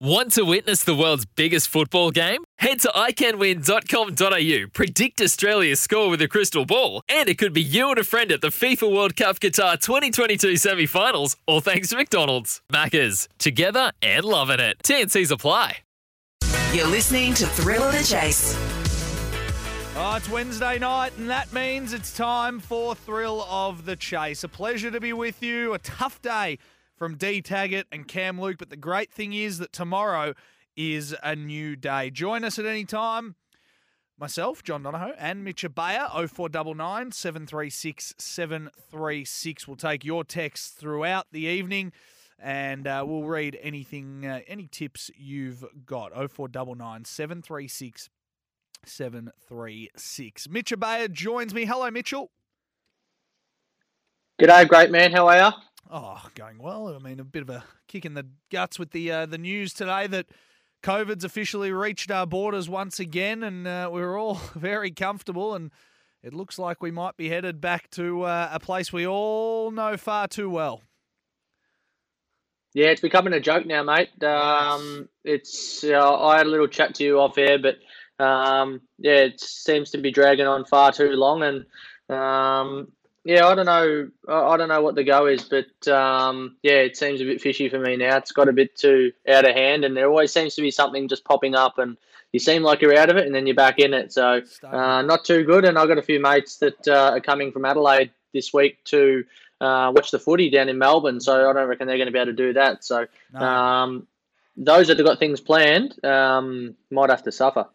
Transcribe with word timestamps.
Want 0.00 0.32
to 0.32 0.42
witness 0.44 0.82
the 0.82 0.94
world's 0.94 1.24
biggest 1.24 1.68
football 1.68 2.10
game? 2.10 2.42
Head 2.58 2.80
to 2.80 2.88
iCanWin.com.au, 2.88 4.68
predict 4.72 5.20
Australia's 5.20 5.80
score 5.80 6.10
with 6.10 6.20
a 6.20 6.26
crystal 6.26 6.64
ball, 6.66 7.02
and 7.08 7.28
it 7.28 7.38
could 7.38 7.52
be 7.52 7.62
you 7.62 7.90
and 7.90 7.98
a 7.98 8.04
friend 8.04 8.32
at 8.32 8.40
the 8.40 8.48
FIFA 8.48 8.92
World 8.92 9.14
Cup 9.14 9.38
Qatar 9.38 9.80
2022 9.80 10.56
semi 10.56 10.86
finals, 10.86 11.36
all 11.46 11.60
thanks 11.60 11.90
to 11.90 11.96
McDonald's. 11.96 12.60
Maccas, 12.72 13.28
together 13.38 13.92
and 14.02 14.24
loving 14.24 14.58
it. 14.58 14.78
TNC's 14.82 15.30
apply. 15.30 15.78
You're 16.72 16.88
listening 16.88 17.32
to 17.34 17.46
Thrill 17.46 17.84
of 17.84 17.92
the 17.92 18.02
Chase. 18.02 18.58
Oh, 19.96 20.16
it's 20.16 20.28
Wednesday 20.28 20.76
night, 20.80 21.12
and 21.18 21.30
that 21.30 21.52
means 21.52 21.92
it's 21.92 22.16
time 22.16 22.58
for 22.58 22.96
Thrill 22.96 23.46
of 23.48 23.84
the 23.84 23.94
Chase. 23.94 24.42
A 24.42 24.48
pleasure 24.48 24.90
to 24.90 24.98
be 24.98 25.12
with 25.12 25.40
you. 25.40 25.72
A 25.72 25.78
tough 25.78 26.20
day 26.20 26.58
from 26.96 27.16
D 27.16 27.42
Taggart 27.42 27.86
and 27.90 28.06
Cam 28.06 28.40
Luke, 28.40 28.56
but 28.58 28.70
the 28.70 28.76
great 28.76 29.12
thing 29.12 29.32
is 29.32 29.58
that 29.58 29.72
tomorrow 29.72 30.34
is 30.76 31.14
a 31.22 31.36
new 31.36 31.76
day. 31.76 32.10
Join 32.10 32.44
us 32.44 32.58
at 32.58 32.66
any 32.66 32.84
time. 32.84 33.36
Myself, 34.16 34.62
John 34.62 34.84
Donohoe, 34.84 35.14
and 35.18 35.42
Mitch 35.42 35.64
Ebeyer, 35.64 36.08
0499 36.08 37.10
736 37.10 38.14
736. 38.16 39.66
We'll 39.66 39.76
take 39.76 40.04
your 40.04 40.22
texts 40.22 40.70
throughout 40.70 41.26
the 41.32 41.40
evening 41.40 41.92
and 42.38 42.86
uh, 42.86 43.04
we'll 43.06 43.24
read 43.24 43.58
anything, 43.60 44.26
uh, 44.26 44.40
any 44.46 44.68
tips 44.68 45.10
you've 45.16 45.64
got. 45.84 46.12
0499 46.12 47.04
736 47.04 48.10
736. 48.84 50.48
Mitch 50.48 50.72
joins 51.12 51.54
me. 51.54 51.64
Hello, 51.64 51.90
Mitchell. 51.90 52.30
G'day, 54.40 54.68
great 54.68 54.90
man. 54.90 55.12
How 55.12 55.28
are 55.28 55.38
you? 55.38 55.63
Oh, 55.90 56.26
going 56.34 56.58
well. 56.58 56.94
I 56.94 56.98
mean, 56.98 57.20
a 57.20 57.24
bit 57.24 57.42
of 57.42 57.50
a 57.50 57.64
kick 57.88 58.04
in 58.04 58.14
the 58.14 58.26
guts 58.50 58.78
with 58.78 58.90
the 58.90 59.10
uh, 59.10 59.26
the 59.26 59.38
news 59.38 59.72
today 59.72 60.06
that 60.06 60.26
COVID's 60.82 61.24
officially 61.24 61.72
reached 61.72 62.10
our 62.10 62.26
borders 62.26 62.68
once 62.68 62.98
again, 62.98 63.42
and 63.42 63.66
uh, 63.66 63.90
we're 63.92 64.18
all 64.18 64.34
very 64.54 64.90
comfortable. 64.90 65.54
And 65.54 65.70
it 66.22 66.32
looks 66.32 66.58
like 66.58 66.82
we 66.82 66.90
might 66.90 67.16
be 67.16 67.28
headed 67.28 67.60
back 67.60 67.90
to 67.92 68.22
uh, 68.22 68.48
a 68.52 68.60
place 68.60 68.92
we 68.92 69.06
all 69.06 69.70
know 69.70 69.96
far 69.96 70.26
too 70.26 70.48
well. 70.48 70.82
Yeah, 72.72 72.86
it's 72.86 73.00
becoming 73.00 73.34
a 73.34 73.40
joke 73.40 73.66
now, 73.66 73.84
mate. 73.84 74.10
Um, 74.24 75.08
it's 75.22 75.84
uh, 75.84 76.16
I 76.18 76.38
had 76.38 76.46
a 76.46 76.50
little 76.50 76.66
chat 76.66 76.96
to 76.96 77.04
you 77.04 77.20
off 77.20 77.38
air, 77.38 77.58
but 77.58 77.76
um, 78.24 78.80
yeah, 78.98 79.18
it 79.18 79.40
seems 79.40 79.90
to 79.92 79.98
be 79.98 80.10
dragging 80.10 80.46
on 80.46 80.64
far 80.64 80.92
too 80.92 81.10
long, 81.10 81.42
and 81.42 81.66
um, 82.18 82.88
yeah, 83.24 83.46
I 83.46 83.54
don't 83.54 83.66
know, 83.66 84.08
I 84.28 84.56
don't 84.56 84.68
know 84.68 84.82
what 84.82 84.94
the 84.94 85.04
go 85.04 85.26
is, 85.26 85.44
but 85.44 85.88
um, 85.88 86.56
yeah, 86.62 86.74
it 86.80 86.96
seems 86.96 87.20
a 87.20 87.24
bit 87.24 87.40
fishy 87.40 87.68
for 87.68 87.78
me 87.78 87.96
now. 87.96 88.16
It's 88.18 88.32
got 88.32 88.48
a 88.48 88.52
bit 88.52 88.76
too 88.76 89.12
out 89.28 89.48
of 89.48 89.54
hand, 89.54 89.84
and 89.84 89.96
there 89.96 90.08
always 90.08 90.32
seems 90.32 90.54
to 90.56 90.62
be 90.62 90.70
something 90.70 91.08
just 91.08 91.24
popping 91.24 91.54
up, 91.54 91.78
and 91.78 91.96
you 92.32 92.38
seem 92.40 92.62
like 92.62 92.82
you're 92.82 92.98
out 92.98 93.10
of 93.10 93.16
it, 93.16 93.26
and 93.26 93.34
then 93.34 93.46
you're 93.46 93.56
back 93.56 93.78
in 93.78 93.94
it. 93.94 94.12
So 94.12 94.42
uh, 94.64 95.02
not 95.02 95.24
too 95.24 95.44
good. 95.44 95.64
And 95.64 95.78
I've 95.78 95.88
got 95.88 95.98
a 95.98 96.02
few 96.02 96.20
mates 96.20 96.56
that 96.58 96.86
uh, 96.88 97.10
are 97.14 97.20
coming 97.20 97.50
from 97.52 97.64
Adelaide 97.64 98.10
this 98.32 98.52
week 98.52 98.82
to 98.86 99.24
uh, 99.60 99.92
watch 99.94 100.10
the 100.10 100.18
footy 100.18 100.50
down 100.50 100.68
in 100.68 100.76
Melbourne. 100.76 101.20
So 101.20 101.48
I 101.48 101.52
don't 101.52 101.68
reckon 101.68 101.86
they're 101.86 101.96
going 101.96 102.06
to 102.08 102.12
be 102.12 102.18
able 102.18 102.32
to 102.32 102.36
do 102.36 102.52
that. 102.54 102.84
So 102.84 103.06
No. 103.32 103.40
um, 103.40 104.06
those 104.56 104.88
that 104.88 104.98
have 104.98 105.06
got 105.06 105.18
things 105.18 105.40
planned 105.40 106.04
um, 106.04 106.74
might 106.90 107.10
have 107.10 107.22
to 107.22 107.32
suffer. 107.32 107.66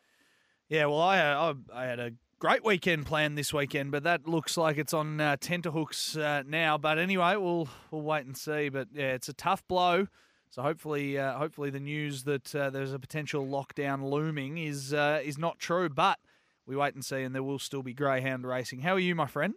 Yeah, 0.68 0.86
well, 0.86 1.02
I 1.02 1.20
I, 1.20 1.54
I 1.74 1.86
had 1.86 2.00
a 2.00 2.12
great 2.40 2.64
weekend 2.64 3.06
planned 3.06 3.38
this 3.38 3.54
weekend, 3.54 3.92
but 3.92 4.04
that 4.04 4.28
looks 4.28 4.58
like 4.58 4.78
it's 4.78 4.94
on 4.94 5.20
uh, 5.22 5.36
tenterhooks 5.40 6.18
uh, 6.18 6.44
now. 6.48 6.78
But 6.78 6.98
anyway, 6.98 7.36
we'll 7.36 7.70
we'll 7.92 8.02
wait 8.02 8.26
and 8.26 8.36
see. 8.36 8.70
But 8.70 8.88
yeah, 8.94 9.14
it's 9.14 9.30
a 9.30 9.34
tough 9.34 9.68
blow. 9.68 10.08
So 10.50 10.64
hopefully, 10.64 11.18
uh, 11.20 11.38
hopefully 11.38 11.70
the 11.70 11.80
news 11.80 12.24
that 12.24 12.56
uh, 12.56 12.72
there's 12.72 12.94
a 12.94 13.00
potential 13.00 13.46
lockdown 13.46 14.10
looming 14.10 14.58
is 14.58 14.94
uh, 14.94 15.22
is 15.24 15.38
not 15.38 15.60
true. 15.60 15.90
But 15.90 16.18
we 16.66 16.76
wait 16.76 16.96
and 16.96 17.06
see, 17.06 17.22
and 17.22 17.36
there 17.36 17.44
will 17.44 17.60
still 17.60 17.84
be 17.84 17.94
greyhound 17.94 18.48
racing. 18.48 18.82
How 18.82 18.94
are 18.94 19.00
you, 19.00 19.14
my 19.14 19.28
friend? 19.28 19.54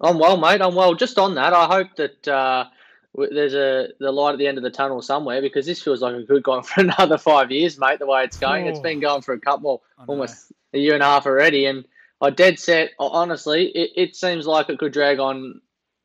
I'm 0.00 0.18
well, 0.18 0.36
mate. 0.36 0.60
I'm 0.60 0.74
well. 0.74 0.94
Just 0.94 1.18
on 1.18 1.34
that, 1.36 1.52
I 1.52 1.66
hope 1.66 1.96
that 1.96 2.28
uh, 2.28 2.66
there's 3.14 3.54
a 3.54 3.88
the 4.00 4.10
light 4.10 4.32
at 4.32 4.38
the 4.38 4.46
end 4.46 4.58
of 4.58 4.64
the 4.64 4.70
tunnel 4.70 5.00
somewhere 5.00 5.40
because 5.40 5.66
this 5.66 5.82
feels 5.82 6.02
like 6.02 6.14
it 6.14 6.26
could 6.26 6.42
go 6.42 6.52
on 6.52 6.62
for 6.62 6.80
another 6.80 7.16
five 7.16 7.50
years, 7.50 7.78
mate. 7.78 7.98
The 7.98 8.06
way 8.06 8.24
it's 8.24 8.38
going, 8.38 8.66
it's 8.66 8.80
been 8.80 9.00
going 9.00 9.22
for 9.22 9.34
a 9.34 9.40
couple, 9.40 9.82
know. 9.98 10.04
almost 10.08 10.52
a 10.74 10.78
year 10.78 10.94
and 10.94 11.02
a 11.02 11.06
half 11.06 11.26
already, 11.26 11.66
and 11.66 11.84
I 12.20 12.30
dead 12.30 12.58
set. 12.58 12.90
Honestly, 12.98 13.66
it, 13.68 13.90
it 13.96 14.16
seems 14.16 14.46
like 14.46 14.68
it 14.68 14.78
could 14.78 14.92
drag 14.92 15.18
on 15.18 15.60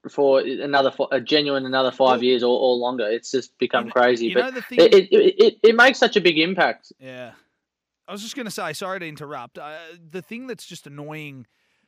for 0.10 0.40
another 0.40 0.92
a 1.12 1.22
genuine 1.22 1.66
another 1.66 1.92
five 1.92 2.24
years 2.24 2.44
or, 2.44 2.58
or 2.60 2.76
longer. 2.76 3.08
It's 3.08 3.32
just 3.32 3.58
become 3.60 3.86
You 3.86 3.92
kn- 3.92 4.04
crazy, 4.04 4.26
you 4.28 4.34
but 4.34 4.42
know 4.46 4.52
the 4.52 4.62
thing. 4.62 4.80
it, 4.80 4.94
it, 4.94 5.08
it 5.12 5.60
it 5.64 5.76
makes 5.76 6.00
such 6.00 6.16
a 6.18 6.22
big 6.22 6.40
impact. 6.40 6.92
Yeah. 7.00 7.32
I 8.08 8.12
was 8.12 8.22
just 8.22 8.36
going 8.36 8.48
to 8.48 8.52
say, 8.52 8.74
sorry 8.74 9.00
to 9.00 9.08
interrupt. 9.08 9.58
Uh, 9.58 9.78
the 10.10 10.22
thing 10.22 10.48
that's 10.48 10.66
just 10.66 10.86
annoying 10.86 11.48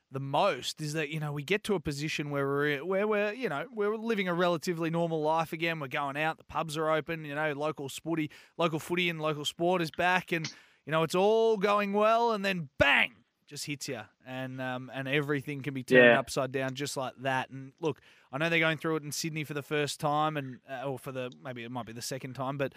the 0.10 0.22
most 0.22 0.80
is 0.80 0.94
that, 0.94 1.10
you 1.10 1.20
know, 1.20 1.34
we 1.34 1.44
get 1.44 1.66
to 1.66 1.76
a 1.76 1.82
position 1.82 2.30
where 2.30 2.48
we're, 2.48 2.86
where 2.86 3.08
we're, 3.08 3.34
you 3.34 3.50
know, 3.50 3.66
we're 3.74 3.98
living 3.98 4.30
a 4.30 4.34
relatively 4.34 4.90
normal 4.90 5.22
life 5.22 5.52
again. 5.52 5.82
We're 5.82 5.88
going 5.88 6.16
out, 6.16 6.38
the 6.38 6.46
pubs 6.46 6.78
are 6.78 6.90
open, 6.90 7.26
you 7.26 7.36
know, 7.36 7.52
local 7.54 7.90
sporty, 7.90 8.30
local 8.58 8.80
footy 8.80 9.10
and 9.10 9.20
local 9.20 9.44
sport 9.44 9.82
is 9.82 9.92
back 9.92 10.32
and, 10.32 10.50
you 10.86 10.92
know, 10.92 11.04
it's 11.04 11.16
all 11.16 11.58
going 11.58 11.94
well 11.94 12.32
and 12.32 12.44
then 12.44 12.70
bang, 12.78 13.14
just 13.48 13.66
hits 13.66 13.88
you 13.88 14.02
and 14.26 14.62
um, 14.62 14.92
and 14.94 15.08
everything 15.08 15.62
can 15.62 15.74
be 15.74 15.84
turned 15.84 16.06
Yeah. 16.06 16.20
upside 16.20 16.52
down 16.52 16.76
just 16.76 16.98
like 16.98 17.14
that. 17.20 17.50
And 17.50 17.74
look, 17.80 18.00
I 18.32 18.38
know 18.38 18.50
they're 18.50 18.60
going 18.60 18.78
through 18.78 18.98
it 18.98 19.04
in 19.04 19.12
Sydney 19.12 19.44
for 19.44 19.54
the 19.54 19.62
first 19.62 20.00
time 20.00 20.38
and 20.38 20.60
uh, 20.70 20.88
or 20.90 20.98
for 21.00 21.12
the 21.12 21.32
maybe 21.44 21.64
it 21.64 21.72
might 21.72 21.86
be 21.86 21.94
the 21.94 22.02
second 22.02 22.34
time, 22.34 22.58
but 22.58 22.74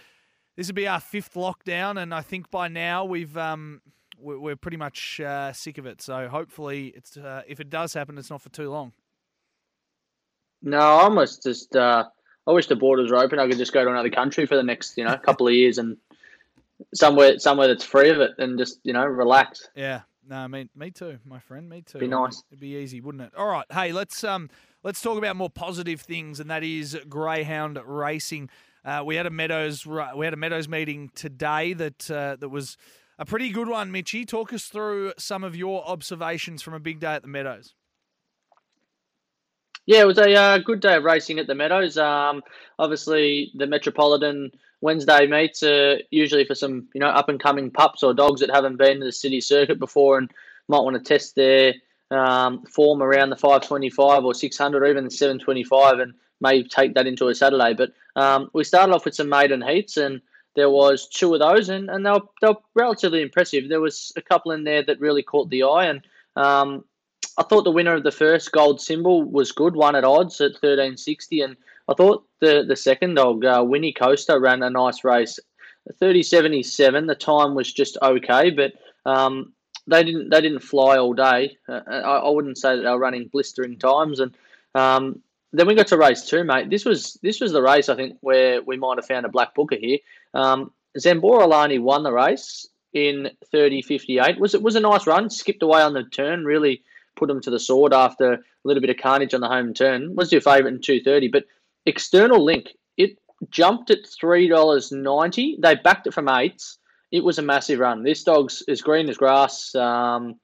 this 0.56 0.68
would 0.68 0.74
be 0.76 0.88
our 0.88 1.00
fifth 1.00 1.34
lockdown, 1.34 2.00
and 2.00 2.14
I 2.14 2.22
think 2.22 2.50
by 2.50 2.68
now 2.68 3.04
we've 3.04 3.36
um, 3.36 3.82
we're, 4.18 4.56
pretty 4.56 4.78
much 4.78 5.20
uh, 5.20 5.52
sick 5.52 5.76
of 5.76 5.84
it. 5.84 6.00
So 6.00 6.28
hopefully, 6.28 6.94
it's 6.96 7.16
uh, 7.18 7.42
if 7.46 7.60
it 7.60 7.68
does 7.68 7.92
happen, 7.92 8.16
it's 8.16 8.30
not 8.30 8.40
for 8.40 8.48
too 8.48 8.70
long. 8.70 8.92
No, 10.62 10.78
I 10.78 11.02
almost 11.02 11.42
just. 11.42 11.76
Uh, 11.76 12.04
I 12.46 12.52
wish 12.52 12.68
the 12.68 12.76
borders 12.76 13.10
were 13.10 13.18
open. 13.18 13.38
I 13.38 13.48
could 13.48 13.58
just 13.58 13.72
go 13.72 13.84
to 13.84 13.90
another 13.90 14.08
country 14.08 14.46
for 14.46 14.56
the 14.56 14.62
next, 14.62 14.96
you 14.96 15.04
know, 15.04 15.16
couple 15.18 15.48
of 15.48 15.52
years 15.52 15.78
and 15.78 15.96
somewhere 16.94 17.38
somewhere 17.38 17.68
that's 17.68 17.84
free 17.84 18.10
of 18.10 18.20
it 18.20 18.32
and 18.38 18.58
just 18.58 18.80
you 18.84 18.92
know 18.92 19.04
relax. 19.04 19.68
Yeah, 19.74 20.02
no, 20.28 20.36
I 20.36 20.46
mean, 20.46 20.68
me 20.74 20.90
too, 20.90 21.18
my 21.24 21.38
friend, 21.38 21.68
me 21.68 21.82
too. 21.82 21.98
Be 21.98 22.08
nice. 22.08 22.42
It'd 22.50 22.60
be 22.60 22.76
easy, 22.76 23.00
wouldn't 23.00 23.22
it? 23.22 23.32
All 23.36 23.46
right, 23.46 23.66
hey, 23.70 23.92
let's 23.92 24.24
um 24.24 24.50
let's 24.82 25.00
talk 25.00 25.18
about 25.18 25.36
more 25.36 25.50
positive 25.50 26.00
things, 26.00 26.40
and 26.40 26.50
that 26.50 26.64
is 26.64 26.98
greyhound 27.08 27.78
racing. 27.84 28.50
Uh, 28.84 29.02
we 29.04 29.16
had 29.16 29.26
a 29.26 29.30
Meadows 29.30 29.86
we 29.86 30.24
had 30.24 30.34
a 30.34 30.36
Meadows 30.36 30.68
meeting 30.68 31.10
today 31.14 31.72
that 31.72 32.10
uh, 32.10 32.36
that 32.36 32.48
was 32.48 32.76
a 33.18 33.24
pretty 33.24 33.50
good 33.50 33.68
one. 33.68 33.90
Mitchy, 33.90 34.24
talk 34.24 34.52
us 34.52 34.66
through 34.66 35.12
some 35.18 35.44
of 35.44 35.56
your 35.56 35.86
observations 35.86 36.62
from 36.62 36.74
a 36.74 36.80
big 36.80 37.00
day 37.00 37.14
at 37.14 37.22
the 37.22 37.28
Meadows. 37.28 37.74
Yeah, 39.86 40.00
it 40.00 40.06
was 40.06 40.18
a 40.18 40.34
uh, 40.34 40.58
good 40.58 40.80
day 40.80 40.96
of 40.96 41.04
racing 41.04 41.38
at 41.38 41.46
the 41.46 41.54
Meadows. 41.54 41.96
Um, 41.96 42.42
obviously, 42.78 43.52
the 43.54 43.68
Metropolitan 43.68 44.50
Wednesday 44.80 45.26
meets 45.26 45.62
are 45.62 45.98
usually 46.10 46.44
for 46.44 46.54
some 46.54 46.88
you 46.94 47.00
know 47.00 47.08
up 47.08 47.28
and 47.28 47.40
coming 47.40 47.70
pups 47.70 48.02
or 48.02 48.14
dogs 48.14 48.40
that 48.40 48.50
haven't 48.50 48.76
been 48.76 49.00
to 49.00 49.06
the 49.06 49.12
city 49.12 49.40
circuit 49.40 49.78
before 49.78 50.18
and 50.18 50.30
might 50.68 50.80
want 50.80 50.96
to 50.96 51.02
test 51.02 51.34
their 51.34 51.74
um, 52.10 52.62
form 52.66 53.02
around 53.02 53.30
the 53.30 53.36
525 53.36 54.24
or 54.24 54.34
600 54.34 54.82
or 54.82 54.86
even 54.86 55.04
the 55.04 55.10
725 55.10 55.98
and 55.98 56.14
may 56.40 56.62
take 56.62 56.94
that 56.94 57.06
into 57.06 57.28
a 57.28 57.34
Saturday. 57.34 57.74
But 57.74 57.92
um, 58.14 58.50
we 58.52 58.64
started 58.64 58.94
off 58.94 59.04
with 59.04 59.14
some 59.14 59.28
maiden 59.28 59.62
heats 59.62 59.96
and 59.96 60.20
there 60.54 60.70
was 60.70 61.08
two 61.08 61.34
of 61.34 61.40
those 61.40 61.68
and, 61.68 61.90
and 61.90 62.04
they, 62.04 62.10
were, 62.10 62.22
they 62.40 62.48
were 62.48 62.56
relatively 62.74 63.22
impressive. 63.22 63.68
There 63.68 63.80
was 63.80 64.12
a 64.16 64.22
couple 64.22 64.52
in 64.52 64.64
there 64.64 64.82
that 64.84 65.00
really 65.00 65.22
caught 65.22 65.50
the 65.50 65.64
eye 65.64 65.86
and 65.86 66.02
um, 66.36 66.84
I 67.38 67.42
thought 67.42 67.64
the 67.64 67.70
winner 67.70 67.94
of 67.94 68.02
the 68.02 68.10
first 68.10 68.52
gold 68.52 68.80
symbol 68.80 69.22
was 69.22 69.52
good, 69.52 69.74
one 69.74 69.96
at 69.96 70.04
odds 70.04 70.40
at 70.40 70.52
1360 70.52 71.42
and 71.42 71.56
I 71.88 71.94
thought 71.94 72.26
the, 72.40 72.64
the 72.66 72.76
second 72.76 73.14
dog, 73.14 73.44
uh, 73.44 73.64
Winnie 73.66 73.92
Coaster, 73.92 74.40
ran 74.40 74.62
a 74.62 74.70
nice 74.70 75.04
race. 75.04 75.38
3077, 75.98 77.06
the 77.06 77.14
time 77.14 77.54
was 77.54 77.72
just 77.72 77.96
okay, 78.02 78.50
but 78.50 78.72
um, 79.08 79.52
they 79.86 80.02
didn't 80.02 80.30
they 80.30 80.40
didn't 80.40 80.62
fly 80.62 80.98
all 80.98 81.14
day. 81.14 81.56
Uh, 81.68 81.80
I, 81.86 82.16
I 82.18 82.28
wouldn't 82.30 82.58
say 82.58 82.74
that 82.74 82.82
they 82.82 82.90
were 82.90 82.98
running 82.98 83.28
blistering 83.28 83.78
times, 83.78 84.18
and 84.20 84.36
um, 84.74 85.22
then 85.52 85.66
we 85.66 85.74
got 85.74 85.86
to 85.88 85.96
race 85.96 86.28
two, 86.28 86.44
mate. 86.44 86.70
This 86.70 86.84
was 86.84 87.18
this 87.22 87.40
was 87.40 87.52
the 87.52 87.62
race 87.62 87.88
I 87.88 87.94
think 87.94 88.18
where 88.20 88.62
we 88.62 88.76
might 88.76 88.98
have 88.98 89.06
found 89.06 89.26
a 89.26 89.30
black 89.30 89.54
booker 89.54 89.76
here. 89.76 89.98
Um, 90.34 90.72
Zamborolani 90.98 91.80
won 91.80 92.02
the 92.02 92.12
race 92.12 92.68
in 92.92 93.30
30.58. 93.54 94.38
Was 94.38 94.54
it 94.54 94.62
was 94.62 94.74
a 94.74 94.80
nice 94.80 95.06
run. 95.06 95.30
Skipped 95.30 95.62
away 95.62 95.82
on 95.82 95.92
the 95.92 96.04
turn. 96.04 96.44
Really 96.44 96.82
put 97.14 97.30
him 97.30 97.40
to 97.40 97.50
the 97.50 97.60
sword 97.60 97.94
after 97.94 98.32
a 98.32 98.40
little 98.64 98.80
bit 98.80 98.90
of 98.90 98.96
carnage 98.96 99.34
on 99.34 99.40
the 99.40 99.48
home 99.48 99.72
turn. 99.72 100.14
Was 100.16 100.32
your 100.32 100.40
favourite 100.40 100.74
in 100.74 100.80
230, 100.80 101.28
but 101.28 101.44
external 101.86 102.44
link 102.44 102.68
it 102.96 103.18
jumped 103.50 103.90
at 103.90 104.06
three 104.06 104.48
dollars 104.48 104.92
ninety. 104.92 105.58
They 105.60 105.76
backed 105.76 106.06
it 106.06 106.14
from 106.14 106.28
eights. 106.28 106.78
It 107.12 107.24
was 107.24 107.38
a 107.38 107.42
massive 107.42 107.78
run. 107.78 108.02
This 108.02 108.24
dog's 108.24 108.62
as 108.68 108.82
green 108.82 109.08
as 109.08 109.16
grass. 109.16 109.74
Um, 109.74 110.40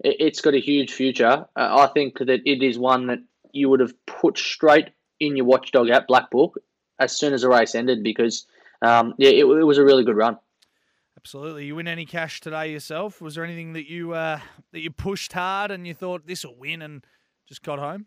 it, 0.00 0.34
has 0.34 0.40
got 0.40 0.54
a 0.54 0.60
huge 0.60 0.92
future. 0.92 1.46
Uh, 1.56 1.86
I 1.86 1.88
think 1.94 2.18
that 2.18 2.40
it 2.44 2.62
is 2.62 2.78
one 2.78 3.06
that 3.06 3.20
you 3.52 3.68
would 3.70 3.80
have 3.80 3.94
put 4.06 4.36
straight 4.36 4.90
in 5.20 5.36
your 5.36 5.46
watchdog 5.46 5.88
at 5.88 6.06
Black 6.06 6.30
Book 6.30 6.58
as 6.98 7.16
soon 7.16 7.32
as 7.32 7.42
the 7.42 7.48
race 7.48 7.74
ended 7.74 8.02
because 8.02 8.46
um, 8.82 9.14
yeah, 9.18 9.30
it, 9.30 9.44
it, 9.44 9.64
was 9.64 9.78
a 9.78 9.84
really 9.84 10.04
good 10.04 10.16
run. 10.16 10.36
Absolutely. 11.16 11.64
You 11.64 11.76
win 11.76 11.88
any 11.88 12.04
cash 12.04 12.40
today 12.40 12.70
yourself? 12.70 13.20
Was 13.22 13.36
there 13.36 13.44
anything 13.44 13.72
that 13.72 13.88
you 13.88 14.12
uh, 14.12 14.40
that 14.72 14.80
you 14.80 14.90
pushed 14.90 15.32
hard 15.32 15.70
and 15.70 15.86
you 15.86 15.94
thought 15.94 16.26
this 16.26 16.44
will 16.44 16.56
win 16.56 16.82
and 16.82 17.04
just 17.48 17.62
got 17.62 17.78
home? 17.78 18.06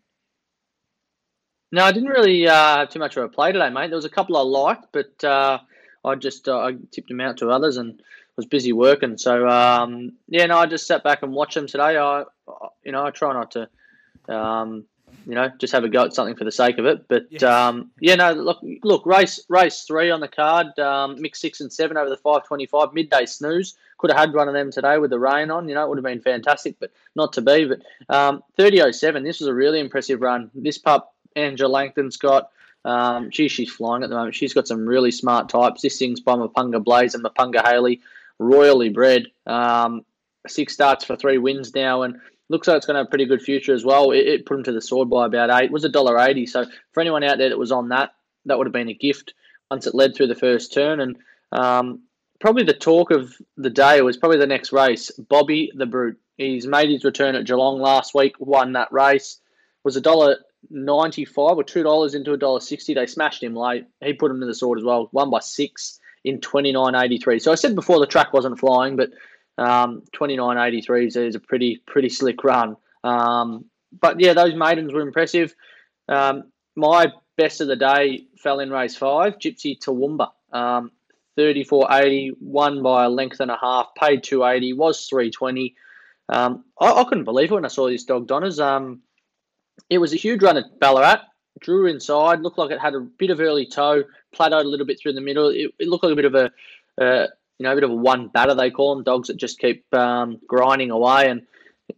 No, 1.70 1.84
I 1.84 1.92
didn't 1.92 2.08
really 2.08 2.48
uh, 2.48 2.78
have 2.78 2.88
too 2.88 2.98
much 2.98 3.16
of 3.16 3.24
a 3.24 3.28
play 3.28 3.52
today, 3.52 3.70
mate. 3.70 3.88
There 3.88 3.96
was 3.96 4.04
a 4.04 4.10
couple 4.10 4.36
I 4.36 4.42
liked, 4.42 4.86
but 4.92 5.22
uh, 5.22 5.58
I 6.04 6.14
just 6.14 6.48
uh, 6.48 6.58
I 6.58 6.76
tipped 6.90 7.08
them 7.08 7.20
out 7.20 7.36
to 7.38 7.50
others 7.50 7.76
and 7.76 8.02
was 8.36 8.46
busy 8.46 8.72
working. 8.72 9.18
So 9.18 9.46
um, 9.48 10.12
yeah, 10.28 10.46
no, 10.46 10.58
I 10.58 10.66
just 10.66 10.86
sat 10.86 11.04
back 11.04 11.22
and 11.22 11.32
watched 11.32 11.54
them 11.54 11.66
today. 11.66 11.98
I, 11.98 12.24
you 12.84 12.92
know, 12.92 13.04
I 13.04 13.10
try 13.10 13.32
not 13.32 13.50
to 13.52 13.68
um, 14.28 14.84
you 15.26 15.34
know, 15.34 15.50
just 15.58 15.72
have 15.74 15.84
a 15.84 15.88
go 15.88 16.04
at 16.04 16.14
something 16.14 16.36
for 16.36 16.44
the 16.44 16.52
sake 16.52 16.78
of 16.78 16.86
it. 16.86 17.06
But 17.08 17.26
yes. 17.30 17.42
um, 17.42 17.90
yeah, 18.00 18.14
no, 18.14 18.32
look, 18.32 18.58
look, 18.82 19.04
race 19.04 19.44
race 19.48 19.82
three 19.82 20.10
on 20.10 20.20
the 20.20 20.28
card, 20.28 20.78
um, 20.78 21.20
mix 21.20 21.40
six 21.40 21.60
and 21.60 21.72
seven 21.72 21.96
over 21.96 22.08
the 22.08 22.16
five 22.16 22.46
twenty 22.46 22.66
five 22.66 22.94
midday 22.94 23.26
snooze. 23.26 23.76
Could 23.98 24.10
have 24.10 24.20
had 24.20 24.32
one 24.32 24.48
of 24.48 24.54
them 24.54 24.70
today 24.70 24.98
with 24.98 25.10
the 25.10 25.18
rain 25.18 25.50
on. 25.50 25.68
You 25.68 25.74
know, 25.74 25.84
it 25.84 25.88
would 25.88 25.98
have 25.98 26.04
been 26.04 26.20
fantastic, 26.20 26.76
but 26.78 26.92
not 27.14 27.32
to 27.34 27.42
be. 27.42 27.66
But 27.66 27.82
um, 28.14 28.42
thirty 28.56 28.80
oh 28.80 28.90
seven. 28.90 29.24
This 29.24 29.40
was 29.40 29.48
a 29.48 29.54
really 29.54 29.80
impressive 29.80 30.20
run. 30.20 30.50
This 30.54 30.78
pup, 30.78 31.14
Angela 31.38 31.70
Langton's 31.70 32.16
got. 32.16 32.50
Um, 32.84 33.30
she's 33.30 33.70
flying 33.70 34.02
at 34.02 34.08
the 34.08 34.16
moment. 34.16 34.34
She's 34.34 34.54
got 34.54 34.68
some 34.68 34.86
really 34.86 35.10
smart 35.10 35.48
types. 35.48 35.82
This 35.82 35.98
thing's 35.98 36.20
by 36.20 36.34
Mapunga 36.34 36.82
Blaze 36.82 37.14
and 37.14 37.24
Mapunga 37.24 37.66
Haley, 37.66 38.00
royally 38.38 38.88
bred. 38.88 39.26
Um, 39.46 40.04
six 40.46 40.72
starts 40.72 41.04
for 41.04 41.16
three 41.16 41.38
wins 41.38 41.74
now, 41.74 42.02
and 42.02 42.20
looks 42.48 42.66
like 42.66 42.78
it's 42.78 42.86
going 42.86 42.94
to 42.94 43.00
have 43.00 43.08
a 43.08 43.10
pretty 43.10 43.26
good 43.26 43.42
future 43.42 43.74
as 43.74 43.84
well. 43.84 44.12
It, 44.12 44.26
it 44.26 44.46
put 44.46 44.58
him 44.58 44.64
to 44.64 44.72
the 44.72 44.80
sword 44.80 45.10
by 45.10 45.26
about 45.26 45.50
eight. 45.50 45.66
It 45.66 45.72
was 45.72 45.84
a 45.84 45.90
dollar 45.90 46.18
eighty. 46.18 46.46
So 46.46 46.64
for 46.92 47.00
anyone 47.00 47.24
out 47.24 47.38
there 47.38 47.50
that 47.50 47.58
was 47.58 47.72
on 47.72 47.90
that, 47.90 48.14
that 48.46 48.56
would 48.56 48.66
have 48.66 48.72
been 48.72 48.88
a 48.88 48.94
gift 48.94 49.34
once 49.70 49.86
it 49.86 49.94
led 49.94 50.14
through 50.14 50.28
the 50.28 50.34
first 50.34 50.72
turn. 50.72 51.00
And 51.00 51.18
um, 51.52 52.02
probably 52.40 52.64
the 52.64 52.72
talk 52.72 53.10
of 53.10 53.34
the 53.56 53.70
day 53.70 54.00
was 54.00 54.16
probably 54.16 54.38
the 54.38 54.46
next 54.46 54.72
race. 54.72 55.10
Bobby 55.10 55.72
the 55.74 55.86
Brute. 55.86 56.18
He's 56.38 56.66
made 56.66 56.88
his 56.88 57.04
return 57.04 57.34
at 57.34 57.44
Geelong 57.44 57.80
last 57.80 58.14
week. 58.14 58.36
Won 58.38 58.74
that 58.74 58.92
race. 58.92 59.40
Was 59.84 59.96
a 59.96 60.00
dollar 60.00 60.38
ninety 60.70 61.24
five 61.24 61.56
or 61.56 61.64
two 61.64 61.82
dollars 61.82 62.14
into 62.14 62.32
a 62.32 62.36
dollar 62.36 62.60
sixty. 62.60 62.94
They 62.94 63.06
smashed 63.06 63.42
him 63.42 63.54
late. 63.54 63.86
He 64.02 64.12
put 64.12 64.30
him 64.30 64.40
to 64.40 64.46
the 64.46 64.54
sword 64.54 64.78
as 64.78 64.84
well. 64.84 65.08
Won 65.12 65.30
by 65.30 65.40
six 65.40 65.98
in 66.24 66.40
twenty 66.40 66.72
nine 66.72 66.94
eighty 66.94 67.18
three. 67.18 67.38
So 67.38 67.52
I 67.52 67.56
said 67.56 67.74
before 67.74 68.00
the 68.00 68.06
track 68.06 68.32
wasn't 68.32 68.58
flying, 68.58 68.96
but 68.96 69.10
um, 69.58 70.04
29.83 70.14 71.26
is 71.26 71.34
a 71.34 71.40
pretty 71.40 71.82
pretty 71.84 72.08
slick 72.08 72.44
run. 72.44 72.76
Um, 73.02 73.66
but 74.00 74.20
yeah, 74.20 74.32
those 74.32 74.54
maidens 74.54 74.92
were 74.92 75.00
impressive. 75.00 75.54
Um, 76.08 76.44
my 76.76 77.12
best 77.36 77.60
of 77.60 77.66
the 77.68 77.76
day 77.76 78.26
fell 78.38 78.60
in 78.60 78.70
race 78.70 78.96
five, 78.96 79.38
Gypsy 79.38 79.78
Toowoomba. 79.78 80.30
Um, 80.52 80.92
34.80, 81.36 82.32
won 82.40 82.82
by 82.82 83.04
a 83.04 83.08
length 83.08 83.38
and 83.40 83.50
a 83.50 83.58
half, 83.60 83.94
paid 83.96 84.24
280, 84.24 84.72
was 84.72 85.06
320. 85.06 85.76
Um, 86.28 86.64
I, 86.80 86.92
I, 86.92 87.04
couldn't 87.04 87.24
believe 87.24 87.52
it 87.52 87.54
when 87.54 87.64
I 87.64 87.68
saw 87.68 87.88
this 87.88 88.04
dog, 88.04 88.26
Donners. 88.26 88.58
Um, 88.58 89.02
it 89.90 89.98
was 89.98 90.12
a 90.12 90.16
huge 90.16 90.42
run 90.42 90.56
at 90.56 90.78
Ballarat, 90.80 91.22
drew 91.60 91.86
inside, 91.86 92.40
looked 92.40 92.58
like 92.58 92.70
it 92.70 92.80
had 92.80 92.94
a 92.94 93.00
bit 93.00 93.30
of 93.30 93.40
early 93.40 93.66
toe, 93.66 94.04
plateaued 94.34 94.64
a 94.64 94.68
little 94.68 94.86
bit 94.86 95.00
through 95.00 95.14
the 95.14 95.20
middle. 95.20 95.48
It, 95.48 95.72
it 95.78 95.88
looked 95.88 96.04
like 96.04 96.12
a 96.12 96.16
bit 96.16 96.24
of 96.24 96.34
a, 96.34 96.50
uh, 97.00 97.26
you 97.58 97.64
know, 97.64 97.72
a 97.72 97.74
bit 97.74 97.84
of 97.84 97.90
a 97.90 97.94
one 97.94 98.28
batter 98.28 98.54
they 98.54 98.70
call 98.70 98.94
them, 98.94 99.04
dogs 99.04 99.28
that 99.28 99.36
just 99.36 99.58
keep 99.58 99.84
um, 99.94 100.38
grinding 100.46 100.90
away. 100.90 101.28
And 101.28 101.42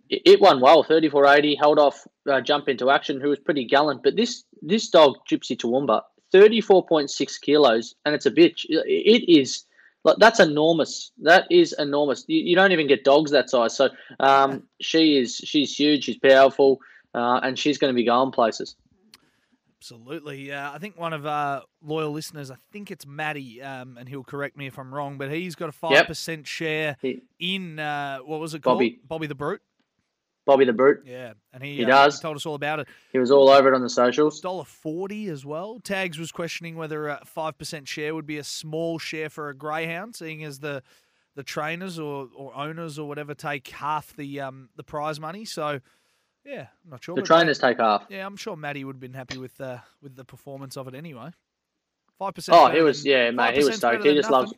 it, 0.09 0.23
it 0.25 0.41
won 0.41 0.61
well, 0.61 0.85
34.80, 0.85 1.59
held 1.59 1.79
off 1.79 2.07
uh, 2.31 2.41
Jump 2.41 2.69
into 2.69 2.91
Action, 2.91 3.21
who 3.21 3.29
was 3.29 3.39
pretty 3.39 3.65
gallant. 3.65 4.03
But 4.03 4.17
this 4.17 4.45
this 4.63 4.89
dog, 4.89 5.17
Gypsy 5.29 5.57
Toowoomba, 5.57 6.03
34.6 6.33 7.41
kilos, 7.41 7.95
and 8.05 8.15
it's 8.15 8.27
a 8.27 8.31
bitch. 8.31 8.67
It 8.69 9.29
is. 9.29 9.65
Like, 10.03 10.17
that's 10.17 10.41
enormous. 10.41 11.13
That 11.21 11.47
is 11.51 11.75
enormous. 11.79 12.25
You, 12.27 12.41
you 12.41 12.57
don't 12.57 12.73
even 12.73 12.87
get 12.87 13.05
dogs 13.05 13.31
that 13.33 13.51
size. 13.51 13.77
So 13.77 13.91
um, 14.19 14.63
she 14.81 15.19
is. 15.19 15.37
She's 15.37 15.77
huge. 15.77 16.05
She's 16.05 16.19
powerful, 16.19 16.81
uh, 17.15 17.41
and 17.43 17.59
she's 17.59 17.79
going 17.79 17.93
to 17.93 17.97
be 17.97 18.05
going 18.05 18.31
places. 18.31 18.77
Absolutely. 19.79 20.53
Uh, 20.53 20.73
I 20.73 20.79
think 20.79 20.99
one 20.99 21.15
of 21.15 21.25
our 21.25 21.63
loyal 21.83 22.11
listeners, 22.11 22.51
I 22.51 22.57
think 22.71 22.91
it's 22.91 23.07
Matty, 23.07 23.63
um, 23.63 23.97
and 23.97 24.07
he'll 24.09 24.25
correct 24.25 24.57
me 24.57 24.67
if 24.67 24.79
I'm 24.79 24.93
wrong, 24.93 25.17
but 25.17 25.31
he's 25.33 25.55
got 25.55 25.71
a 25.71 25.73
5% 25.73 26.37
yep. 26.37 26.47
share 26.47 26.97
in, 27.39 27.79
uh, 27.79 28.19
what 28.19 28.41
was 28.41 28.53
it 28.53 28.63
called? 28.63 28.77
Bobby. 28.77 29.01
Bobby 29.09 29.27
the 29.27 29.35
Brute. 29.35 29.63
Bobby 30.45 30.65
the 30.65 30.73
Brute. 30.73 31.03
Yeah, 31.07 31.35
and 31.53 31.63
he, 31.63 31.77
he 31.77 31.85
uh, 31.85 31.89
does. 31.89 32.17
He 32.19 32.23
told 32.23 32.37
us 32.37 32.45
all 32.45 32.57
about 32.57 32.81
it. 32.81 32.89
He 33.13 33.19
was 33.19 33.31
all 33.31 33.49
over 33.49 33.69
it 33.69 33.75
on 33.75 33.83
the 33.83 33.89
socials. 33.89 34.41
Dollar 34.41 34.65
forty 34.65 35.29
as 35.29 35.45
well. 35.45 35.79
Tags 35.81 36.19
was 36.19 36.33
questioning 36.33 36.77
whether 36.77 37.09
a 37.09 37.21
five 37.25 37.57
percent 37.57 37.87
share 37.87 38.15
would 38.15 38.27
be 38.27 38.39
a 38.39 38.45
small 38.45 38.99
share 38.99 39.29
for 39.29 39.49
a 39.49 39.55
greyhound, 39.55 40.17
seeing 40.17 40.43
as 40.43 40.59
the 40.59 40.83
the 41.37 41.43
trainers 41.43 41.99
or, 41.99 42.29
or 42.35 42.57
owners 42.57 42.99
or 42.99 43.07
whatever 43.07 43.35
take 43.35 43.69
half 43.69 44.17
the 44.17 44.41
um 44.41 44.71
the 44.77 44.83
prize 44.83 45.21
money. 45.21 45.45
So 45.45 45.81
yeah, 46.45 46.67
I'm 46.85 46.91
not 46.91 47.05
sure. 47.05 47.15
The 47.15 47.23
trainers 47.23 47.59
take 47.59 47.79
half. 47.79 48.07
Yeah, 48.09 48.27
I'm 48.27 48.37
sure 48.37 48.57
Matty 48.57 48.85
would 48.85 48.97
have 48.97 49.01
been 49.01 49.15
happy 49.15 49.39
with 49.39 49.57
the 49.57 49.81
with 50.03 50.17
the 50.17 50.25
performance 50.25 50.77
of 50.77 50.89
it 50.89 50.95
anyway. 50.95 51.31
Five 52.19 52.35
percent. 52.35 52.59
Oh, 52.59 52.69
he 52.69 52.81
was 52.81 53.05
yeah, 53.05 53.31
mate. 53.31 53.57
He 53.57 53.65
was 53.65 53.77
stoked. 53.77 54.05
He 54.05 54.15
just 54.15 54.31
nothing. 54.31 54.47
loves. 54.47 54.55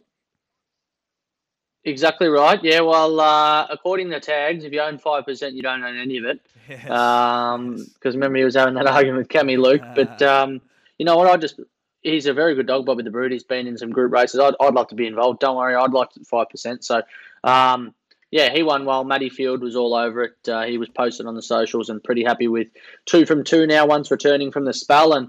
Exactly 1.84 2.28
right. 2.28 2.62
Yeah. 2.62 2.80
Well, 2.80 3.18
uh, 3.20 3.66
according 3.68 4.10
to 4.10 4.20
tags, 4.20 4.64
if 4.64 4.72
you 4.72 4.80
own 4.80 4.98
five 4.98 5.24
percent, 5.24 5.54
you 5.54 5.62
don't 5.62 5.82
own 5.82 5.96
any 5.96 6.18
of 6.18 6.24
it. 6.24 6.40
Yes. 6.68 6.88
Um, 6.88 7.84
because 7.94 8.14
remember 8.14 8.38
he 8.38 8.44
was 8.44 8.54
having 8.54 8.74
that 8.74 8.86
argument 8.88 9.18
with 9.18 9.28
Cammy 9.28 9.58
Luke. 9.58 9.82
But 9.94 10.22
um, 10.22 10.60
you 10.98 11.04
know 11.04 11.16
what? 11.16 11.28
I 11.28 11.36
just 11.36 11.58
he's 12.02 12.26
a 12.26 12.34
very 12.34 12.54
good 12.54 12.66
dog, 12.66 12.86
Bobby 12.86 13.02
the 13.02 13.10
Brute. 13.10 13.32
He's 13.32 13.44
been 13.44 13.66
in 13.66 13.78
some 13.78 13.90
group 13.90 14.12
races. 14.12 14.40
I'd, 14.40 14.54
I'd 14.60 14.74
like 14.74 14.88
to 14.88 14.94
be 14.94 15.06
involved. 15.06 15.40
Don't 15.40 15.56
worry, 15.56 15.74
I'd 15.74 15.92
like 15.92 16.10
five 16.24 16.48
percent. 16.50 16.84
So, 16.84 17.02
um, 17.44 17.94
yeah, 18.32 18.50
he 18.50 18.62
won 18.62 18.86
well. 18.86 19.04
Matty 19.04 19.28
Field 19.28 19.60
was 19.60 19.76
all 19.76 19.94
over 19.94 20.22
it. 20.22 20.48
Uh, 20.48 20.62
he 20.62 20.78
was 20.78 20.88
posted 20.88 21.26
on 21.26 21.34
the 21.34 21.42
socials 21.42 21.90
and 21.90 22.02
pretty 22.02 22.24
happy 22.24 22.48
with 22.48 22.66
two 23.04 23.26
from 23.26 23.44
two 23.44 23.66
now, 23.66 23.86
once 23.86 24.10
returning 24.10 24.50
from 24.50 24.64
the 24.64 24.72
spell. 24.72 25.12
And 25.12 25.26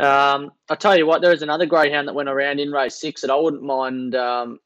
um, 0.00 0.50
I'll 0.68 0.76
tell 0.76 0.98
you 0.98 1.06
what, 1.06 1.22
there 1.22 1.32
is 1.32 1.42
another 1.42 1.64
greyhound 1.64 2.08
that 2.08 2.14
went 2.14 2.28
around 2.28 2.58
in 2.58 2.72
race 2.72 2.96
six 2.96 3.20
that 3.20 3.30
I 3.30 3.36
wouldn't 3.36 3.62
mind 3.62 4.16
um, 4.16 4.58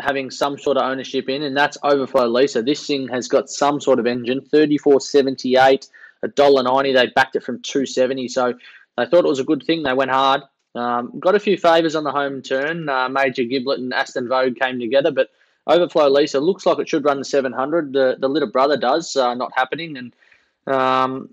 having 0.00 0.30
some 0.30 0.56
sort 0.56 0.76
of 0.76 0.84
ownership 0.84 1.28
in, 1.28 1.42
and 1.42 1.56
that's 1.56 1.76
Overflow 1.82 2.28
Lisa. 2.28 2.62
This 2.62 2.86
thing 2.86 3.08
has 3.08 3.26
got 3.26 3.50
some 3.50 3.80
sort 3.80 3.98
of 3.98 4.06
engine, 4.06 4.40
thirty 4.40 4.78
four 4.78 5.00
seventy 5.00 5.56
eight, 5.56 5.88
a 6.22 6.28
dollar 6.28 6.62
ninety. 6.62 6.92
They 6.92 7.08
backed 7.08 7.34
it 7.34 7.42
from 7.42 7.60
two 7.62 7.84
seventy, 7.84 8.28
so 8.28 8.54
they 8.96 9.06
thought 9.06 9.24
it 9.24 9.28
was 9.28 9.40
a 9.40 9.44
good 9.44 9.64
thing. 9.64 9.82
They 9.82 9.92
went 9.92 10.12
hard. 10.12 10.42
Um, 10.76 11.18
got 11.18 11.34
a 11.34 11.40
few 11.40 11.56
favours 11.56 11.96
on 11.96 12.04
the 12.04 12.12
home 12.12 12.42
turn. 12.42 12.88
Uh, 12.88 13.08
Major 13.08 13.42
Giblet 13.42 13.80
and 13.80 13.92
Aston 13.92 14.28
Vogue 14.28 14.54
came 14.56 14.78
together, 14.78 15.10
but 15.10 15.30
Overflow 15.66 16.08
Lisa 16.08 16.40
looks 16.40 16.66
like 16.66 16.78
it 16.78 16.88
should 16.88 17.04
run 17.04 17.18
the 17.18 17.24
700. 17.24 17.92
The 17.92 18.16
the 18.18 18.28
little 18.28 18.50
brother 18.50 18.76
does, 18.76 19.16
uh, 19.16 19.34
not 19.34 19.52
happening. 19.54 19.96
And 19.96 20.14
um, 20.66 21.30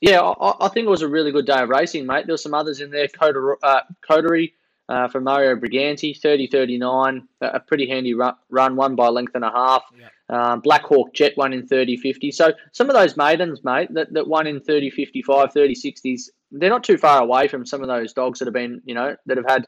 yeah, 0.00 0.20
I, 0.20 0.66
I, 0.66 0.68
think 0.68 0.86
it 0.86 0.90
was 0.90 1.02
a 1.02 1.08
really 1.08 1.32
good 1.32 1.46
day 1.46 1.60
of 1.62 1.68
racing, 1.68 2.06
mate. 2.06 2.26
There 2.26 2.34
were 2.34 2.38
some 2.38 2.54
others 2.54 2.80
in 2.80 2.90
there. 2.90 3.08
Coder, 3.08 3.54
uh, 3.62 3.80
Coterie 4.00 4.54
uh, 4.88 5.08
from 5.08 5.24
Mario 5.24 5.56
Briganti, 5.56 6.18
30 6.18 6.46
39, 6.46 7.28
a 7.40 7.60
pretty 7.60 7.88
handy 7.88 8.14
run, 8.14 8.34
run, 8.50 8.76
one 8.76 8.94
by 8.94 9.08
length 9.08 9.34
and 9.34 9.44
a 9.44 9.50
half. 9.50 9.82
Yeah. 9.98 10.08
Um, 10.28 10.60
Black 10.60 10.82
Hawk 10.82 11.12
Jet 11.12 11.36
won 11.36 11.52
in 11.52 11.66
30 11.66 11.96
50. 11.96 12.30
So 12.32 12.52
some 12.72 12.88
of 12.88 12.94
those 12.94 13.16
maidens, 13.16 13.62
mate, 13.64 13.92
that, 13.94 14.12
that 14.12 14.26
won 14.26 14.46
in 14.46 14.60
30 14.60 14.90
55, 14.90 15.52
30 15.52 15.74
60s, 15.74 16.30
they're 16.50 16.70
not 16.70 16.84
too 16.84 16.96
far 16.98 17.22
away 17.22 17.48
from 17.48 17.66
some 17.66 17.82
of 17.82 17.88
those 17.88 18.12
dogs 18.12 18.38
that 18.38 18.46
have 18.46 18.54
been, 18.54 18.80
you 18.84 18.94
know, 18.94 19.16
that 19.26 19.36
have 19.36 19.46
had 19.48 19.66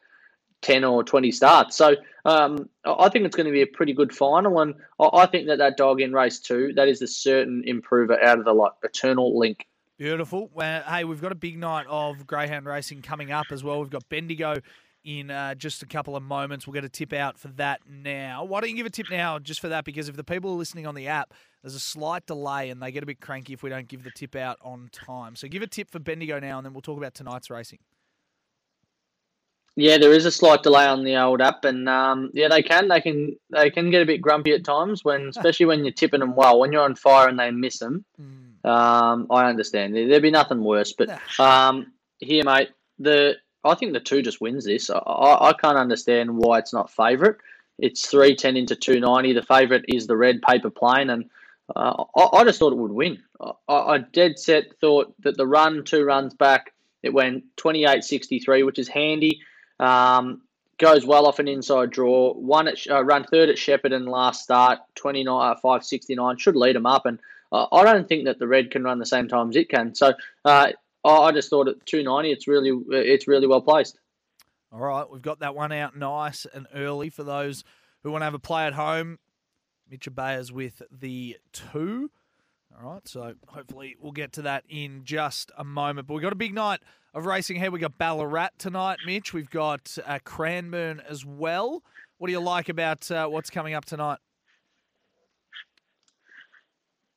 10 0.63 0.85
or 0.85 1.05
20 1.05 1.31
starts. 1.33 1.77
So 1.77 1.97
um, 2.25 2.69
I 2.85 3.09
think 3.09 3.25
it's 3.25 3.37
going 3.37 3.47
to 3.47 3.53
be 3.53 3.63
a 3.63 3.67
pretty 3.67 3.93
good 3.93 4.15
final. 4.15 4.61
And 4.61 4.75
I 4.99 5.27
think 5.27 5.47
that 5.47 5.59
that 5.59 5.77
dog 5.77 6.01
in 6.01 6.13
race 6.13 6.39
two, 6.39 6.73
that 6.75 6.89
is 6.89 7.03
a 7.03 7.07
certain 7.07 7.63
improver 7.67 8.23
out 8.23 8.39
of 8.39 8.45
the 8.45 8.53
like, 8.53 8.73
eternal 8.83 9.39
link. 9.39 9.67
Beautiful. 9.99 10.51
Well, 10.53 10.83
hey, 10.83 11.05
we've 11.05 11.23
got 11.23 11.33
a 11.33 11.37
big 11.37 11.57
night 11.57 11.87
of 11.89 12.27
greyhound 12.27 12.67
racing 12.67 13.03
coming 13.03 13.33
up 13.33 13.47
as 13.51 13.65
well. 13.65 13.81
We've 13.81 13.91
got 13.91 14.07
Bendigo 14.09 14.57
in 15.05 15.31
uh, 15.31 15.55
just 15.55 15.83
a 15.83 15.87
couple 15.87 16.17
of 16.17 16.23
moments. 16.23 16.67
We'll 16.67 16.75
get 16.75 16.85
a 16.85 16.89
tip 16.89 17.13
out 17.13 17.39
for 17.39 17.49
that 17.49 17.81
now. 17.89 18.45
Why 18.45 18.61
don't 18.61 18.71
you 18.71 18.77
give 18.77 18.87
a 18.87 18.91
tip 18.91 19.09
now 19.09 19.39
just 19.39 19.61
for 19.61 19.69
that? 19.69 19.85
Because 19.85 20.09
if 20.09 20.17
the 20.17 20.25
people 20.25 20.51
are 20.51 20.57
listening 20.57 20.87
on 20.87 20.97
the 20.97 21.07
app, 21.07 21.33
there's 21.63 21.77
a 21.77 21.81
slight 21.81 22.27
delay 22.27 22.71
and 22.71 22.83
they 22.83 22.91
get 22.91 23.05
a 23.05 23.07
bit 23.07 23.21
cranky 23.21 23.53
if 23.53 23.63
we 23.63 23.71
don't 23.71 23.89
give 23.89 24.03
the 24.03 24.11
tip 24.11 24.35
out 24.37 24.59
on 24.61 24.91
time. 24.93 25.37
So 25.37 25.49
give 25.49 25.63
a 25.63 25.67
tip 25.67 25.91
for 25.91 26.01
Bendigo 26.01 26.41
now, 26.41 26.59
and 26.59 26.67
then 26.67 26.75
we'll 26.75 26.83
talk 26.83 26.99
about 26.99 27.15
tonight's 27.15 27.49
racing. 27.49 27.79
Yeah, 29.79 29.99
there 29.99 30.13
is 30.13 30.25
a 30.25 30.31
slight 30.31 30.63
delay 30.63 30.87
on 30.87 31.05
the 31.05 31.17
old 31.17 31.43
app, 31.43 31.65
and 31.67 31.87
um, 31.89 32.31
yeah, 32.33 32.49
they 32.49 32.63
can 32.63 32.89
they 32.89 33.01
can 33.01 33.37
they 33.51 33.71
can 33.71 33.91
get 33.91 34.01
a 34.03 34.07
bit 34.07 34.23
grumpy 34.23 34.53
at 34.53 34.65
times 34.65 35.05
when, 35.05 35.29
especially 35.37 35.67
when 35.67 35.85
you're 35.85 35.93
tipping 35.93 36.21
them 36.21 36.35
well. 36.35 36.59
When 36.59 36.73
you're 36.73 36.83
on 36.83 36.95
fire 36.97 37.29
and 37.29 37.39
they 37.39 37.51
miss 37.51 37.79
them, 37.79 38.05
Mm. 38.21 38.69
um, 38.69 39.27
I 39.31 39.49
understand. 39.49 39.95
There- 39.95 40.09
There'd 40.09 40.23
be 40.23 40.31
nothing 40.31 40.65
worse, 40.65 40.95
but 40.95 41.11
um, 41.39 41.93
here, 42.21 42.43
mate, 42.45 42.71
the 42.99 43.37
I 43.65 43.75
think 43.75 43.93
the 43.93 44.01
two 44.01 44.23
just 44.23 44.41
wins 44.41 44.65
this. 44.65 44.89
I, 44.89 44.97
I 44.99 45.49
I 45.51 45.53
can't 45.53 45.77
understand 45.77 46.35
why 46.37 46.59
it's 46.59 46.73
not 46.73 46.91
favourite. 46.91 47.37
It's 47.79 48.07
three 48.07 48.35
ten 48.35 48.57
into 48.57 48.77
two 48.77 48.99
ninety. 48.99 49.35
The 49.35 49.43
favourite 49.43 49.85
is 49.89 50.07
the 50.07 50.17
red 50.17 50.41
paper 50.41 50.71
plane, 50.71 51.11
and 51.11 51.29
uh, 51.77 52.03
I, 52.17 52.29
I 52.39 52.45
just 52.45 52.59
thought 52.59 52.73
it 52.73 52.79
would 52.79 52.93
win. 52.93 53.23
I, 53.69 53.75
I 53.75 53.99
dead 53.99 54.39
set 54.39 54.75
thought 54.81 55.13
that 55.21 55.37
the 55.37 55.47
run 55.47 55.85
two 55.85 56.03
runs 56.05 56.33
back, 56.33 56.73
it 57.03 57.13
went 57.13 57.45
twenty 57.59 57.85
eight 57.85 58.05
sixty 58.05 58.39
three, 58.39 58.63
which 58.63 58.79
is 58.79 58.89
handy. 58.89 59.41
Um, 59.79 60.43
goes 60.79 61.07
well 61.07 61.27
off 61.27 61.39
an 61.39 61.49
inside 61.49 61.91
draw. 61.91 62.33
One 62.35 62.69
at, 62.69 62.79
uh, 62.91 63.03
run 63.03 63.25
third 63.25 63.49
at 63.49 63.57
Shepparton 63.57 64.09
last 64.09 64.43
start, 64.43 64.81
29, 64.97 65.35
uh, 65.35 65.55
569. 65.55 66.39
Should 66.39 66.57
lead 66.57 66.77
them 66.77 66.87
up. 66.87 67.07
And 67.07 67.19
uh, 67.53 67.67
I 67.73 67.85
don't 67.85 68.09
think 68.09 68.25
that 68.27 68.39
the 68.39 68.47
red 68.47 68.71
can 68.71 68.85
run 68.85 68.99
the 68.99 69.07
same 69.07 69.29
time 69.29 69.51
as 69.51 69.57
it 69.57 69.69
can. 69.69 69.95
So 69.95 70.13
uh, 70.45 70.73
I 71.05 71.33
just 71.33 71.51
thought 71.51 71.69
at 71.69 71.85
290, 71.87 72.33
it's 72.33 72.49
really 72.49 72.73
it's 72.91 73.29
really 73.29 73.47
well 73.47 73.63
placed. 73.63 73.99
All 74.73 74.81
right, 74.81 75.09
we've 75.09 75.23
got 75.23 75.41
that 75.41 75.55
one 75.55 75.73
out 75.73 75.97
nice 75.97 76.47
and 76.53 76.67
early 76.75 77.09
for 77.09 77.23
those 77.23 77.65
who 78.03 78.11
want 78.11 78.23
to 78.23 78.27
have 78.27 78.35
a 78.35 78.39
play 78.39 78.67
at 78.67 78.75
home. 78.75 79.19
Mitch 79.89 80.11
Ebeyer's 80.11 80.51
with 80.51 80.83
the 80.91 81.37
two. 81.53 82.11
All 82.83 82.93
right, 82.93 83.09
so 83.09 83.33
hopefully 83.49 83.97
we'll 84.01 84.13
get 84.13 84.33
to 84.33 84.43
that 84.43 84.65
in 84.69 85.03
just 85.05 85.51
a 85.57 85.65
moment. 85.65 86.07
But 86.07 86.15
we've 86.15 86.23
got 86.23 86.35
a 86.35 86.37
big 86.37 86.53
night 86.53 86.81
of 87.15 87.25
racing 87.25 87.57
here. 87.57 87.71
We've 87.71 87.81
got 87.81 87.97
Ballarat 87.97 88.51
tonight, 88.59 88.99
Mitch. 89.07 89.33
We've 89.33 89.49
got 89.49 89.97
uh, 90.05 90.19
Cranbourne 90.25 91.01
as 91.09 91.25
well. 91.25 91.83
What 92.19 92.27
do 92.27 92.33
you 92.33 92.41
like 92.41 92.69
about 92.69 93.11
uh, 93.11 93.29
what's 93.29 93.49
coming 93.49 93.73
up 93.73 93.87
tonight? 93.87 94.19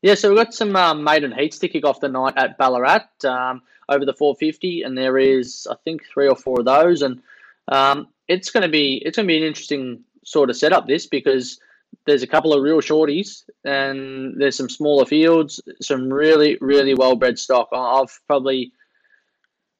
Yeah, 0.01 0.15
so 0.15 0.29
we've 0.29 0.37
got 0.37 0.53
some 0.53 0.73
um, 0.77 1.03
maiden 1.03 1.33
heats 1.33 1.59
to 1.59 1.67
kick 1.67 1.83
off 1.83 1.99
the 1.99 2.07
night 2.07 2.35
at 2.37 2.57
Ballarat 2.57 3.09
um, 3.25 3.61
over 3.89 4.05
the 4.05 4.13
450, 4.13 4.83
and 4.83 4.97
there 4.97 5.17
is 5.17 5.67
I 5.69 5.75
think 5.83 6.05
three 6.05 6.29
or 6.29 6.37
four 6.37 6.59
of 6.59 6.65
those, 6.65 7.01
and 7.01 7.21
um, 7.67 8.07
it's 8.29 8.49
going 8.49 8.63
to 8.63 8.69
be 8.69 9.01
it's 9.05 9.17
going 9.17 9.27
to 9.27 9.31
be 9.31 9.37
an 9.37 9.43
interesting 9.43 10.05
sort 10.23 10.49
of 10.49 10.55
setup 10.55 10.87
this 10.87 11.05
because 11.05 11.59
there's 12.05 12.23
a 12.23 12.27
couple 12.27 12.53
of 12.53 12.63
real 12.63 12.81
shorties 12.81 13.43
and 13.63 14.39
there's 14.39 14.57
some 14.57 14.69
smaller 14.69 15.05
fields, 15.05 15.61
some 15.81 16.11
really 16.11 16.57
really 16.61 16.93
well 16.93 17.15
bred 17.15 17.37
stock. 17.37 17.69
I've 17.73 18.19
probably 18.27 18.71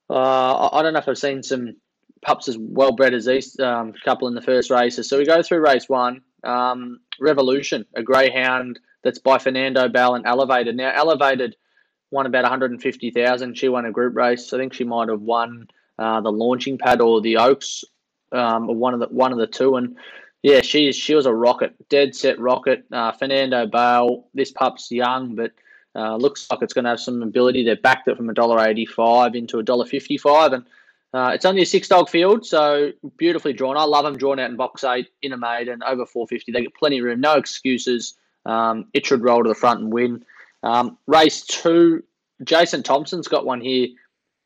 uh, 0.10 0.70
I 0.72 0.82
don't 0.82 0.94
know 0.94 1.00
if 1.00 1.08
I've 1.08 1.18
seen 1.18 1.44
some 1.44 1.76
pups 2.22 2.48
as 2.48 2.58
well 2.60 2.92
bred 2.92 3.14
as 3.14 3.26
these 3.26 3.60
um, 3.60 3.94
couple 4.04 4.28
in 4.28 4.36
the 4.36 4.42
first 4.42 4.70
races. 4.70 5.10
So 5.10 5.18
we 5.18 5.26
go 5.26 5.42
through 5.42 5.60
race 5.60 5.88
one, 5.88 6.22
um, 6.44 7.00
Revolution, 7.20 7.86
a 7.96 8.04
greyhound 8.04 8.80
that's 9.04 9.20
by 9.20 9.38
Fernando 9.38 9.88
Bale 9.88 10.16
and 10.16 10.26
Elevated. 10.26 10.76
Now, 10.76 10.92
Elevated 10.94 11.56
won 12.12 12.26
about 12.26 12.44
150,000. 12.44 13.58
She 13.58 13.70
won 13.70 13.86
a 13.86 13.92
group 13.92 14.16
race. 14.16 14.52
I 14.52 14.58
think 14.58 14.74
she 14.74 14.84
might 14.84 15.10
have 15.10 15.22
won 15.22 15.68
uh, 15.98 16.22
the 16.22 16.32
launching 16.32 16.78
pad 16.78 17.02
or 17.02 17.22
the 17.22 17.38
Oaks, 17.38 17.84
um, 18.32 18.68
one 18.68 18.94
of 18.94 19.00
the 19.00 19.08
one 19.08 19.32
of 19.32 19.38
the 19.38 19.48
two. 19.48 19.76
And 19.76 19.98
yeah, 20.44 20.62
she 20.62 20.92
she 20.92 21.16
was 21.16 21.26
a 21.26 21.34
rocket, 21.34 21.74
dead 21.90 22.16
set 22.16 22.40
rocket. 22.40 22.86
Uh, 22.92 23.12
Fernando 23.12 23.66
Bale. 23.68 24.26
This 24.34 24.52
pup's 24.52 24.90
young, 24.92 25.36
but 25.36 25.52
uh, 25.96 26.16
looks 26.16 26.48
like 26.50 26.62
it's 26.62 26.74
going 26.74 26.86
to 26.86 26.92
have 26.92 27.00
some 27.00 27.22
ability. 27.24 27.64
They 27.64 27.76
backed 27.76 28.08
it 28.08 28.18
from 28.18 28.30
a 28.30 28.34
dollar 28.34 28.66
eighty-five 28.66 29.36
into 29.36 29.60
a 29.60 29.64
dollar 29.64 29.86
fifty-five, 29.86 30.54
and 30.54 30.66
uh, 31.14 31.32
it's 31.34 31.46
only 31.46 31.64
a 31.64 31.66
six 31.66 31.88
dog 31.88 32.10
field, 32.10 32.46
so 32.46 32.92
beautifully 33.18 33.54
drawn. 33.54 33.76
I 33.76 33.84
love 33.84 34.06
them 34.06 34.18
drawn 34.18 34.40
out 34.40 34.50
in 34.50 34.56
box 34.56 34.84
eight 34.84 35.10
in 35.22 35.34
a 35.34 35.38
maiden 35.38 35.82
over 35.84 36.06
four 36.06 36.28
fifty. 36.28 36.52
They 36.52 36.62
get 36.62 36.76
plenty 36.76 37.00
of 37.00 37.06
room, 37.06 37.20
no 37.20 37.36
excuses. 37.36 38.16
Um, 38.46 38.88
it 38.94 39.06
should 39.06 39.24
roll 39.24 39.44
to 39.44 39.50
the 39.50 39.56
front 39.56 39.82
and 39.82 39.92
win. 39.92 40.24
Um, 40.64 40.98
race 41.08 41.46
two, 41.46 42.04
Jason 42.44 42.84
Thompson's 42.84 43.28
got 43.28 43.46
one 43.46 43.60
here. 43.60 43.90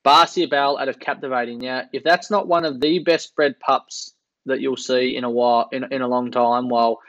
Barcia 0.03 0.49
Bale 0.49 0.77
out 0.79 0.89
of 0.89 0.99
Captivating. 0.99 1.59
Now, 1.59 1.83
if 1.93 2.03
that's 2.03 2.29
not 2.29 2.47
one 2.47 2.65
of 2.65 2.81
the 2.81 2.99
best 2.99 3.35
bred 3.35 3.59
pups 3.59 4.13
that 4.45 4.61
you'll 4.61 4.77
see 4.77 5.15
in 5.15 5.23
a 5.23 5.29
while, 5.29 5.69
in, 5.71 5.85
in 5.91 6.01
a 6.01 6.07
long 6.07 6.31
time, 6.31 6.69
well, 6.69 6.99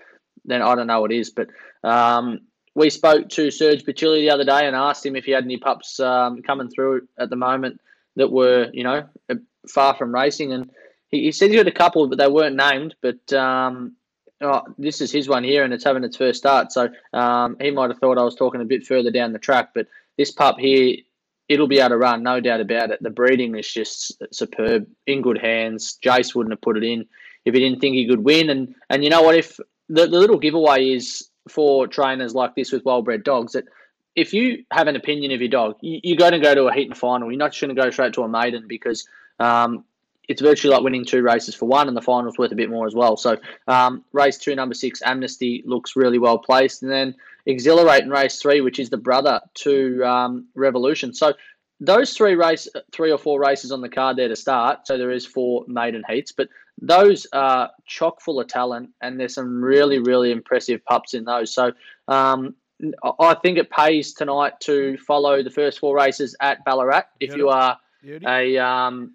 then 0.44 0.62
I 0.62 0.74
don't 0.74 0.86
know 0.86 1.00
what 1.00 1.12
is. 1.12 1.30
But 1.30 1.48
um, 1.82 2.40
we 2.74 2.90
spoke 2.90 3.28
to 3.30 3.50
Serge 3.50 3.84
Bacilli 3.84 4.20
the 4.20 4.30
other 4.30 4.44
day 4.44 4.66
and 4.66 4.76
asked 4.76 5.04
him 5.04 5.16
if 5.16 5.24
he 5.24 5.32
had 5.32 5.44
any 5.44 5.56
pups 5.56 6.00
um, 6.00 6.42
coming 6.42 6.68
through 6.68 7.08
at 7.18 7.30
the 7.30 7.36
moment 7.36 7.80
that 8.16 8.30
were, 8.30 8.68
you 8.72 8.84
know, 8.84 9.08
far 9.68 9.94
from 9.94 10.14
racing. 10.14 10.52
And 10.52 10.70
he, 11.08 11.24
he 11.24 11.32
said 11.32 11.50
he 11.50 11.56
had 11.56 11.68
a 11.68 11.72
couple, 11.72 12.06
but 12.08 12.18
they 12.18 12.28
weren't 12.28 12.56
named. 12.56 12.94
But 13.00 13.32
um, 13.32 13.96
oh, 14.40 14.62
this 14.78 15.00
is 15.00 15.10
his 15.10 15.28
one 15.28 15.44
here, 15.44 15.64
and 15.64 15.72
it's 15.72 15.84
having 15.84 16.04
its 16.04 16.16
first 16.16 16.38
start. 16.38 16.72
So 16.72 16.88
um, 17.12 17.56
he 17.60 17.70
might 17.70 17.90
have 17.90 17.98
thought 17.98 18.18
I 18.18 18.24
was 18.24 18.36
talking 18.36 18.60
a 18.60 18.66
bit 18.66 18.86
further 18.86 19.10
down 19.10 19.32
the 19.32 19.38
track. 19.38 19.70
But 19.74 19.86
this 20.18 20.30
pup 20.30 20.58
here, 20.58 20.96
it'll 21.48 21.68
be 21.68 21.80
able 21.80 21.90
to 21.90 21.96
run, 21.98 22.22
no 22.22 22.40
doubt 22.40 22.60
about 22.60 22.90
it. 22.90 23.02
The 23.02 23.10
breeding 23.10 23.56
is 23.56 23.72
just 23.72 24.22
superb, 24.32 24.86
in 25.06 25.22
good 25.22 25.38
hands. 25.38 25.98
Jace 26.04 26.34
wouldn't 26.34 26.52
have 26.52 26.60
put 26.62 26.76
it 26.76 26.84
in 26.84 27.06
if 27.44 27.54
he 27.54 27.60
didn't 27.60 27.80
think 27.80 27.94
he 27.94 28.08
could 28.08 28.24
win. 28.24 28.50
And 28.50 28.74
and 28.90 29.04
you 29.04 29.10
know 29.10 29.22
what? 29.22 29.36
If 29.36 29.58
the, 29.88 30.06
the 30.06 30.18
little 30.18 30.38
giveaway 30.38 30.90
is 30.90 31.28
for 31.48 31.86
trainers 31.86 32.34
like 32.34 32.54
this 32.54 32.72
with 32.72 32.84
well-bred 32.84 33.22
dogs 33.22 33.52
that 33.52 33.64
if 34.16 34.32
you 34.32 34.64
have 34.70 34.86
an 34.86 34.96
opinion 34.96 35.32
of 35.32 35.40
your 35.40 35.50
dog, 35.50 35.76
you, 35.80 36.00
you're 36.02 36.16
going 36.16 36.32
to 36.32 36.38
go 36.38 36.54
to 36.54 36.66
a 36.66 36.72
heat 36.72 36.88
and 36.88 36.96
final. 36.96 37.30
You're 37.30 37.38
not 37.38 37.52
just 37.52 37.60
going 37.60 37.74
to 37.74 37.82
go 37.82 37.90
straight 37.90 38.12
to 38.14 38.22
a 38.22 38.28
maiden 38.28 38.66
because 38.68 39.06
um, 39.40 39.84
it's 40.28 40.40
virtually 40.40 40.72
like 40.72 40.82
winning 40.82 41.04
two 41.04 41.22
races 41.22 41.54
for 41.54 41.66
one, 41.66 41.88
and 41.88 41.96
the 41.96 42.02
final's 42.02 42.38
worth 42.38 42.52
a 42.52 42.56
bit 42.56 42.70
more 42.70 42.86
as 42.86 42.94
well. 42.94 43.16
So, 43.16 43.36
um, 43.66 44.04
race 44.12 44.38
two, 44.38 44.54
number 44.54 44.74
six, 44.74 45.02
Amnesty 45.04 45.62
looks 45.66 45.96
really 45.96 46.18
well 46.18 46.38
placed, 46.38 46.82
and 46.82 46.90
then 46.90 47.14
Exhilarate 47.46 48.04
in 48.04 48.10
race 48.10 48.40
three, 48.40 48.60
which 48.60 48.78
is 48.78 48.88
the 48.88 48.96
brother 48.96 49.40
to 49.54 50.02
um, 50.04 50.46
Revolution. 50.54 51.12
So, 51.12 51.34
those 51.80 52.14
three 52.14 52.34
race, 52.34 52.68
three 52.92 53.10
or 53.10 53.18
four 53.18 53.40
races 53.40 53.72
on 53.72 53.80
the 53.80 53.88
card 53.88 54.16
there 54.16 54.28
to 54.28 54.36
start. 54.36 54.86
So 54.86 54.96
there 54.96 55.10
is 55.10 55.26
four 55.26 55.64
maiden 55.66 56.04
heats, 56.08 56.32
but 56.32 56.48
those 56.80 57.26
are 57.32 57.70
chock 57.86 58.20
full 58.20 58.40
of 58.40 58.48
talent, 58.48 58.90
and 59.00 59.18
there's 59.18 59.34
some 59.34 59.62
really, 59.62 59.98
really 59.98 60.30
impressive 60.32 60.84
pups 60.84 61.14
in 61.14 61.24
those. 61.24 61.52
So 61.52 61.72
um, 62.08 62.54
I 63.20 63.34
think 63.34 63.58
it 63.58 63.70
pays 63.70 64.14
tonight 64.14 64.60
to 64.60 64.96
follow 64.98 65.42
the 65.42 65.50
first 65.50 65.78
four 65.78 65.96
races 65.96 66.36
at 66.40 66.64
Ballarat. 66.64 67.04
If 67.20 67.36
you 67.36 67.48
are 67.48 67.78
a 68.26 68.58
um, 68.58 69.14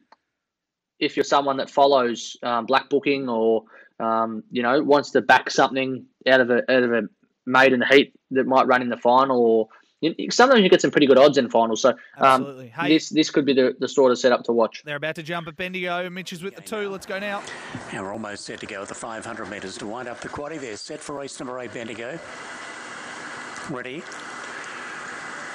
if 1.00 1.16
you're 1.16 1.24
someone 1.24 1.58
that 1.58 1.70
follows 1.70 2.38
um, 2.44 2.66
black 2.66 2.90
booking 2.90 3.30
or 3.30 3.64
um, 4.00 4.44
you 4.52 4.64
know 4.64 4.82
wants 4.82 5.12
to 5.12 5.22
back 5.22 5.50
something 5.50 6.06
out 6.28 6.42
of 6.42 6.50
a 6.50 6.72
out 6.72 6.84
of 6.84 6.94
a 6.94 7.02
maiden 7.46 7.84
heat 7.90 8.14
that 8.32 8.46
might 8.46 8.68
run 8.68 8.82
in 8.82 8.90
the 8.90 8.98
final 8.98 9.40
or 9.42 9.68
sometimes 10.30 10.62
you 10.62 10.70
get 10.70 10.82
some 10.82 10.92
pretty 10.92 11.08
good 11.08 11.18
odds 11.18 11.38
in 11.38 11.50
finals. 11.50 11.82
So 11.82 11.96
um, 12.18 12.68
Hey- 12.70 12.94
this 12.94 13.10
this 13.10 13.30
could 13.30 13.46
be 13.46 13.54
the, 13.54 13.76
the 13.80 13.88
sort 13.88 14.12
of 14.12 14.20
setup 14.20 14.44
to 14.46 14.52
watch. 14.52 14.84
They're 14.86 14.96
about 14.96 15.16
to 15.16 15.24
jump 15.24 15.48
at 15.48 15.56
Bendigo. 15.56 16.10
Mitch 16.10 16.34
is 16.34 16.44
with 16.44 16.56
the 16.56 16.62
two. 16.62 16.90
Let's 16.90 17.06
go 17.06 17.20
now. 17.20 17.44
And 17.92 18.04
we're 18.04 18.14
almost 18.14 18.46
set 18.46 18.60
to 18.62 18.66
go 18.66 18.82
at 18.82 18.88
the 18.88 18.96
500 18.96 19.50
metres 19.50 19.78
to 19.80 19.88
wind 19.88 20.08
up 20.08 20.22
the 20.22 20.30
quaddy. 20.30 20.60
They're 20.60 20.78
set 20.78 21.00
for 21.00 21.16
race 21.16 21.40
number 21.40 21.60
eight, 21.60 21.74
Bendigo. 21.74 22.18
Ready. 23.70 24.02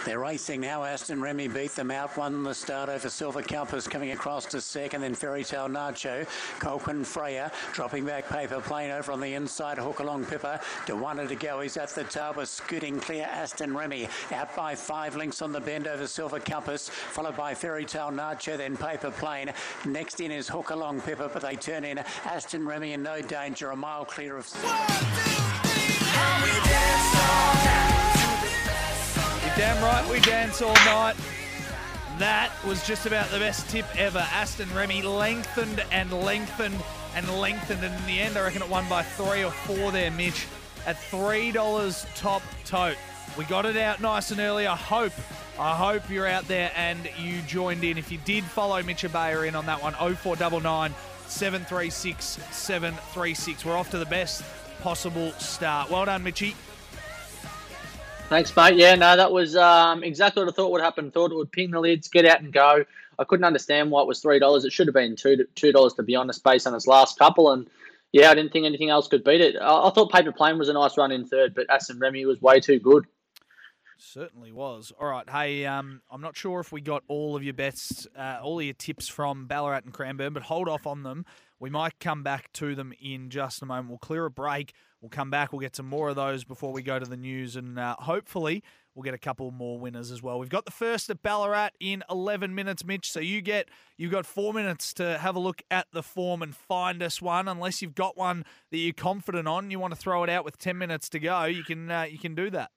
They're 0.04 0.18
racing 0.18 0.61
now. 0.61 0.84
Aston 0.84 1.23
Remy 1.23 1.49
beat 1.49 1.70
them 1.70 1.90
out. 1.90 2.14
Won 2.18 2.42
the 2.42 2.54
start 2.54 2.90
over 2.90 3.08
Silver 3.08 3.40
Compass 3.40 3.88
coming 3.88 4.11
across 4.11 4.44
to 4.46 4.61
second. 4.61 5.00
Then 5.00 5.14
Fairy 5.14 5.44
Tale 5.44 5.68
Nacho. 5.68 6.26
Colquhoun 6.58 7.06
Freya 7.06 7.50
dropping 7.73 8.04
back 8.04 8.28
paper 8.28 8.61
plane 8.61 8.90
over 8.90 9.12
on 9.12 9.20
the 9.20 9.32
inside. 9.32 9.78
Hook 9.78 10.00
along 10.00 10.26
Pippa. 10.26 10.61
To 10.87 10.96
one 10.96 11.16
to 11.16 11.34
go. 11.34 11.61
He's 11.61 11.78
at 11.78 11.88
the 11.90 12.04
tower. 12.04 12.44
Scooting 12.44 13.00
clear. 13.00 13.25
Aston 13.25 13.75
Remy 13.75 14.08
out 14.32 14.54
by 14.54 14.75
five 14.75 15.16
links 15.16 15.40
on 15.40 15.52
the 15.52 15.61
bend 15.61 15.87
over 15.87 16.06
Silver 16.06 16.38
Compass. 16.38 16.90
Followed 16.90 17.37
by 17.37 17.54
Fairy 17.54 17.87
Tale 17.87 18.11
Nacho. 18.11 18.58
Then 18.58 18.76
paper 18.76 19.11
plane. 19.11 19.52
Next 19.87 20.20
in 20.20 20.30
is 20.30 20.49
Hook 20.49 20.68
along 20.68 21.00
Pippa. 21.00 21.30
But 21.32 21.40
they 21.40 21.56
turn 21.56 21.84
in. 21.84 21.99
Aston 22.26 22.66
Remy 22.66 22.92
in 22.92 23.02
no 23.02 23.23
danger. 23.23 23.70
A 23.70 23.76
mile 23.76 24.04
clear 24.04 24.37
of. 24.37 24.52
You're 26.44 28.13
damn 29.56 29.80
right 29.84 30.08
we 30.11 30.18
dance 30.20 30.61
all 30.61 30.75
night. 30.84 31.14
That 32.18 32.50
was 32.66 32.84
just 32.87 33.06
about 33.06 33.28
the 33.30 33.38
best 33.38 33.68
tip 33.70 33.87
ever. 33.96 34.18
Aston 34.18 34.68
Remy 34.75 35.02
lengthened 35.02 35.84
and 35.92 36.12
lengthened 36.12 36.82
and 37.14 37.28
lengthened, 37.38 37.84
and 37.84 37.94
in 37.94 38.06
the 38.06 38.20
end, 38.20 38.37
I 38.37 38.42
reckon 38.42 38.62
it 38.62 38.68
won 38.68 38.88
by 38.88 39.02
three 39.02 39.44
or 39.44 39.52
four 39.52 39.92
there, 39.92 40.11
Mitch, 40.11 40.46
at 40.87 40.99
three 40.99 41.52
dollars 41.52 42.04
top 42.16 42.42
tote. 42.64 42.96
We 43.38 43.44
got 43.44 43.64
it 43.64 43.76
out 43.76 44.00
nice 44.00 44.32
and 44.32 44.40
early. 44.40 44.66
I 44.66 44.75
hope, 44.75 45.12
I 45.56 45.76
hope 45.76 46.11
you're 46.11 46.26
out 46.26 46.49
there 46.49 46.73
and 46.75 47.08
you 47.18 47.40
joined 47.42 47.84
in. 47.84 47.96
If 47.96 48.11
you 48.11 48.18
did 48.25 48.42
follow 48.42 48.82
Mitch 48.82 49.02
Ebeyer 49.02 49.46
in 49.46 49.54
on 49.54 49.66
that 49.66 49.80
one, 49.80 49.92
0499 49.94 50.92
736 51.28 52.25
736. 52.50 53.64
We're 53.64 53.76
off 53.76 53.90
to 53.90 53.99
the 53.99 54.06
best 54.06 54.42
possible 54.80 55.30
start. 55.32 55.90
Well 55.90 56.04
done, 56.06 56.25
Mitchy. 56.25 56.56
Thanks, 58.34 58.56
mate. 58.56 58.74
Yeah, 58.74 58.96
no, 58.96 59.16
that 59.16 59.30
was 59.30 59.54
um, 59.54 60.02
exactly 60.02 60.42
what 60.42 60.52
I 60.52 60.56
thought 60.56 60.72
would 60.72 60.80
happen. 60.80 61.12
Thought 61.12 61.30
it 61.30 61.36
would 61.36 61.52
ping 61.52 61.70
the 61.70 61.78
lids, 61.78 62.08
get 62.08 62.26
out 62.26 62.40
and 62.40 62.52
go. 62.52 62.84
I 63.16 63.22
couldn't 63.22 63.44
understand 63.44 63.92
why 63.92 64.02
it 64.02 64.08
was 64.08 64.18
three 64.18 64.40
dollars. 64.40 64.64
It 64.64 64.72
should 64.72 64.88
have 64.88 64.94
been 64.94 65.14
two 65.14 65.46
two 65.54 65.70
dollars 65.70 65.94
to 65.94 66.02
be 66.02 66.16
honest, 66.16 66.42
based 66.42 66.66
on 66.66 66.74
its 66.74 66.88
last 66.88 67.16
couple. 67.16 67.52
And 67.52 67.70
yeah, 68.10 68.32
I 68.32 68.34
didn't 68.34 68.50
think 68.50 68.66
anything 68.66 68.90
else 68.90 69.06
could 69.06 69.22
beat 69.22 69.40
it. 69.40 69.54
I, 69.54 69.86
I 69.86 69.90
thought 69.90 70.10
Paper 70.10 70.32
Plane 70.32 70.58
was 70.58 70.68
a 70.68 70.72
nice 70.72 70.98
run 70.98 71.12
in 71.12 71.24
third, 71.24 71.54
but 71.54 71.70
Aston 71.70 72.00
Remy 72.00 72.26
was 72.26 72.42
way 72.42 72.58
too 72.58 72.80
good. 72.80 73.04
Certainly 73.98 74.50
was. 74.50 74.92
All 75.00 75.06
right. 75.06 75.30
Hey, 75.30 75.64
um, 75.64 76.02
I'm 76.10 76.20
not 76.20 76.36
sure 76.36 76.58
if 76.58 76.72
we 76.72 76.80
got 76.80 77.04
all 77.06 77.36
of 77.36 77.44
your 77.44 77.54
bets, 77.54 78.08
uh, 78.18 78.40
all 78.42 78.58
of 78.58 78.64
your 78.64 78.74
tips 78.74 79.06
from 79.06 79.46
Ballarat 79.46 79.82
and 79.84 79.92
Cranbourne, 79.92 80.32
but 80.32 80.42
hold 80.42 80.68
off 80.68 80.88
on 80.88 81.04
them. 81.04 81.24
We 81.60 81.70
might 81.70 82.00
come 82.00 82.24
back 82.24 82.52
to 82.54 82.74
them 82.74 82.92
in 83.00 83.30
just 83.30 83.62
a 83.62 83.66
moment. 83.66 83.90
We'll 83.90 83.98
clear 83.98 84.24
a 84.24 84.30
break. 84.30 84.74
We'll 85.04 85.11
come 85.11 85.28
back. 85.28 85.52
We'll 85.52 85.61
get 85.61 85.76
some 85.76 85.84
more 85.84 86.08
of 86.08 86.16
those 86.16 86.44
before 86.44 86.73
we 86.73 86.80
go 86.80 86.99
to 86.99 87.04
the 87.04 87.18
news, 87.18 87.56
and 87.56 87.78
uh, 87.78 87.94
hopefully 87.99 88.62
we'll 88.94 89.02
get 89.02 89.12
a 89.12 89.18
couple 89.18 89.50
more 89.50 89.78
winners 89.78 90.11
as 90.11 90.23
well. 90.23 90.38
We've 90.38 90.49
got 90.49 90.64
the 90.64 90.70
first 90.70 91.11
at 91.11 91.23
Ballarat 91.23 91.73
in 91.78 92.02
11 92.08 92.54
minutes, 92.54 92.87
Mitch. 92.87 93.12
So 93.12 93.20
you 93.20 93.42
get 93.42 93.68
you've 93.99 94.11
got 94.11 94.25
four 94.25 94.54
minutes 94.54 94.94
to 94.94 95.18
have 95.18 95.37
a 95.37 95.38
look 95.38 95.61
at 95.70 95.88
the 95.92 96.02
form 96.02 96.40
and 96.40 96.56
find 96.56 97.02
us 97.02 97.20
one. 97.20 97.49
Unless 97.49 97.82
you've 97.82 97.94
got 97.94 98.16
one 98.16 98.46
that 98.70 98.78
you're 98.78 98.94
confident 98.94 99.46
on, 99.46 99.70
you 99.70 99.78
want 99.78 99.92
to 99.92 100.00
throw 100.00 100.25
it 100.25 100.30
out 100.30 100.42
with 100.42 100.56
10 100.56 100.78
minutes 100.78 101.11
to 101.11 101.18
go. 101.18 101.44
You 101.44 101.64
can 101.64 101.90
uh, 101.90 102.04
you 102.04 102.18
can 102.18 102.34
do 102.34 102.49
that. 102.49 102.70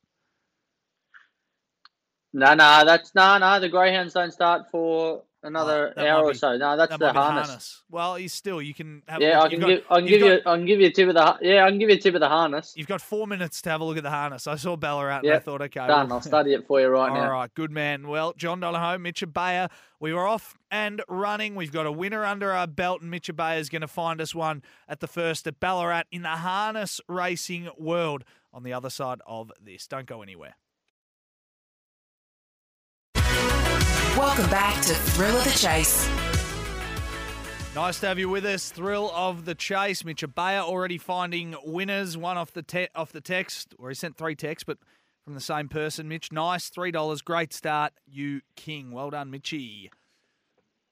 No, 2.34 2.55
no, 2.55 2.84
that's 2.84 3.15
no, 3.15 3.38
no. 3.38 3.62
The 3.62 3.69
greyhounds 3.69 4.13
don't 4.13 4.34
start 4.34 4.69
for 4.69 5.24
another 5.44 5.89
uh, 5.89 5.94
that 5.96 6.08
hour 6.08 6.24
or 6.25 6.32
be- 6.32 6.38
so. 6.38 6.58
No, 6.58 6.75
that's 6.77 6.89
That 6.91 7.00
the 7.00 7.12
be 7.12 7.17
harness. 7.17 7.84
Well, 7.89 8.17
you 8.20 8.27
still 8.29 8.62
you 8.62 8.74
can 8.74 9.01
have. 9.08 9.22
Yeah, 9.22 9.41
I 9.41 9.50
can 9.50 9.60
got- 9.60 9.67
give. 9.67 9.84
I 9.89 9.96
can 10.00 10.06
give 10.08 10.22
you. 10.22 10.41
got- 10.41 10.51
I 10.51 10.58
can 10.58 10.65
give 10.65 10.79
you 10.79 10.88
a 10.88 10.91
tip 10.91 11.08
of 11.10 11.15
the. 11.15 11.38
Yeah, 11.41 11.65
I 11.65 11.70
can 11.70 11.79
give 11.79 11.89
you 11.89 11.96
a 11.96 12.00
tip 12.00 12.15
of 12.15 12.22
the 12.22 12.27
harness. 12.29 12.74
You've 12.75 12.88
got 12.88 13.01
four 13.01 13.27
minutes 13.27 13.62
to 13.63 13.70
have 13.70 13.82
a 13.82 13.84
look 13.84 13.98
at 13.98 14.03
the 14.03 14.10
harness. 14.10 14.48
I 14.48 14.56
saw 14.56 14.75
Ballarat 14.75 15.20
and 15.24 15.32
I 15.34 15.39
thought, 15.39 15.62
okay, 15.62 15.79
Done. 15.88 16.08
well- 16.08 16.13
I'll 16.17 16.22
study 16.22 16.53
it 16.53 16.65
for 16.67 16.79
you 16.82 16.88
right 16.88 17.10
All 17.10 17.15
now. 17.15 17.32
right, 17.32 17.53
good 17.53 17.72
man. 17.72 18.08
Well, 18.08 18.34
John 18.38 18.60
Donohoe, 18.60 18.98
Mitch 18.98 19.22
Ebeyer. 19.22 19.70
we 20.00 20.13
were 20.13 20.27
off 20.27 20.56
and 20.72 21.01
running. 21.08 21.56
We've 21.56 21.72
got 21.72 21.86
a 21.86 21.91
winner 21.91 22.25
under 22.25 22.51
our 22.51 22.67
belt, 22.67 23.01
and 23.01 23.12
Mitch 23.12 23.27
Ebeyer 23.27 23.60
is 23.60 23.70
going 23.70 23.82
to 23.82 23.88
find 23.88 24.20
us 24.22 24.36
one 24.36 24.63
at 24.88 25.00
the 25.00 25.08
first 25.08 25.48
at 25.48 25.60
Ballarat 25.60 26.03
in 26.12 26.24
the 26.24 26.29
harness 26.29 27.00
racing 27.08 27.70
world 27.77 28.24
on 28.53 28.63
the 28.63 28.74
other 28.74 28.89
side 28.89 29.20
of 29.27 29.51
this. 29.62 29.88
Don't 29.88 30.06
go 30.08 30.22
anywhere. 30.22 30.56
Welcome 34.17 34.50
back 34.50 34.81
to 34.81 34.95
Thrill 34.95 35.38
of 35.38 35.43
the 35.43 35.51
Chase. 35.51 36.09
Nice 37.75 38.00
to 38.00 38.07
have 38.07 38.17
you 38.17 38.27
with 38.27 38.45
us. 38.45 38.71
Thrill 38.71 39.12
of 39.13 39.45
the 39.45 39.53
chase. 39.53 40.03
Mitch 40.03 40.24
Ebeyer 40.24 40.62
already 40.62 40.97
finding 40.97 41.55
winners. 41.63 42.17
One 42.17 42.36
off 42.36 42.51
the 42.51 42.63
te- 42.63 42.88
off 42.95 43.12
the 43.12 43.21
text, 43.21 43.75
or 43.77 43.89
he 43.89 43.93
sent 43.93 44.17
three 44.17 44.33
texts, 44.33 44.63
but 44.63 44.79
from 45.24 45.36
the 45.36 45.39
same 45.39 45.69
person. 45.69 46.07
Mitch, 46.07 46.31
nice 46.31 46.69
three 46.69 46.89
dollars. 46.89 47.21
Great 47.21 47.53
start, 47.53 47.93
you 48.07 48.41
king. 48.55 48.89
Well 48.89 49.12
done, 49.12 49.29
Mitchy. 49.29 49.91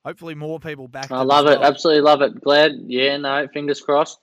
Hopefully, 0.05 0.36
more 0.36 0.60
people 0.60 0.88
back. 0.88 1.12
I 1.12 1.24
love 1.24 1.48
it. 1.48 1.58
Absolutely 1.60 2.01
love 2.01 2.22
it. 2.22 2.39
Glad. 2.41 2.74
Yeah. 2.86 3.17
No. 3.17 3.48
Fingers 3.51 3.82
crossed. 3.82 4.20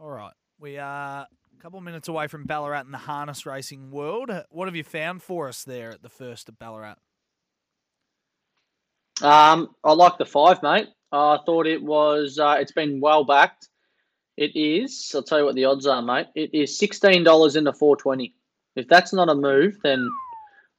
All 0.00 0.10
right, 0.10 0.34
we 0.58 0.78
are 0.78 1.28
a 1.28 1.62
couple 1.62 1.78
of 1.78 1.84
minutes 1.84 2.08
away 2.08 2.26
from 2.26 2.44
Ballarat 2.44 2.80
in 2.80 2.90
the 2.90 2.98
harness 2.98 3.46
racing 3.46 3.92
world. 3.92 4.32
What 4.50 4.66
have 4.66 4.74
you 4.74 4.82
found 4.82 5.22
for 5.22 5.46
us 5.48 5.62
there 5.62 5.92
at 5.92 6.02
the 6.02 6.08
first 6.08 6.48
at 6.48 6.58
Ballarat? 6.58 6.96
Um, 9.22 9.74
I 9.82 9.92
like 9.92 10.18
the 10.18 10.26
five, 10.26 10.62
mate. 10.62 10.88
I 11.12 11.38
thought 11.46 11.66
it 11.66 11.82
was. 11.82 12.38
Uh, 12.38 12.56
it's 12.58 12.72
been 12.72 13.00
well 13.00 13.24
backed. 13.24 13.68
It 14.36 14.54
is. 14.54 15.12
I'll 15.14 15.22
tell 15.22 15.38
you 15.38 15.44
what 15.46 15.54
the 15.54 15.64
odds 15.64 15.86
are, 15.86 16.02
mate. 16.02 16.26
It 16.34 16.52
is 16.52 16.78
sixteen 16.78 17.24
dollars 17.24 17.56
into 17.56 17.72
four 17.72 17.96
twenty. 17.96 18.34
If 18.74 18.88
that's 18.88 19.12
not 19.12 19.30
a 19.30 19.34
move, 19.34 19.78
then 19.82 20.06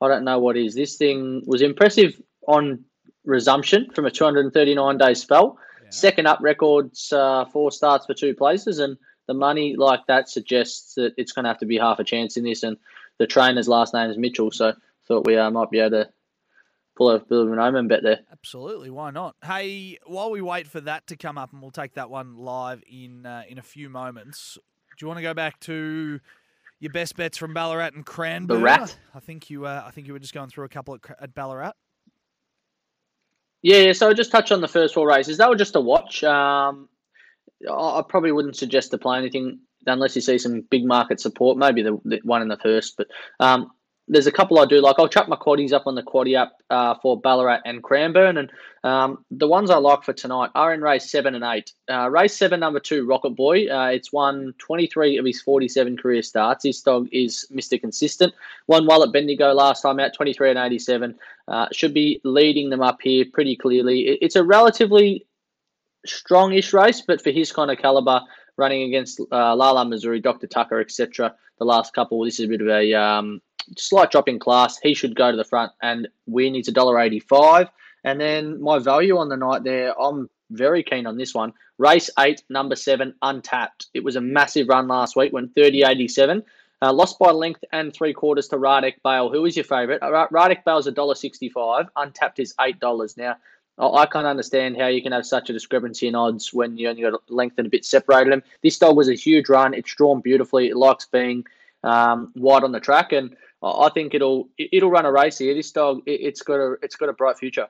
I 0.01 0.07
don't 0.07 0.23
know 0.23 0.37
what 0.37 0.57
is. 0.57 0.75
This 0.75 0.95
thing 0.95 1.41
was 1.47 1.61
impressive 1.61 2.21
on 2.47 2.83
resumption 3.25 3.89
from 3.91 4.05
a 4.05 4.11
two 4.11 4.23
hundred 4.23 4.45
and 4.45 4.53
thirty 4.53 4.75
nine 4.75 4.97
day 4.97 5.13
spell. 5.13 5.57
Second 5.89 6.27
up 6.27 6.39
records, 6.41 7.13
uh, 7.13 7.45
four 7.45 7.71
starts 7.71 8.05
for 8.05 8.13
two 8.13 8.35
places, 8.35 8.79
and 8.79 8.97
the 9.27 9.33
money 9.33 9.75
like 9.75 10.05
that 10.07 10.29
suggests 10.29 10.95
that 10.95 11.13
it's 11.17 11.31
going 11.31 11.43
to 11.43 11.49
have 11.49 11.59
to 11.59 11.65
be 11.65 11.77
half 11.77 11.99
a 11.99 12.03
chance 12.03 12.35
in 12.35 12.43
this. 12.43 12.61
And 12.61 12.77
the 13.19 13.25
trainer's 13.25 13.69
last 13.69 13.93
name 13.93 14.09
is 14.09 14.17
Mitchell, 14.17 14.51
so 14.51 14.73
thought 15.07 15.25
we 15.25 15.37
uh, 15.37 15.49
might 15.49 15.71
be 15.71 15.79
able 15.79 16.03
to 16.03 16.09
pull 16.97 17.11
a 17.11 17.19
bit 17.19 17.37
of 17.37 17.51
an 17.51 17.59
omen 17.59 17.87
bet 17.87 18.03
there. 18.03 18.19
Absolutely, 18.31 18.89
why 18.89 19.11
not? 19.11 19.35
Hey, 19.43 19.97
while 20.05 20.31
we 20.31 20.41
wait 20.41 20.67
for 20.67 20.81
that 20.81 21.07
to 21.07 21.15
come 21.15 21.37
up, 21.37 21.53
and 21.53 21.61
we'll 21.61 21.71
take 21.71 21.93
that 21.93 22.09
one 22.09 22.35
live 22.35 22.83
in 22.89 23.25
uh, 23.25 23.43
in 23.47 23.57
a 23.57 23.61
few 23.61 23.89
moments. 23.89 24.57
Do 24.97 25.03
you 25.05 25.07
want 25.07 25.19
to 25.19 25.23
go 25.23 25.33
back 25.33 25.59
to 25.61 26.19
your 26.79 26.91
best 26.91 27.15
bets 27.15 27.37
from 27.37 27.53
Ballarat 27.53 27.91
and 27.93 28.05
Cranbourne? 28.05 28.63
Rat? 28.63 28.97
I 29.13 29.19
think 29.19 29.49
you. 29.49 29.65
Uh, 29.65 29.83
I 29.85 29.91
think 29.91 30.07
you 30.07 30.13
were 30.13 30.19
just 30.19 30.33
going 30.33 30.49
through 30.49 30.65
a 30.65 30.69
couple 30.69 30.95
at, 30.95 31.01
at 31.21 31.35
Ballarat. 31.35 31.73
Yeah, 33.61 33.91
so 33.93 34.13
just 34.13 34.31
touch 34.31 34.51
on 34.51 34.61
the 34.61 34.67
first 34.67 34.93
four 34.93 35.07
races. 35.07 35.37
They 35.37 35.45
were 35.45 35.55
just 35.55 35.75
a 35.75 35.81
watch. 35.81 36.23
Um, 36.23 36.89
I 37.69 37.73
I 37.73 38.03
probably 38.07 38.31
wouldn't 38.31 38.55
suggest 38.55 38.91
to 38.91 38.97
play 38.97 39.17
anything 39.17 39.59
unless 39.85 40.15
you 40.15 40.21
see 40.21 40.37
some 40.37 40.61
big 40.61 40.85
market 40.85 41.19
support. 41.19 41.57
Maybe 41.57 41.81
the, 41.81 41.99
the 42.03 42.19
one 42.23 42.41
in 42.41 42.47
the 42.47 42.57
first, 42.57 42.97
but 42.97 43.07
um, 43.39 43.71
there's 44.09 44.27
a 44.27 44.31
couple 44.31 44.57
I 44.59 44.65
do 44.65 44.79
like. 44.79 44.95
I'll 44.97 45.07
chuck 45.09 45.27
my 45.27 45.35
quaddies 45.35 45.73
up 45.73 45.85
on 45.85 45.95
the 45.95 46.01
quaddie 46.03 46.37
app 46.37 46.53
uh, 46.69 46.95
for 47.01 47.19
Ballarat 47.19 47.59
and 47.65 47.83
Cranbourne, 47.83 48.37
and 48.37 48.49
um, 48.83 49.25
the 49.31 49.47
ones 49.47 49.69
I 49.69 49.77
like 49.77 50.03
for 50.03 50.13
tonight 50.13 50.49
are 50.55 50.73
in 50.73 50.81
race 50.81 51.11
seven 51.11 51.35
and 51.35 51.43
eight. 51.43 51.73
Uh, 51.91 52.09
race 52.09 52.35
seven, 52.37 52.61
number 52.61 52.79
two, 52.79 53.05
Rocket 53.05 53.31
Boy. 53.31 53.67
Uh, 53.67 53.87
it's 53.87 54.13
won 54.13 54.53
23 54.59 55.17
of 55.17 55.25
his 55.25 55.41
47 55.41 55.97
career 55.97 56.21
starts. 56.21 56.63
This 56.63 56.81
dog 56.81 57.09
is 57.11 57.45
Mr. 57.53 57.79
Consistent. 57.79 58.33
Won 58.67 58.85
well 58.85 59.03
at 59.03 59.11
Bendigo 59.11 59.53
last 59.53 59.81
time 59.81 59.99
out, 59.99 60.13
23 60.13 60.51
and 60.51 60.59
87. 60.59 61.15
Uh, 61.49 61.67
should 61.73 61.93
be 61.93 62.21
leading 62.23 62.69
them 62.69 62.81
up 62.81 62.99
here 63.01 63.25
pretty 63.33 63.55
clearly. 63.57 64.07
It- 64.07 64.19
It's 64.21 64.35
a 64.37 64.43
relatively 64.43 65.25
strongish 66.07 66.73
race, 66.73 67.01
but 67.01 67.21
for 67.21 67.31
his 67.31 67.51
kind 67.51 67.71
of 67.71 67.77
caliber, 67.77 68.21
running 68.55 68.83
against 68.83 69.19
uh, 69.31 69.55
Lala 69.55 69.85
Missouri, 69.85 70.19
Dr. 70.21 70.47
Tucker, 70.47 70.79
etc., 70.79 71.35
the 71.59 71.65
last 71.65 71.93
couple, 71.93 72.23
this 72.23 72.39
is 72.39 72.45
a 72.45 72.49
bit 72.49 72.61
of 72.61 72.67
a 72.67 72.93
um, 72.93 73.41
slight 73.77 74.11
drop 74.11 74.27
in 74.27 74.39
class. 74.39 74.77
He 74.79 74.93
should 74.93 75.15
go 75.15 75.31
to 75.31 75.37
the 75.37 75.43
front, 75.43 75.71
and 75.81 76.07
a 76.07 76.71
dollar 76.71 76.99
eighty-five. 76.99 77.69
And 78.03 78.21
then 78.21 78.61
my 78.61 78.79
value 78.79 79.17
on 79.17 79.29
the 79.29 79.37
night 79.37 79.63
there, 79.63 79.99
I'm 79.99 80.29
very 80.51 80.83
keen 80.83 81.07
on 81.07 81.17
this 81.17 81.33
one. 81.33 81.53
Race 81.77 82.09
eight, 82.19 82.43
number 82.49 82.75
seven, 82.75 83.13
untapped. 83.21 83.87
It 83.93 84.03
was 84.03 84.15
a 84.15 84.21
massive 84.21 84.67
run 84.69 84.87
last 84.87 85.15
week, 85.15 85.33
went 85.33 85.53
30 85.55 85.83
87. 85.83 86.43
Uh, 86.79 86.93
lost 86.93 87.17
by 87.17 87.31
length 87.31 87.63
and 87.71 87.91
three 87.91 88.13
quarters 88.13 88.47
to 88.47 88.55
Radek 88.55 88.95
Bale. 89.03 89.29
Who 89.29 89.45
is 89.45 89.55
your 89.55 89.65
favourite? 89.65 90.01
Uh, 90.01 90.27
Radek 90.31 90.63
Bale's 90.63 90.87
$1.65. 90.87 91.87
Untapped 91.95 92.39
is 92.39 92.53
$8. 92.59 93.17
Now, 93.17 93.35
I 93.79 93.87
I 93.87 94.05
can't 94.05 94.27
understand 94.27 94.77
how 94.77 94.87
you 94.87 95.01
can 95.01 95.11
have 95.11 95.25
such 95.25 95.49
a 95.49 95.53
discrepancy 95.53 96.07
in 96.07 96.15
odds 96.15 96.53
when 96.53 96.77
you 96.77 96.89
only 96.89 97.01
got 97.03 97.21
length 97.29 97.57
and 97.57 97.67
a 97.67 97.69
bit 97.69 97.85
separated 97.85 98.31
them. 98.31 98.43
This 98.63 98.77
dog 98.77 98.95
was 98.95 99.09
a 99.09 99.13
huge 99.13 99.49
run. 99.49 99.73
It's 99.73 99.93
drawn 99.93 100.21
beautifully. 100.21 100.69
It 100.69 100.77
likes 100.77 101.05
being 101.05 101.45
um, 101.83 102.31
wide 102.35 102.63
on 102.63 102.71
the 102.71 102.79
track, 102.79 103.11
and 103.11 103.35
I 103.63 103.89
think 103.89 104.13
it'll 104.13 104.49
it- 104.57 104.69
it'll 104.73 104.91
run 104.91 105.05
a 105.05 105.11
race 105.11 105.37
here. 105.39 105.53
This 105.53 105.71
dog, 105.71 106.01
it, 106.05 106.21
it's 106.21 106.41
got 106.41 106.55
a 106.55 106.75
it's 106.81 106.95
got 106.95 107.09
a 107.09 107.13
bright 107.13 107.37
future. 107.37 107.67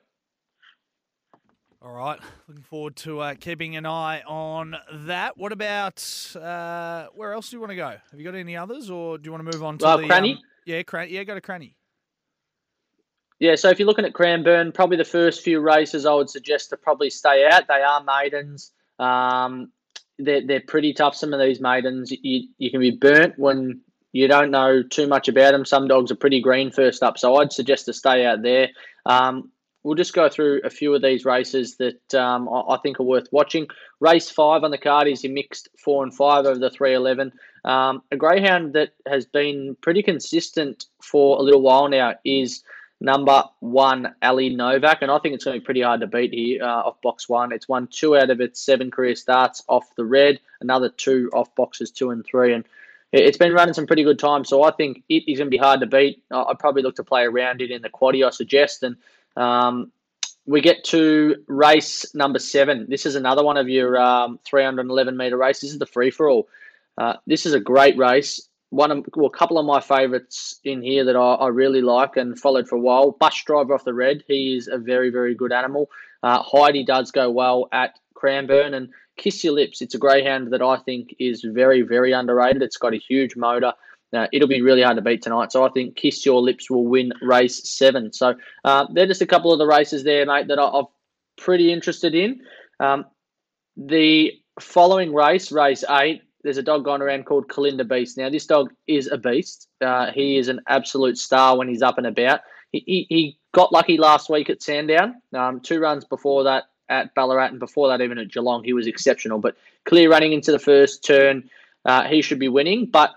All 1.82 1.92
right, 1.94 2.20
looking 2.48 2.64
forward 2.64 2.96
to 2.98 3.20
uh, 3.20 3.36
keeping 3.40 3.76
an 3.78 3.86
eye 3.86 4.22
on 4.28 4.76
that. 4.92 5.38
What 5.38 5.52
about 5.52 6.04
uh, 6.36 7.08
where 7.14 7.34
else 7.34 7.50
do 7.52 7.56
you 7.56 7.60
want 7.62 7.70
to 7.70 7.76
go? 7.76 7.90
Have 7.90 8.20
you 8.20 8.24
got 8.26 8.36
any 8.36 8.58
others, 8.58 8.90
or 8.90 9.18
do 9.18 9.28
you 9.28 9.32
want 9.32 9.46
to 9.50 9.56
move 9.58 9.64
on 9.64 9.78
to 9.78 9.86
Uh, 9.88 9.98
the 9.98 10.08
Cranny? 10.08 10.34
um, 10.34 10.40
yeah, 10.66 10.82
cranny. 10.84 11.12
Yeah, 11.12 11.24
go 11.24 11.36
to 11.36 11.40
cranny. 11.42 11.76
Yeah, 13.40 13.54
so 13.56 13.70
if 13.70 13.78
you're 13.78 13.86
looking 13.88 14.04
at 14.06 14.14
Cranbourne, 14.16 14.72
probably 14.72 14.98
the 14.98 15.06
first 15.06 15.44
few 15.44 15.60
races, 15.60 16.08
I 16.08 16.14
would 16.14 16.30
suggest 16.30 16.72
to 16.72 16.78
probably 16.78 17.12
stay 17.12 17.48
out. 17.48 17.68
They 17.68 17.84
are 17.84 18.04
maidens. 18.04 18.72
Um, 18.98 19.72
they're, 20.18 20.46
they're 20.46 20.60
pretty 20.68 20.94
tough, 20.94 21.16
some 21.16 21.32
of 21.34 21.40
these 21.40 21.62
maidens. 21.62 22.12
You, 22.12 22.48
you 22.58 22.72
can 22.72 22.80
be 22.80 22.90
burnt 22.92 23.38
when 23.38 23.82
you 24.18 24.28
don't 24.28 24.50
know 24.50 24.82
too 24.82 25.06
much 25.06 25.28
about 25.28 25.52
them. 25.52 25.64
Some 25.64 25.88
dogs 25.88 26.12
are 26.12 26.16
pretty 26.16 26.42
green 26.42 26.72
first 26.72 27.04
up, 27.04 27.20
so 27.20 27.36
I'd 27.36 27.54
suggest 27.54 27.86
to 27.86 27.94
stay 27.94 28.26
out 28.26 28.42
there. 28.42 28.70
Um, 29.06 29.52
we'll 29.84 29.94
just 29.94 30.14
go 30.14 30.28
through 30.28 30.62
a 30.64 30.72
few 30.72 30.96
of 30.96 31.04
these 31.04 31.24
races 31.24 31.78
that 31.78 32.16
um, 32.16 32.50
I, 32.50 32.74
I 32.74 32.78
think 32.80 33.00
are 33.00 33.04
worth 33.04 33.28
watching. 33.32 33.68
Race 34.00 34.32
five 34.32 34.64
on 34.64 34.72
the 34.72 34.78
card 34.80 35.08
is 35.08 35.24
your 35.24 35.34
mixed 35.34 35.70
four 35.78 36.04
and 36.04 36.12
five 36.12 36.48
over 36.48 36.58
the 36.58 36.72
311. 36.72 37.32
Um, 37.64 38.02
a 38.12 38.18
greyhound 38.18 38.74
that 38.74 38.94
has 39.06 39.28
been 39.28 39.78
pretty 39.82 40.02
consistent 40.02 40.86
for 41.00 41.38
a 41.38 41.44
little 41.44 41.62
while 41.62 41.88
now 41.88 42.16
is 42.26 42.64
number 43.00 43.44
one, 43.60 44.16
Ali 44.24 44.50
Novak, 44.50 45.04
and 45.04 45.12
I 45.12 45.20
think 45.20 45.36
it's 45.36 45.46
going 45.46 45.58
to 45.58 45.62
be 45.62 45.66
pretty 45.66 45.84
hard 45.84 46.02
to 46.02 46.08
beat 46.08 46.34
here 46.34 46.64
uh, 46.64 46.88
off 46.88 47.00
box 47.04 47.30
one. 47.30 47.52
It's 47.52 47.70
won 47.70 47.88
two 47.92 48.18
out 48.18 48.32
of 48.32 48.42
its 48.42 48.60
seven 48.60 48.90
career 48.90 49.16
starts 49.16 49.64
off 49.68 49.96
the 49.96 50.06
red, 50.06 50.40
another 50.60 50.90
two 50.90 51.30
off 51.34 51.54
boxes 51.54 51.92
two 51.92 52.10
and 52.10 52.26
three, 52.26 52.56
and 52.56 52.66
it's 53.12 53.38
been 53.38 53.54
running 53.54 53.74
some 53.74 53.88
pretty 53.88 54.04
good 54.04 54.20
time. 54.20 54.44
So 54.46 54.64
I 54.64 54.72
think 54.72 55.04
it 55.10 55.24
is 55.28 55.38
going 55.38 55.48
to 55.48 55.52
be 55.52 55.58
hard 55.58 55.80
to 55.80 55.86
beat. 55.86 56.24
I'd 56.32 56.60
probably 56.60 56.82
look 56.82 56.96
to 56.98 57.04
play 57.04 57.24
around 57.24 57.62
it 57.62 57.72
in 57.72 57.82
the 57.82 57.90
quaddy, 57.90 58.26
I 58.26 58.32
suggest, 58.32 58.84
and 58.84 58.98
um, 59.36 59.92
we 60.46 60.62
get 60.62 60.84
to 60.86 61.36
race 61.48 62.14
number 62.16 62.40
seven. 62.40 62.88
This 62.90 63.06
is 63.06 63.16
another 63.16 63.44
one 63.44 63.58
of 63.58 63.70
your 63.70 64.00
um, 64.00 64.40
311 64.46 65.16
meter 65.16 65.38
race. 65.38 65.60
This 65.60 65.72
is 65.72 65.80
the 65.80 65.86
free 65.86 66.10
for 66.10 66.30
all. 66.30 66.48
Uh, 66.98 67.14
this 67.28 67.46
is 67.46 67.54
a 67.54 67.60
great 67.60 67.98
race. 67.98 68.48
One 68.70 68.92
of 68.92 69.06
well, 69.16 69.28
a 69.28 69.38
couple 69.38 69.58
of 69.60 69.66
my 69.66 69.80
favourites 69.80 70.60
in 70.64 70.82
here 70.82 71.06
that 71.06 71.16
I, 71.16 71.36
I, 71.36 71.48
really 71.48 71.82
like 71.82 72.18
and 72.18 72.38
followed 72.38 72.68
for 72.68 72.76
a 72.76 72.80
while. 72.80 73.12
Bus 73.12 73.42
driver 73.46 73.74
off 73.74 73.86
the 73.86 73.94
red. 73.94 74.24
He 74.28 74.58
is 74.58 74.68
a 74.68 74.78
very 74.78 75.10
very 75.10 75.36
good 75.36 75.54
animal. 75.54 75.90
Uh, 76.22 76.42
Heidi 76.42 76.84
does 76.84 77.12
go 77.12 77.32
well 77.32 77.70
at 77.72 77.98
Cranbourne 78.14 78.74
and 78.74 78.90
Kiss 79.18 79.44
Your 79.44 79.54
Lips. 79.54 79.82
It's 79.82 79.96
a 79.96 80.00
greyhound 80.00 80.52
that 80.52 80.62
I 80.62 80.78
think 80.78 81.16
is 81.20 81.44
very 81.44 81.82
very 81.82 82.12
underrated. 82.12 82.62
It's 82.62 82.78
got 82.78 82.94
a 82.94 82.98
huge 82.98 83.36
motor. 83.36 83.74
Uh, 84.14 84.28
it'll 84.32 84.48
be 84.48 84.62
really 84.62 84.82
hard 84.82 84.96
to 84.96 85.02
beat 85.02 85.22
tonight. 85.22 85.52
So 85.52 85.66
I 85.66 85.70
think 85.70 85.96
Kiss 85.96 86.26
Your 86.26 86.42
Lips 86.42 86.70
will 86.70 86.86
win 86.86 87.12
race 87.22 87.70
seven. 87.70 88.14
So 88.14 88.36
uh, 88.64 88.88
they're 88.94 89.08
just 89.08 89.22
a 89.22 89.28
couple 89.28 89.52
of 89.52 89.60
the 89.60 89.68
races 89.68 90.04
there, 90.04 90.26
mate, 90.26 90.48
that 90.48 90.60
I, 90.60 90.80
am 90.80 90.86
pretty 91.38 91.74
interested 91.74 92.16
in. 92.16 92.42
Um, 92.80 93.06
the 93.76 94.34
following 94.62 95.14
race, 95.14 95.52
race 95.52 95.84
eight, 95.90 96.24
there's 96.44 96.58
a 96.58 96.64
dog 96.64 96.86
going 96.86 97.02
around 97.02 97.26
called 97.26 97.50
Kalinda 97.50 97.88
Beast. 97.88 98.18
Now, 98.18 98.30
this 98.30 98.46
dog 98.46 98.74
is 98.88 99.08
a 99.08 99.18
beast. 99.18 99.68
Uh, 99.82 100.12
he 100.12 100.38
is 100.38 100.48
an 100.48 100.62
absolute 100.68 101.18
star 101.18 101.58
when 101.58 101.68
he's 101.68 101.82
up 101.82 101.98
and 101.98 102.08
about. 102.08 102.42
He, 102.72 102.84
he, 102.86 103.06
he 103.10 103.40
got 103.54 103.74
lucky 103.74 103.98
last 103.98 104.30
week 104.30 104.50
at 104.50 104.62
Sandown. 104.62 105.16
Um, 105.34 105.60
two 105.60 105.80
runs 105.80 106.06
before 106.06 106.46
that 106.46 106.66
at 106.90 107.14
Ballarat, 107.16 107.48
and 107.48 107.60
before 107.60 107.90
that, 107.90 108.02
even 108.02 108.18
at 108.18 108.32
Geelong, 108.32 108.64
he 108.64 108.74
was 108.74 108.88
exceptional. 108.88 109.40
But 109.40 109.58
clear 109.86 110.10
running 110.10 110.34
into 110.34 110.52
the 110.52 110.60
first 110.60 111.04
turn, 111.04 111.50
uh, 111.86 112.04
he 112.04 112.22
should 112.22 112.40
be 112.40 112.50
winning. 112.50 112.86
But 112.86 113.12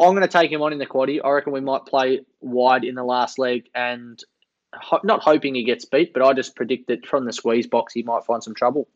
I'm 0.00 0.14
going 0.14 0.22
to 0.22 0.28
take 0.28 0.50
him 0.50 0.62
on 0.62 0.72
in 0.72 0.78
the 0.78 0.86
quaddy. 0.86 1.20
I 1.22 1.30
reckon 1.30 1.52
we 1.52 1.60
might 1.60 1.86
play 1.86 2.20
wide 2.40 2.84
in 2.84 2.94
the 2.94 3.04
last 3.04 3.38
leg 3.38 3.68
and 3.74 4.22
ho- 4.74 5.00
not 5.04 5.22
hoping 5.22 5.54
he 5.54 5.64
gets 5.64 5.84
beat, 5.84 6.12
but 6.12 6.22
I 6.22 6.32
just 6.32 6.56
predict 6.56 6.88
that 6.88 7.06
from 7.06 7.24
the 7.24 7.32
squeeze 7.32 7.66
box 7.66 7.92
he 7.92 8.02
might 8.02 8.24
find 8.24 8.42
some 8.42 8.54
trouble. 8.54 8.88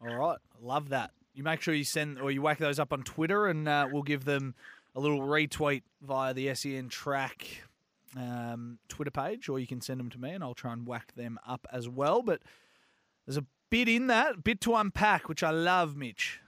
All 0.00 0.14
right, 0.14 0.38
love 0.60 0.88
that. 0.88 1.12
You 1.34 1.44
make 1.44 1.60
sure 1.60 1.74
you 1.74 1.84
send 1.84 2.18
or 2.18 2.30
you 2.30 2.42
whack 2.42 2.58
those 2.58 2.78
up 2.78 2.92
on 2.92 3.02
Twitter, 3.02 3.46
and 3.46 3.68
uh, 3.68 3.88
we'll 3.90 4.02
give 4.02 4.24
them 4.24 4.54
a 4.94 5.00
little 5.00 5.20
retweet 5.20 5.82
via 6.02 6.34
the 6.34 6.52
SEN 6.54 6.88
track 6.88 7.62
um, 8.16 8.78
Twitter 8.88 9.10
page, 9.10 9.48
or 9.48 9.58
you 9.58 9.66
can 9.66 9.80
send 9.80 10.00
them 10.00 10.10
to 10.10 10.18
me, 10.18 10.30
and 10.30 10.42
I'll 10.42 10.54
try 10.54 10.72
and 10.72 10.86
whack 10.86 11.12
them 11.14 11.38
up 11.46 11.66
as 11.72 11.88
well. 11.88 12.22
But 12.22 12.40
there's 13.26 13.36
a 13.36 13.46
bit 13.70 13.88
in 13.88 14.08
that, 14.08 14.42
bit 14.42 14.60
to 14.62 14.74
unpack, 14.74 15.28
which 15.28 15.42
I 15.42 15.50
love, 15.50 15.96
Mitch. 15.96 16.40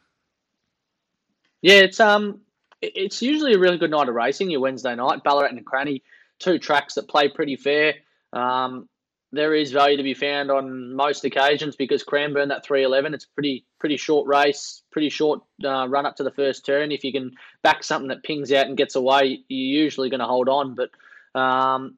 Yeah, 1.61 1.81
it's 1.81 2.01
um, 2.01 2.40
it's 2.81 3.22
usually 3.22 3.55
a 3.55 3.59
really 3.59 3.79
good 3.79 3.90
night 3.90 4.09
of 4.09 4.14
racing. 4.14 4.51
Your 4.51 4.61
Wednesday 4.61 4.94
night, 4.94 5.22
Ballarat 5.22 5.51
and 5.51 5.64
Cranny, 5.64 6.03
two 6.38 6.59
tracks 6.59 6.94
that 6.94 7.09
play 7.09 7.29
pretty 7.29 7.57
fair. 7.57 7.94
Um, 8.33 8.88
there 9.33 9.55
is 9.55 9.72
value 9.72 9.96
to 9.96 10.03
be 10.03 10.14
found 10.14 10.51
on 10.51 10.94
most 10.94 11.25
occasions 11.25 11.75
because 11.75 12.03
Cranbourne 12.03 12.48
that 12.48 12.64
311 12.64 13.14
it's 13.14 13.25
pretty 13.25 13.64
pretty 13.79 13.96
short 13.96 14.29
race 14.29 14.83
pretty 14.90 15.09
short 15.09 15.40
uh, 15.64 15.88
run 15.88 16.07
up 16.07 16.16
to 16.16 16.22
the 16.22 16.31
first 16.31 16.66
turn 16.66 16.92
if 16.92 17.03
you 17.03 17.12
can 17.12 17.33
back 17.62 17.83
something 17.83 18.09
that 18.09 18.22
pings 18.22 18.53
out 18.53 18.66
and 18.66 18.77
gets 18.77 18.94
away 18.94 19.42
you're 19.48 19.83
usually 19.83 20.11
going 20.11 20.20
to 20.20 20.27
hold 20.27 20.48
on 20.48 20.75
but 20.75 20.90
um, 21.35 21.97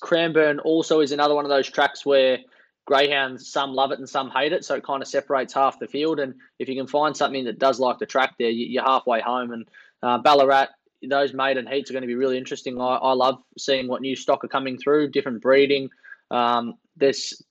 Cranbourne 0.00 0.60
also 0.60 1.00
is 1.00 1.12
another 1.12 1.34
one 1.34 1.44
of 1.44 1.50
those 1.50 1.68
tracks 1.68 2.06
where 2.06 2.38
greyhounds 2.86 3.50
some 3.50 3.74
love 3.74 3.92
it 3.92 3.98
and 3.98 4.08
some 4.08 4.30
hate 4.30 4.52
it 4.54 4.64
so 4.64 4.74
it 4.74 4.82
kind 4.82 5.02
of 5.02 5.08
separates 5.08 5.52
half 5.52 5.78
the 5.78 5.86
field 5.86 6.18
and 6.18 6.34
if 6.58 6.70
you 6.70 6.74
can 6.74 6.86
find 6.86 7.14
something 7.14 7.44
that 7.44 7.58
does 7.58 7.78
like 7.78 7.98
the 7.98 8.06
track 8.06 8.34
there 8.38 8.48
you're 8.48 8.82
halfway 8.82 9.20
home 9.20 9.52
and 9.52 9.68
uh, 10.02 10.18
Ballarat, 10.18 10.68
those 11.08 11.32
maiden 11.32 11.66
heats 11.66 11.90
are 11.90 11.92
going 11.92 12.02
to 12.02 12.08
be 12.08 12.14
really 12.14 12.38
interesting. 12.38 12.80
I, 12.80 12.96
I 12.96 13.12
love 13.12 13.42
seeing 13.56 13.88
what 13.88 14.00
new 14.00 14.16
stock 14.16 14.44
are 14.44 14.48
coming 14.48 14.78
through, 14.78 15.10
different 15.10 15.42
breeding. 15.42 15.90
Um, 16.30 16.74
there's 16.96 17.42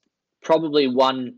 probably 0.44 0.88
one 0.88 1.36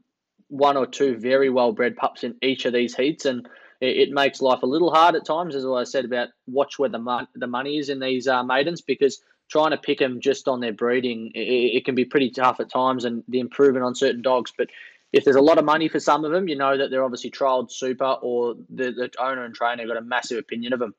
one 0.47 0.77
or 0.77 0.87
two 0.87 1.15
very 1.15 1.49
well 1.49 1.71
bred 1.71 1.95
pups 1.95 2.23
in 2.23 2.35
each 2.41 2.65
of 2.65 2.73
these 2.73 2.95
heats, 2.95 3.25
and 3.25 3.47
it, 3.81 3.97
it, 3.97 4.11
makes 4.11 4.41
life 4.41 4.63
a 4.63 4.67
little 4.67 4.91
hard 4.91 5.15
at 5.15 5.23
times, 5.23 5.53
as 5.53 5.63
I 5.63 5.83
said 5.83 6.05
about 6.05 6.29
watch 6.47 6.79
where 6.79 6.89
the 6.89 7.27
the 7.35 7.47
money 7.47 7.77
is 7.77 7.89
in 7.89 7.99
these 7.99 8.27
uh, 8.27 8.43
maidens 8.43 8.81
because 8.81 9.21
trying 9.49 9.71
to 9.71 9.77
pick 9.77 9.99
them 9.99 10.21
just 10.21 10.47
on 10.47 10.59
their 10.59 10.71
breeding 10.71 11.31
it, 11.35 11.39
it, 11.39 11.85
can 11.85 11.95
be 11.95 12.05
pretty 12.05 12.29
tough 12.29 12.59
at 12.59 12.69
times, 12.69 13.03
and 13.05 13.23
the 13.27 13.39
improvement 13.39 13.83
on 13.83 13.95
certain 13.95 14.21
dogs. 14.21 14.53
But 14.57 14.69
if 15.11 15.25
there's 15.25 15.35
a 15.35 15.41
lot 15.41 15.57
of 15.57 15.65
money 15.65 15.89
for 15.89 15.99
some 15.99 16.23
of 16.23 16.31
them, 16.31 16.47
you 16.47 16.55
know 16.55 16.77
that 16.77 16.91
they're 16.91 17.03
obviously 17.03 17.31
trialed 17.31 17.71
super 17.71 18.17
or 18.21 18.55
the, 18.69 18.91
the 18.91 19.11
owner 19.19 19.43
and 19.43 19.53
trainer 19.53 19.85
got 19.87 19.97
a 19.97 20.01
massive 20.01 20.37
opinion 20.37 20.73
of 20.73 20.79
them. 20.79 20.93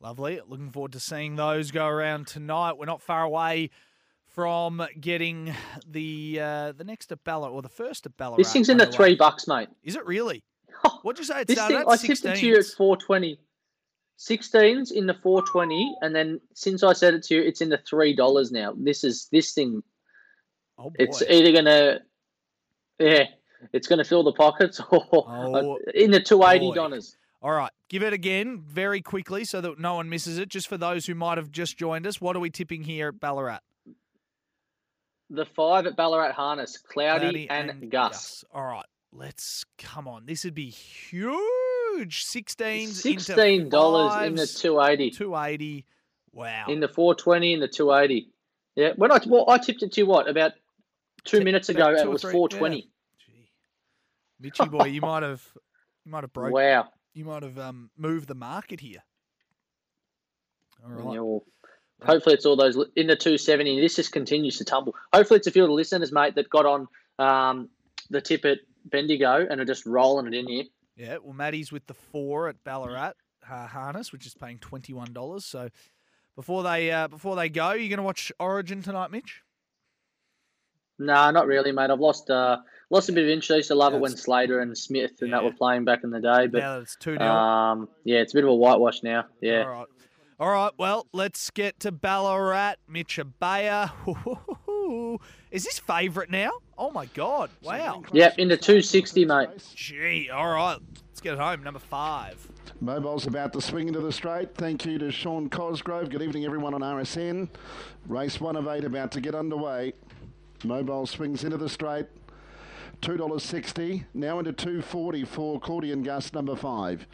Lovely. 0.00 0.40
Looking 0.48 0.70
forward 0.70 0.92
to 0.92 1.00
seeing 1.00 1.36
those 1.36 1.70
go 1.70 1.86
around 1.86 2.26
tonight. 2.26 2.78
We're 2.78 2.86
not 2.86 3.02
far 3.02 3.22
away 3.22 3.70
from 4.30 4.82
getting 4.98 5.54
the 5.86 6.38
uh, 6.40 6.72
the 6.72 6.84
next 6.84 7.12
at 7.12 7.22
Ballarat 7.24 7.50
or 7.50 7.60
the 7.60 7.68
first 7.68 8.06
at 8.06 8.16
Ballarat. 8.16 8.38
This 8.38 8.52
thing's 8.52 8.70
in 8.70 8.78
the, 8.78 8.86
three 8.86 9.14
bucks, 9.14 9.46
mate. 9.46 9.68
Is 9.84 9.96
it 9.96 10.06
really? 10.06 10.42
What'd 11.02 11.18
you 11.18 11.24
say? 11.24 11.42
It 11.42 11.48
this 11.48 11.58
thing, 11.58 11.84
I 11.86 11.96
tipped 11.96 12.24
it 12.24 12.36
to 12.36 12.46
you 12.46 12.56
at 12.56 12.64
four 12.64 12.96
twenty. 12.96 13.38
16s 14.20 14.92
in 14.92 15.06
the 15.06 15.14
420 15.14 15.96
and 16.02 16.14
then 16.14 16.40
since 16.52 16.82
i 16.82 16.92
said 16.92 17.14
it 17.14 17.22
to 17.22 17.34
you 17.34 17.42
it's 17.42 17.62
in 17.62 17.70
the 17.70 17.80
three 17.88 18.14
dollars 18.14 18.52
now 18.52 18.74
this 18.76 19.02
is 19.02 19.28
this 19.32 19.52
thing 19.52 19.82
oh 20.78 20.92
it's 20.98 21.22
either 21.22 21.52
gonna 21.52 22.00
yeah, 23.00 23.24
it's 23.72 23.88
going 23.88 23.98
to 23.98 24.04
fill 24.04 24.22
the 24.22 24.32
pockets 24.32 24.80
or 24.90 25.06
oh, 25.12 25.78
in 25.94 26.10
the 26.10 26.20
two 26.20 26.44
eighty 26.44 26.70
dollars. 26.72 27.16
All 27.42 27.52
right, 27.52 27.72
give 27.88 28.02
it 28.02 28.12
again 28.12 28.60
very 28.60 29.00
quickly 29.00 29.44
so 29.44 29.62
that 29.62 29.78
no 29.78 29.94
one 29.94 30.10
misses 30.10 30.38
it. 30.38 30.50
Just 30.50 30.68
for 30.68 30.76
those 30.76 31.06
who 31.06 31.14
might 31.14 31.38
have 31.38 31.50
just 31.50 31.78
joined 31.78 32.06
us, 32.06 32.20
what 32.20 32.36
are 32.36 32.40
we 32.40 32.50
tipping 32.50 32.84
here 32.84 33.08
at 33.08 33.18
Ballarat? 33.18 33.60
The 35.30 35.46
five 35.46 35.86
at 35.86 35.96
Ballarat 35.96 36.32
Harness, 36.32 36.76
Cloudy, 36.76 37.46
Cloudy 37.46 37.50
and, 37.50 37.70
and 37.70 37.90
Gus. 37.90 38.10
Gus. 38.10 38.44
All 38.52 38.64
right, 38.64 38.84
let's 39.12 39.64
come 39.78 40.06
on. 40.06 40.26
This 40.26 40.44
would 40.44 40.54
be 40.54 40.68
huge. 40.68 41.34
Sixteen. 42.10 42.88
Sixteen 42.88 43.68
dollars 43.68 44.26
in 44.26 44.34
the 44.34 44.46
two 44.46 44.80
eighty. 44.80 45.10
Two 45.10 45.36
eighty. 45.36 45.84
Wow. 46.32 46.66
In 46.68 46.80
the 46.80 46.88
four 46.88 47.14
twenty 47.14 47.52
and 47.54 47.62
the 47.62 47.68
two 47.68 47.92
eighty. 47.92 48.30
Yeah. 48.76 48.92
When 48.96 49.10
I 49.10 49.20
well, 49.26 49.48
I 49.48 49.58
tipped 49.58 49.82
it 49.82 49.92
to 49.92 50.00
you 50.00 50.06
what 50.06 50.28
about 50.28 50.52
two 51.24 51.42
minutes 51.42 51.68
ago 51.68 51.90
it 51.90 52.08
was 52.08 52.22
four 52.22 52.48
twenty. 52.48 52.88
Yeah. 53.28 53.44
Mitchy 54.40 54.64
boy, 54.66 54.84
you 54.84 55.00
might 55.00 55.22
have 55.22 55.42
you 56.04 56.12
might 56.12 56.24
have 56.24 56.32
broken. 56.32 56.52
Wow. 56.52 56.88
You 57.12 57.24
might 57.24 57.42
have 57.42 57.58
um, 57.58 57.90
moved 57.96 58.28
the 58.28 58.34
market 58.34 58.80
here. 58.80 59.02
All 60.84 60.90
right. 60.92 61.14
Yeah, 61.14 61.20
well, 61.20 61.44
hopefully 62.02 62.36
it's 62.36 62.46
all 62.46 62.56
those 62.56 62.78
in 62.96 63.08
the 63.08 63.16
two 63.16 63.36
seventy. 63.36 63.80
This 63.80 63.96
just 63.96 64.12
continues 64.12 64.56
to 64.58 64.64
tumble. 64.64 64.94
Hopefully 65.12 65.38
it's 65.38 65.46
a 65.46 65.50
few 65.50 65.64
of 65.64 65.68
the 65.68 65.74
listeners, 65.74 66.12
mate, 66.12 66.36
that 66.36 66.48
got 66.48 66.66
on 66.66 66.88
um, 67.18 67.68
the 68.08 68.20
tip 68.20 68.44
at 68.44 68.58
Bendigo 68.84 69.46
and 69.50 69.60
are 69.60 69.64
just 69.64 69.84
rolling 69.86 70.26
it 70.26 70.34
in 70.34 70.46
here. 70.46 70.64
Yeah, 71.00 71.16
well, 71.22 71.32
Maddie's 71.32 71.72
with 71.72 71.86
the 71.86 71.94
four 71.94 72.48
at 72.48 72.62
Ballarat 72.62 73.12
uh, 73.50 73.66
harness, 73.66 74.12
which 74.12 74.26
is 74.26 74.34
paying 74.34 74.58
twenty 74.58 74.92
one 74.92 75.14
dollars. 75.14 75.46
So 75.46 75.70
before 76.36 76.62
they 76.62 76.90
uh, 76.90 77.08
before 77.08 77.36
they 77.36 77.48
go, 77.48 77.70
you're 77.70 77.88
going 77.88 77.96
to 77.96 78.02
watch 78.02 78.30
Origin 78.38 78.82
tonight, 78.82 79.10
Mitch? 79.10 79.40
No, 80.98 81.14
nah, 81.14 81.30
not 81.30 81.46
really, 81.46 81.72
mate. 81.72 81.88
I've 81.88 82.00
lost 82.00 82.28
uh, 82.28 82.58
lost 82.90 83.08
a 83.08 83.12
bit 83.12 83.24
of 83.24 83.30
interest. 83.30 83.50
I 83.50 83.56
used 83.56 83.68
to 83.68 83.74
love 83.76 83.94
yeah, 83.94 83.98
it 83.98 84.02
when 84.02 84.14
Slater 84.14 84.60
and 84.60 84.76
Smith 84.76 85.12
and 85.22 85.30
yeah. 85.30 85.36
that 85.36 85.44
were 85.44 85.52
playing 85.52 85.86
back 85.86 86.04
in 86.04 86.10
the 86.10 86.20
day. 86.20 86.48
But 86.48 86.58
now 86.58 86.80
it's 86.80 86.96
two 86.96 87.18
um, 87.18 87.88
yeah, 88.04 88.18
it's 88.18 88.34
a 88.34 88.36
bit 88.36 88.44
of 88.44 88.50
a 88.50 88.54
whitewash 88.54 89.02
now. 89.02 89.24
Yeah. 89.40 89.62
All 89.62 89.70
right. 89.70 89.86
All 90.38 90.50
right. 90.50 90.72
Well, 90.78 91.06
let's 91.14 91.48
get 91.48 91.80
to 91.80 91.92
Ballarat. 91.92 92.74
Mitch 92.86 93.18
Ebeyer. 93.18 93.90
Is 95.50 95.64
this 95.64 95.78
favourite 95.78 96.30
now? 96.30 96.52
Oh 96.78 96.90
my 96.90 97.06
God! 97.06 97.50
Wow. 97.62 98.02
Yep, 98.12 98.38
into 98.38 98.56
two 98.56 98.80
sixty, 98.82 99.24
mate. 99.24 99.48
Gee. 99.74 100.30
All 100.30 100.52
right. 100.52 100.78
Let's 101.08 101.20
get 101.20 101.34
it 101.34 101.40
home. 101.40 101.62
Number 101.62 101.80
five. 101.80 102.46
Mobile's 102.80 103.26
about 103.26 103.52
to 103.52 103.60
swing 103.60 103.88
into 103.88 104.00
the 104.00 104.12
straight. 104.12 104.54
Thank 104.54 104.86
you 104.86 104.96
to 104.98 105.10
Sean 105.10 105.50
Cosgrove. 105.50 106.08
Good 106.08 106.22
evening, 106.22 106.46
everyone 106.46 106.72
on 106.72 106.80
RSN. 106.80 107.48
Race 108.06 108.40
one 108.40 108.56
of 108.56 108.66
eight 108.68 108.84
about 108.84 109.12
to 109.12 109.20
get 109.20 109.34
underway. 109.34 109.92
Mobile 110.64 111.06
swings 111.06 111.44
into 111.44 111.58
the 111.58 111.68
straight. 111.68 112.06
$2.60, 113.02 114.04
now 114.12 114.38
into 114.38 114.52
240 114.52 115.24
for 115.24 115.58
Claudian 115.58 116.02
Gus 116.02 116.32
number 116.32 116.54
five. 116.54 117.06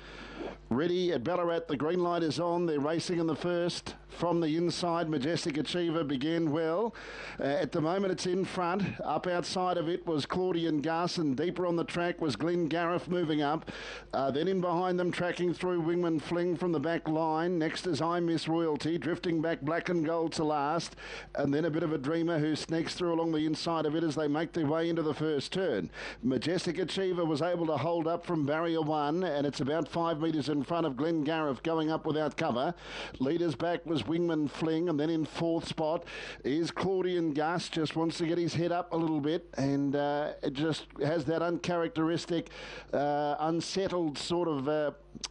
Ready 0.69 1.13
at 1.13 1.23
Ballarat, 1.23 1.69
the 1.69 1.77
green 1.77 2.01
light 2.01 2.23
is 2.23 2.41
on. 2.41 2.67
They're 2.67 2.81
racing 2.81 3.19
in 3.19 3.27
the 3.27 3.37
first. 3.37 3.95
From 4.09 4.41
the 4.41 4.57
inside, 4.57 5.11
Majestic 5.11 5.59
Achiever 5.59 6.03
began 6.03 6.51
well. 6.51 6.95
Uh, 7.39 7.45
at 7.45 7.73
the 7.73 7.83
moment, 7.83 8.13
it's 8.13 8.25
in 8.25 8.47
front. 8.47 8.83
Up 9.05 9.27
outside 9.27 9.77
of 9.77 9.91
it 9.91 10.07
was 10.07 10.25
Claudian 10.25 10.81
Garson. 10.81 11.35
Deeper 11.35 11.67
on 11.67 11.77
the 11.77 11.85
track 11.85 12.19
was 12.21 12.35
Glen 12.35 12.67
Gariff 12.67 13.09
moving 13.09 13.43
up. 13.43 13.71
Uh, 14.15 14.31
then 14.31 14.49
in 14.49 14.63
behind 14.63 14.99
them, 14.99 15.13
tracking 15.13 15.53
through 15.53 15.83
Wingman 15.83 16.23
Fling 16.23 16.57
from 16.57 16.73
the 16.73 16.81
back 16.81 17.07
line. 17.09 17.59
Next 17.59 17.87
is 17.87 18.01
I 18.01 18.21
Miss 18.21 18.49
Royalty, 18.49 18.97
drifting 18.97 19.43
back 19.43 19.61
black 19.61 19.91
and 19.91 20.07
gold 20.07 20.33
to 20.33 20.45
last. 20.45 20.97
And 21.35 21.53
then 21.53 21.67
a 21.67 21.71
bit 21.71 21.83
of 21.83 21.93
a 21.93 21.99
dreamer 21.99 22.39
who 22.39 22.57
sneaks 22.57 22.95
through 22.95 23.13
along 23.13 23.33
the 23.33 23.45
inside 23.45 23.85
of 23.85 23.95
it 23.95 24.03
as 24.03 24.15
they 24.15 24.29
make 24.29 24.55
their 24.55 24.67
way 24.67 24.89
into 24.89 25.03
the 25.03 25.13
first 25.13 25.53
turn. 25.53 25.91
Majestic 26.23 26.79
Achiever 26.79 27.27
was 27.27 27.43
able 27.43 27.67
to 27.67 27.77
hold 27.77 28.07
up 28.07 28.25
from 28.25 28.47
barrier 28.47 28.81
one, 28.81 29.25
and 29.25 29.47
it's 29.47 29.61
about 29.61 29.89
five 29.89 30.21
metres 30.21 30.49
in 30.49 30.63
front 30.63 30.87
of 30.87 30.97
Glen 30.97 31.23
Gariff 31.23 31.63
going 31.63 31.91
up 31.91 32.07
without 32.07 32.39
cover. 32.39 32.75
Leaders 33.19 33.55
back 33.55 33.85
was 33.85 33.96
Wingman 34.03 34.51
Fling, 34.51 34.89
and 34.89 34.99
then 34.99 35.11
in 35.11 35.25
fourth 35.25 35.69
spot 35.69 36.05
is 36.45 36.71
Claudian 36.71 37.33
Gus. 37.33 37.69
Just 37.69 37.97
wants 37.97 38.19
to 38.19 38.27
get 38.27 38.39
his 38.39 38.55
head 38.55 38.73
up 38.73 38.93
a 38.93 38.97
little 38.97 39.21
bit, 39.21 39.49
and 39.57 39.97
uh, 39.97 40.33
it 40.43 40.53
just 40.53 40.87
has 41.03 41.25
that 41.25 41.43
uncharacteristic, 41.43 42.51
uh, 42.93 43.37
unsettled 43.41 44.19
sort 44.19 44.49
of. 44.49 44.69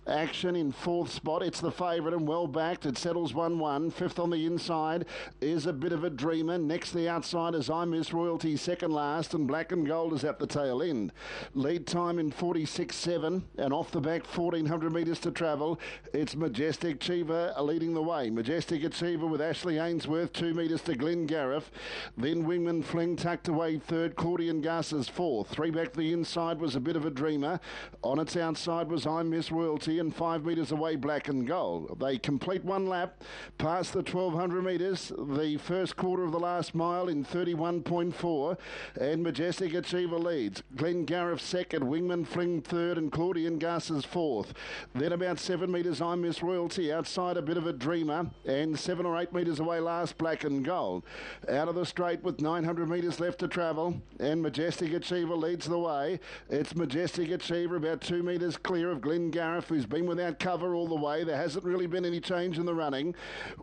Action 0.08 0.56
in 0.56 0.72
fourth 0.72 1.12
spot. 1.12 1.42
It's 1.42 1.60
the 1.60 1.72
favourite 1.72 2.14
and 2.14 2.28
well 2.28 2.48
backed. 2.48 2.86
It 2.86 2.98
settles 2.98 3.34
1 3.34 3.58
1. 3.58 3.92
Fifth 3.92 4.20
on 4.20 4.30
the 4.30 4.46
inside 4.46 5.06
is 5.42 5.66
a 5.66 5.74
bit 5.74 5.92
of 5.92 6.04
a 6.04 6.10
dreamer. 6.10 6.58
Next, 6.58 6.92
the 6.92 7.10
outside 7.10 7.56
is 7.56 7.70
I 7.70 7.86
Miss 7.86 8.14
Royalty, 8.14 8.56
second 8.56 8.92
last, 8.92 9.34
and 9.34 9.48
Black 9.48 9.72
and 9.72 9.88
Gold 9.88 10.14
is 10.14 10.24
at 10.24 10.38
the 10.38 10.48
tail 10.48 10.84
end. 10.84 11.12
Lead 11.56 11.88
time 11.88 12.20
in 12.20 12.32
46 12.32 12.96
7, 12.96 13.44
and 13.58 13.74
off 13.74 13.92
the 13.92 14.00
back, 14.00 14.26
1400 14.26 14.94
metres 14.94 15.20
to 15.22 15.32
travel. 15.32 15.80
It's 16.14 16.36
Majestic 16.36 16.96
Achiever 16.98 17.54
leading 17.60 17.94
the 17.94 18.04
way. 18.04 18.30
Majestic 18.30 18.84
Achiever 18.84 19.26
with 19.26 19.42
Ashley 19.42 19.80
Ainsworth, 19.80 20.34
two 20.34 20.54
metres 20.54 20.82
to 20.84 20.96
Glen 20.96 21.26
Gariff. 21.26 21.72
Then 22.16 22.46
Wingman 22.46 22.84
Fling 22.84 23.16
tucked 23.16 23.48
away 23.48 23.80
third. 23.80 24.16
Claudian 24.16 24.62
Gus 24.62 24.94
is 24.94 25.10
fourth. 25.10 25.50
Three 25.50 25.72
back 25.72 25.94
the 25.94 26.14
inside 26.14 26.60
was 26.60 26.76
a 26.76 26.80
bit 26.80 26.96
of 26.96 27.06
a 27.06 27.12
dreamer. 27.12 27.60
On 28.04 28.20
its 28.20 28.38
outside 28.38 28.90
was 28.90 29.08
I 29.08 29.24
Miss 29.24 29.52
Royalty 29.52 29.75
and 29.76 30.16
five 30.16 30.46
metres 30.46 30.72
away 30.72 30.96
black 30.96 31.28
and 31.28 31.46
gold. 31.46 32.00
They 32.00 32.18
complete 32.18 32.64
one 32.64 32.88
lap 32.88 33.22
past 33.58 33.92
the 33.92 34.00
1200 34.00 34.64
metres, 34.64 35.12
the 35.18 35.58
first 35.58 35.98
quarter 35.98 36.24
of 36.24 36.32
the 36.32 36.40
last 36.40 36.74
mile 36.74 37.10
in 37.10 37.26
31.4, 37.26 38.58
and 39.00 39.22
Majestic 39.22 39.74
Achiever 39.74 40.18
leads. 40.18 40.64
Glen 40.78 41.04
Gariff 41.04 41.42
second, 41.42 41.84
Wingman 41.84 42.26
Fling 42.26 42.62
third, 42.62 42.98
and 42.98 43.12
Claudian 43.12 43.60
Gus 43.60 43.92
is 43.92 44.06
fourth. 44.06 44.54
Then 44.94 45.12
about 45.12 45.40
seven 45.40 45.72
metres, 45.72 46.02
I 46.02 46.16
Miss 46.16 46.42
Royalty 46.42 46.94
outside 46.94 47.36
a 47.36 47.42
bit 47.42 47.58
of 47.58 47.68
a 47.68 47.74
dreamer, 47.74 48.32
and 48.46 48.80
seven 48.80 49.06
or 49.06 49.20
eight 49.20 49.34
metres 49.34 49.60
away 49.60 49.82
last 49.82 50.18
black 50.18 50.46
and 50.46 50.64
gold. 50.64 51.04
Out 51.50 51.68
of 51.68 51.76
the 51.76 51.86
straight 51.86 52.24
with 52.24 52.40
900 52.40 52.90
metres 52.90 53.20
left 53.20 53.40
to 53.40 53.50
travel, 53.50 54.02
and 54.22 54.42
Majestic 54.42 54.94
Achiever 54.94 55.36
leads 55.36 55.66
the 55.66 55.80
way. 55.80 56.22
It's 56.50 56.76
Majestic 56.76 57.30
Achiever 57.30 57.76
about 57.76 58.00
two 58.00 58.24
metres 58.24 58.56
clear 58.56 58.90
of 58.90 59.02
Glen 59.02 59.32
Who's 59.68 59.86
been 59.86 60.06
without 60.06 60.40
cover 60.40 60.76
all 60.76 60.88
the 60.88 60.96
way. 60.96 61.24
There 61.24 61.38
hasn't 61.38 61.66
really 61.66 61.88
been 61.88 62.06
any 62.06 62.20
change 62.20 62.60
in 62.60 62.66
the 62.66 62.74
running. 62.74 63.16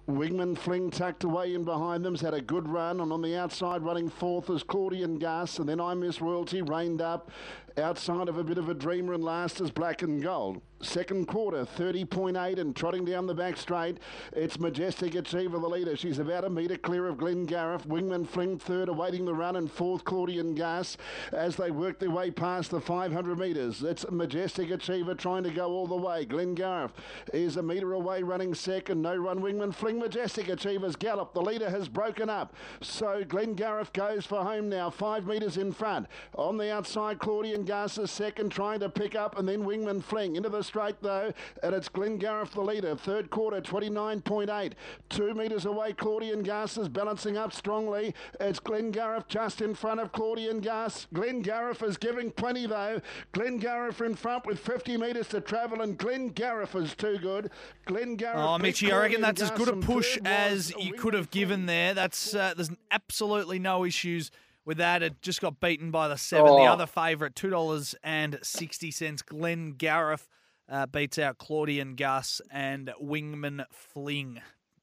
Wingman 0.08 0.58
Fling 0.58 0.90
tucked 0.90 1.24
away 1.24 1.54
in 1.54 1.64
behind 1.64 2.04
them's 2.04 2.20
had 2.20 2.34
a 2.34 2.40
good 2.40 2.68
run, 2.68 3.00
and 3.00 3.12
on 3.12 3.22
the 3.22 3.36
outside 3.36 3.82
running 3.82 4.08
fourth 4.08 4.50
is 4.50 4.62
Claudian 4.62 5.18
Gus, 5.18 5.58
and 5.58 5.68
then 5.68 5.80
I 5.80 5.94
Miss 5.94 6.20
Royalty 6.20 6.60
reined 6.62 7.00
up 7.00 7.30
outside 7.78 8.28
of 8.28 8.38
a 8.38 8.44
bit 8.44 8.58
of 8.58 8.68
a 8.68 8.74
dreamer 8.74 9.14
and 9.14 9.24
last 9.24 9.60
is 9.60 9.70
black 9.70 10.02
and 10.02 10.22
gold. 10.22 10.60
Second 10.82 11.28
quarter, 11.28 11.64
30.8 11.64 12.58
and 12.58 12.74
trotting 12.74 13.04
down 13.04 13.28
the 13.28 13.34
back 13.34 13.56
straight. 13.56 13.98
It's 14.32 14.58
Majestic 14.58 15.14
Achiever, 15.14 15.60
the 15.60 15.68
leader. 15.68 15.96
She's 15.96 16.18
about 16.18 16.44
a 16.44 16.50
metre 16.50 16.76
clear 16.76 17.06
of 17.06 17.18
Glen 17.18 17.46
Gariff. 17.46 17.86
Wingman 17.86 18.26
Fling 18.26 18.58
third, 18.58 18.88
awaiting 18.88 19.24
the 19.24 19.32
run, 19.32 19.54
and 19.54 19.70
fourth 19.70 20.04
Claudian 20.04 20.56
Gus, 20.56 20.96
as 21.30 21.54
they 21.54 21.70
work 21.70 22.00
their 22.00 22.10
way 22.10 22.32
past 22.32 22.72
the 22.72 22.80
500 22.80 23.38
metres. 23.38 23.80
It's 23.84 24.04
Majestic 24.10 24.72
Achiever 24.72 25.14
trying 25.14 25.44
to 25.44 25.50
go 25.50 25.70
all 25.70 25.86
the 25.86 25.94
way. 25.94 26.24
Glen 26.24 26.56
Gariff 26.56 26.92
is 27.32 27.56
a 27.56 27.62
metre 27.62 27.92
away, 27.92 28.24
running 28.24 28.52
second. 28.52 29.02
No 29.02 29.14
run, 29.14 29.38
Wingman 29.38 29.72
Fling. 29.72 30.00
Majestic 30.00 30.48
Achiever's 30.48 30.96
gallop. 30.96 31.32
The 31.32 31.42
leader 31.42 31.70
has 31.70 31.88
broken 31.88 32.28
up. 32.28 32.56
So 32.80 33.22
Glen 33.22 33.54
Gariff 33.54 33.92
goes 33.92 34.26
for 34.26 34.42
home 34.42 34.68
now, 34.68 34.90
five 34.90 35.28
metres 35.28 35.58
in 35.58 35.70
front. 35.70 36.08
On 36.34 36.56
the 36.56 36.72
outside, 36.72 37.20
Claudian 37.20 37.61
Is 37.68 38.10
second, 38.10 38.50
trying 38.50 38.80
to 38.80 38.88
pick 38.88 39.14
up, 39.14 39.38
and 39.38 39.48
then 39.48 39.64
Wingman 39.64 40.02
Fling 40.02 40.36
into 40.36 40.48
the 40.48 40.62
straight 40.62 40.96
though, 41.00 41.32
and 41.62 41.74
it's 41.74 41.88
Glen 41.88 42.18
Gariff 42.18 42.52
the 42.52 42.60
leader. 42.60 42.96
Third 42.96 43.30
quarter, 43.30 43.60
29.8. 43.60 44.72
Two 45.08 45.34
metres 45.34 45.64
away, 45.64 45.92
Claudian 45.92 46.42
Gus 46.42 46.76
is 46.76 46.88
balancing 46.88 47.36
up 47.36 47.52
strongly. 47.52 48.14
It's 48.40 48.58
Glen 48.58 48.90
Gariff 48.90 49.28
just 49.28 49.60
in 49.60 49.74
front 49.74 50.00
of 50.00 50.12
Claudian 50.12 50.60
Gus. 50.60 51.06
Glen 51.12 51.40
Gariff 51.40 51.82
is 51.82 51.96
giving 51.96 52.30
plenty 52.30 52.66
though. 52.66 53.00
Glen 53.32 53.58
Gariff 53.58 54.00
in 54.00 54.14
front 54.14 54.46
with 54.46 54.58
50 54.58 54.96
metres 54.96 55.28
to 55.28 55.40
travel, 55.40 55.80
and 55.80 55.96
Glen 55.96 56.28
Gariff 56.28 56.74
is 56.74 56.94
too 56.94 57.18
good. 57.18 57.50
Glen 57.84 58.16
Gariff. 58.16 58.38
Oh, 58.38 58.58
Mitchy, 58.58 58.90
I 58.90 59.00
reckon 59.00 59.20
that's 59.20 59.42
as 59.42 59.50
good 59.52 59.68
a 59.68 59.76
push 59.76 60.18
as 60.24 60.74
you 60.78 60.94
could 60.94 61.14
have 61.14 61.30
given 61.30 61.66
there. 61.66 61.94
That's 61.94 62.34
uh, 62.34 62.54
there's 62.54 62.70
absolutely 62.90 63.58
no 63.58 63.84
issues 63.84 64.30
with 64.64 64.78
that. 64.78 65.02
It 65.02 65.22
just 65.22 65.40
got 65.40 65.60
beaten 65.60 65.90
by 65.90 66.08
the 66.08 66.16
seven. 66.16 66.46
The 66.46 66.52
Oh. 66.52 66.64
other 66.66 66.86
favourite, 66.86 67.34
two 67.34 67.50
dollars 67.50 67.94
and 68.02 68.38
sixty 68.42 68.90
cents. 68.90 69.22
Glen 69.22 69.72
Gariff 69.72 70.28
uh, 70.68 70.86
beats 70.86 71.18
out 71.18 71.38
Claudian 71.38 71.94
Gus 71.96 72.40
and 72.50 72.92
Wingman 73.02 73.64
Fling. 73.70 74.40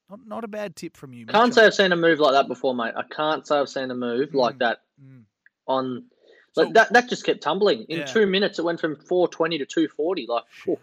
Not, 0.10 0.26
not 0.26 0.44
a 0.44 0.48
bad 0.48 0.76
tip 0.76 0.98
from 0.98 1.14
you. 1.14 1.26
Man. 1.28 1.34
Can't 1.34 1.54
say 1.54 1.66
I've 1.66 1.74
seen 1.74 1.92
a 1.92 1.96
move 1.96 2.20
like 2.20 2.34
that 2.34 2.48
before, 2.48 2.74
mate. 2.74 2.94
I 2.98 3.04
can't 3.04 3.46
say 3.46 3.58
I've 3.58 3.70
seen 3.70 3.92
a 3.92 3.96
move 3.96 4.34
like 4.34 4.58
that 4.60 4.80
mm. 5.04 5.24
on. 5.68 6.06
So- 6.54 6.66
that, 6.74 6.92
that 6.94 7.10
just 7.10 7.26
kept 7.26 7.42
tumbling. 7.42 7.84
In 7.90 8.00
Yeah. 8.00 8.06
two 8.06 8.26
minutes, 8.26 8.58
it 8.58 8.66
went 8.66 8.80
from 8.80 8.96
420 8.96 9.60
to 9.60 9.66
240. 9.66 10.26
Like. 10.28 10.44
Yeah, 10.66 10.76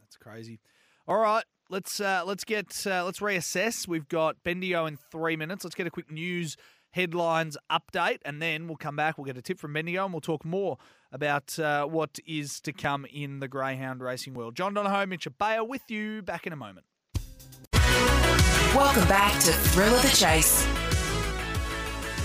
that's 0.00 0.16
crazy. 0.16 0.58
All 1.06 1.18
right, 1.18 1.44
let's 1.70 2.00
uh, 2.00 2.22
let's 2.26 2.42
get 2.42 2.84
uh, 2.84 3.04
let's 3.04 3.20
reassess. 3.20 3.86
We've 3.86 4.08
got 4.08 4.42
Bendigo 4.42 4.86
in 4.86 4.96
three 4.96 5.36
minutes. 5.36 5.62
Let's 5.62 5.76
get 5.76 5.86
a 5.86 5.90
quick 5.90 6.10
news 6.10 6.56
headlines 6.96 7.58
update, 7.70 8.18
and 8.24 8.40
then 8.40 8.66
we'll 8.66 8.76
come 8.78 8.96
back. 8.96 9.18
We'll 9.18 9.26
get 9.26 9.36
a 9.36 9.42
tip 9.42 9.58
from 9.58 9.74
Bendigo, 9.74 10.04
and 10.04 10.14
we'll 10.14 10.22
talk 10.22 10.46
more 10.46 10.78
about 11.12 11.58
uh, 11.58 11.84
what 11.84 12.18
is 12.26 12.58
to 12.62 12.72
come 12.72 13.04
in 13.12 13.40
the 13.40 13.48
greyhound 13.48 14.00
racing 14.00 14.32
world. 14.32 14.56
John 14.56 14.72
Donohoe, 14.72 15.04
Mitch 15.04 15.28
Ebeyer 15.30 15.68
with 15.68 15.90
you. 15.90 16.22
Back 16.22 16.46
in 16.46 16.54
a 16.54 16.56
moment. 16.56 16.86
Welcome 18.74 19.06
back 19.08 19.32
to 19.42 19.52
Thrill 19.52 19.94
of 19.94 20.02
the 20.02 20.08
Chase. 20.08 20.66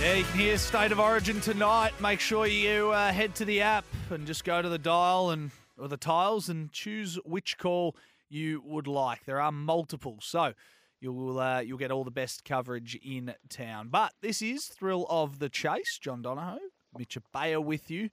Yeah, 0.02 0.14
you 0.14 0.24
can 0.24 0.40
hear 0.40 0.58
State 0.58 0.94
of 0.94 1.00
Origin 1.00 1.42
tonight. 1.42 1.92
Make 2.02 2.22
sure 2.22 2.48
you 2.48 2.92
uh, 2.92 3.12
head 3.12 3.36
to 3.36 3.46
the 3.46 3.62
app 3.62 3.86
and 4.10 4.26
just 4.26 4.46
go 4.46 4.62
to 4.62 4.70
the 4.70 4.80
dial 4.80 5.32
and 5.32 5.52
or 5.78 5.90
the 5.90 5.98
tiles 5.98 6.48
and 6.48 6.72
choose 6.72 7.20
which 7.26 7.58
call 7.58 7.96
you 8.30 8.64
would 8.66 8.88
like. 8.88 9.26
There 9.26 9.42
are 9.42 9.52
multiple, 9.52 10.18
so 10.22 10.54
you'll 11.02 11.40
uh, 11.40 11.60
you'll 11.60 11.78
get 11.78 11.92
all 11.92 12.06
the 12.06 12.12
best 12.12 12.46
coverage 12.46 12.98
in 13.04 13.34
town. 13.50 13.90
But 13.90 14.14
this 14.22 14.42
is 14.42 14.68
Thrill 14.68 15.06
of 15.10 15.40
the 15.40 15.50
Chase. 15.50 16.00
John 16.00 16.22
Donohoe, 16.22 16.60
Mitch 16.98 17.18
Ebeyer 17.18 17.62
with 17.62 17.92
you. 17.92 18.10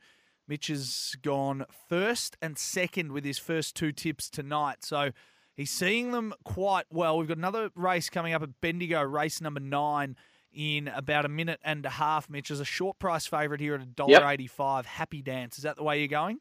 Mitch 0.49 0.69
has 0.69 1.15
gone 1.23 1.67
first 1.89 2.37
and 2.41 2.59
second 2.59 3.13
with 3.13 3.25
his 3.25 3.39
first 3.39 3.77
two 3.77 3.93
tips 3.93 4.31
tonight, 4.31 4.79
so 4.81 5.11
he's 5.55 5.71
seeing 5.71 6.13
them 6.13 6.33
quite 6.43 6.87
well. 6.91 7.19
We've 7.19 7.29
got 7.29 7.37
another 7.37 7.71
race 7.75 8.09
coming 8.09 8.33
up 8.33 8.43
at 8.43 8.61
Bendigo, 8.63 9.03
race 9.03 9.43
number 9.43 9.61
nine 9.61 10.17
in 10.51 10.89
about 10.89 11.27
a 11.27 11.29
minute 11.29 11.61
and 11.63 11.85
a 11.85 11.91
half. 11.91 12.31
Mitch 12.31 12.51
is 12.51 12.61
a 12.61 12.65
short 12.65 12.99
price 12.99 13.27
favourite 13.27 13.61
here 13.61 13.75
at 13.75 13.83
a 13.83 13.87
dollar 13.87 14.27
eighty-five. 14.27 14.87
Happy 14.87 15.21
dance. 15.21 15.59
Is 15.59 15.65
that 15.65 15.77
the 15.77 15.85
way 15.85 15.99
you're 15.99 16.09
going? 16.09 16.39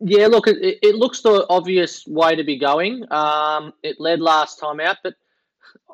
Yeah, 0.00 0.26
look, 0.26 0.48
it, 0.48 0.78
it- 0.82 0.96
looks 0.96 1.20
the 1.20 1.46
obvious 1.48 2.06
way 2.06 2.34
to 2.36 2.44
be 2.44 2.56
going. 2.58 3.10
Um, 3.12 3.72
it 3.82 4.00
led 4.00 4.20
last 4.20 4.58
time 4.58 4.80
out, 4.80 4.98
but 5.02 5.14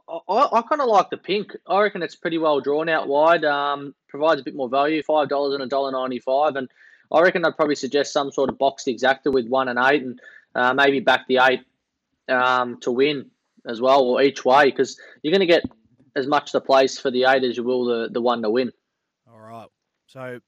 I, 0.08 0.18
I, 0.28 0.58
I 0.58 0.62
kind 0.62 0.80
of 0.80 0.88
like 0.88 1.10
the 1.10 1.16
pink. 1.16 1.54
I 1.66 1.80
reckon 1.82 2.02
it's 2.02 2.16
pretty 2.16 2.38
well 2.38 2.60
drawn 2.60 2.88
out 2.88 3.08
wide. 3.08 3.44
Um, 3.44 3.94
provides 4.08 4.40
a 4.40 4.44
bit 4.44 4.54
more 4.56 4.68
value, 4.68 5.02
five 5.02 5.28
dollars 5.28 5.54
and 5.54 5.62
a 5.62 5.66
dollar 5.66 5.92
ninety-five, 5.92 6.56
and 6.56 6.68
I 7.12 7.20
reckon 7.20 7.44
I'd 7.44 7.56
probably 7.56 7.74
suggest 7.76 8.12
some 8.12 8.32
sort 8.32 8.50
of 8.50 8.58
boxed 8.58 8.86
exacta 8.86 9.32
with 9.32 9.48
one 9.48 9.68
and 9.68 9.78
eight, 9.78 10.02
and 10.02 10.20
uh, 10.54 10.74
maybe 10.74 11.00
back 11.00 11.26
the 11.28 11.38
eight 11.38 11.60
um, 12.28 12.78
to 12.80 12.90
win 12.90 13.30
as 13.66 13.80
well, 13.80 14.02
or 14.02 14.22
each 14.22 14.44
way, 14.44 14.66
because 14.70 14.98
you're 15.22 15.32
going 15.32 15.40
to 15.40 15.46
get 15.46 15.64
as 16.16 16.26
much 16.26 16.52
the 16.52 16.60
place 16.60 16.98
for 16.98 17.10
the 17.10 17.24
eight 17.24 17.44
as 17.44 17.56
you 17.56 17.62
will 17.62 17.84
the, 17.84 18.08
the 18.10 18.20
one 18.20 18.42
to 18.42 18.50
win. 18.50 18.72
All 19.30 19.38
right. 19.38 19.68
So 20.06 20.40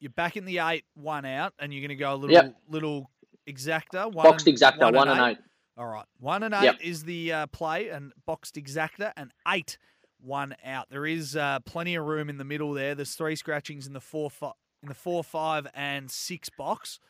you're 0.00 0.10
back 0.10 0.36
in 0.36 0.44
the 0.44 0.58
eight, 0.58 0.84
one 0.94 1.24
out, 1.24 1.54
and 1.58 1.72
you're 1.72 1.80
going 1.80 1.88
to 1.90 1.94
go 1.96 2.14
a 2.14 2.16
little 2.16 2.34
Yep. 2.34 2.56
little 2.68 3.10
exacta. 3.48 4.12
One 4.12 4.24
Boxed 4.24 4.46
and, 4.46 4.56
exacta, 4.58 4.92
one, 4.94 5.08
and 5.08 5.20
eight. 5.20 5.38
All 5.76 5.86
right. 5.86 6.06
One 6.20 6.42
and 6.42 6.54
eight 6.54 6.64
Yep. 6.64 6.76
is 6.82 7.04
the 7.04 7.32
uh, 7.32 7.46
play, 7.48 7.88
and 7.88 8.12
boxed 8.26 8.56
exacta, 8.56 9.12
and 9.16 9.32
eight, 9.48 9.78
one 10.20 10.54
out. 10.64 10.88
There 10.90 11.06
is 11.06 11.36
uh, 11.36 11.60
plenty 11.60 11.94
of 11.94 12.04
room 12.04 12.28
in 12.28 12.38
the 12.38 12.44
middle 12.44 12.72
there. 12.72 12.94
There's 12.94 13.14
three 13.14 13.36
scratchings 13.36 13.86
in 13.86 13.92
the 13.92 14.00
four, 14.00 14.30
fi- 14.30 14.52
in 14.82 14.88
the 14.88 14.94
four, 14.94 15.24
five, 15.24 15.66
and 15.74 16.10
six 16.10 16.48
box. 16.50 17.00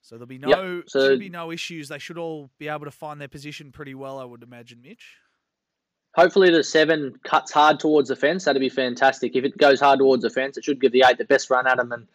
So 0.00 0.14
there'll 0.16 0.26
be 0.26 0.38
no 0.38 0.82
so- 0.86 1.08
should 1.10 1.18
be 1.20 1.28
no 1.28 1.50
issues. 1.52 1.88
They 1.88 1.98
should 1.98 2.18
all 2.18 2.50
be 2.58 2.68
able 2.68 2.84
to 2.86 2.90
find 2.90 3.20
their 3.20 3.28
position 3.28 3.72
pretty 3.72 3.94
well, 3.94 4.18
I 4.18 4.24
would 4.24 4.42
imagine, 4.42 4.80
Mitch. 4.82 5.16
Hopefully, 6.16 6.50
the 6.50 6.64
seven 6.64 7.14
cuts 7.22 7.52
hard 7.52 7.78
towards 7.78 8.08
the 8.08 8.16
fence. 8.16 8.44
That'd 8.44 8.60
be 8.60 8.68
fantastic. 8.70 9.36
If 9.36 9.44
it 9.44 9.56
goes 9.58 9.78
hard 9.78 9.98
towards 10.00 10.22
the 10.22 10.30
fence, 10.30 10.56
it 10.56 10.64
should 10.64 10.80
give 10.80 10.90
the 10.92 11.04
eight 11.06 11.18
the 11.18 11.24
best 11.24 11.50
run 11.50 11.66
at 11.66 11.76
them. 11.76 11.92
And 11.92 12.08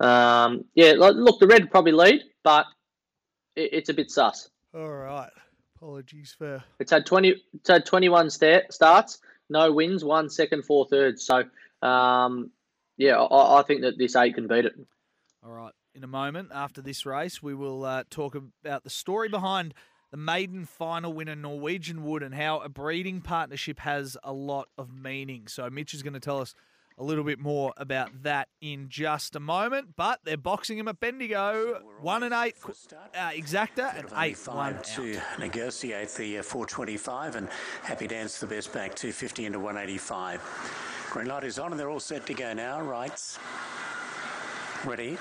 um, 0.00 0.64
yeah, 0.74 0.92
look, 0.96 1.38
the 1.40 1.46
red 1.46 1.70
probably 1.70 1.92
lead, 1.92 2.22
but 2.42 2.66
it, 3.56 3.70
it's 3.72 3.88
a 3.88 3.94
bit 3.94 4.10
sus. 4.10 4.48
All 4.74 4.88
right. 4.88 5.30
Apologies 5.76 6.34
for 6.36 6.62
It's 6.78 6.90
had 6.90 7.06
twenty. 7.06 7.36
It's 7.54 7.68
had 7.68 7.86
twenty-one 7.86 8.30
sta- 8.30 8.70
starts, 8.70 9.18
no 9.48 9.72
wins, 9.72 10.04
one 10.04 10.28
second, 10.28 10.64
four 10.64 10.86
thirds. 10.86 11.24
So 11.24 11.44
um, 11.86 12.50
yeah, 12.96 13.16
I, 13.16 13.60
I 13.60 13.62
think 13.62 13.82
that 13.82 13.96
this 13.96 14.14
eight 14.16 14.34
can 14.34 14.46
beat 14.46 14.66
it. 14.66 14.74
All 15.42 15.52
right. 15.52 15.72
in 15.94 16.04
a 16.04 16.06
moment 16.06 16.50
after 16.54 16.82
this 16.82 17.06
race. 17.06 17.42
We 17.42 17.54
will 17.54 17.84
uh, 17.84 18.04
talk 18.10 18.34
about 18.34 18.84
the 18.84 18.90
story 18.90 19.28
behind 19.28 19.74
the 20.10 20.16
maiden 20.16 20.64
final 20.66 21.12
winner, 21.12 21.36
Norwegian 21.36 22.02
Wood, 22.04 22.22
and 22.22 22.34
how 22.34 22.58
a 22.60 22.68
breeding 22.68 23.20
partnership 23.20 23.80
has 23.80 24.16
a 24.22 24.32
lot 24.32 24.68
of 24.76 24.92
meaning. 24.92 25.46
So, 25.46 25.68
Mitch 25.70 25.94
is 25.94 26.02
going 26.02 26.14
to 26.14 26.20
tell 26.20 26.40
us 26.40 26.54
a 27.00 27.02
little 27.02 27.24
bit 27.24 27.38
more 27.38 27.72
about 27.78 28.22
that 28.22 28.48
in 28.60 28.88
just 28.88 29.34
a 29.34 29.40
moment. 29.40 29.96
But 29.96 30.20
they're 30.24 30.36
boxing 30.36 30.78
him 30.78 30.86
at 30.86 31.00
Bendigo. 31.00 31.80
One 32.00 32.22
and 32.22 32.34
eight 32.34 32.56
uh, 32.62 33.30
exacta 33.30 33.98
and 33.98 34.06
eight 34.18 34.38
one 34.46 34.74
five 34.74 34.82
to 34.94 35.20
negotiate 35.38 36.10
the 36.10 36.38
uh, 36.38 36.42
425 36.42 37.36
and 37.36 37.48
Happy 37.82 38.06
Dance 38.06 38.38
the 38.38 38.46
best 38.46 38.72
back 38.72 38.94
250 38.94 39.46
into 39.46 39.58
185. 39.58 41.08
Green 41.10 41.26
light 41.26 41.44
is 41.44 41.58
on 41.58 41.72
and 41.72 41.80
they're 41.80 41.90
all 41.90 41.98
set 41.98 42.26
to 42.26 42.34
go 42.34 42.52
now. 42.52 42.80
Rights. 42.80 43.38
Ready. 44.84 45.18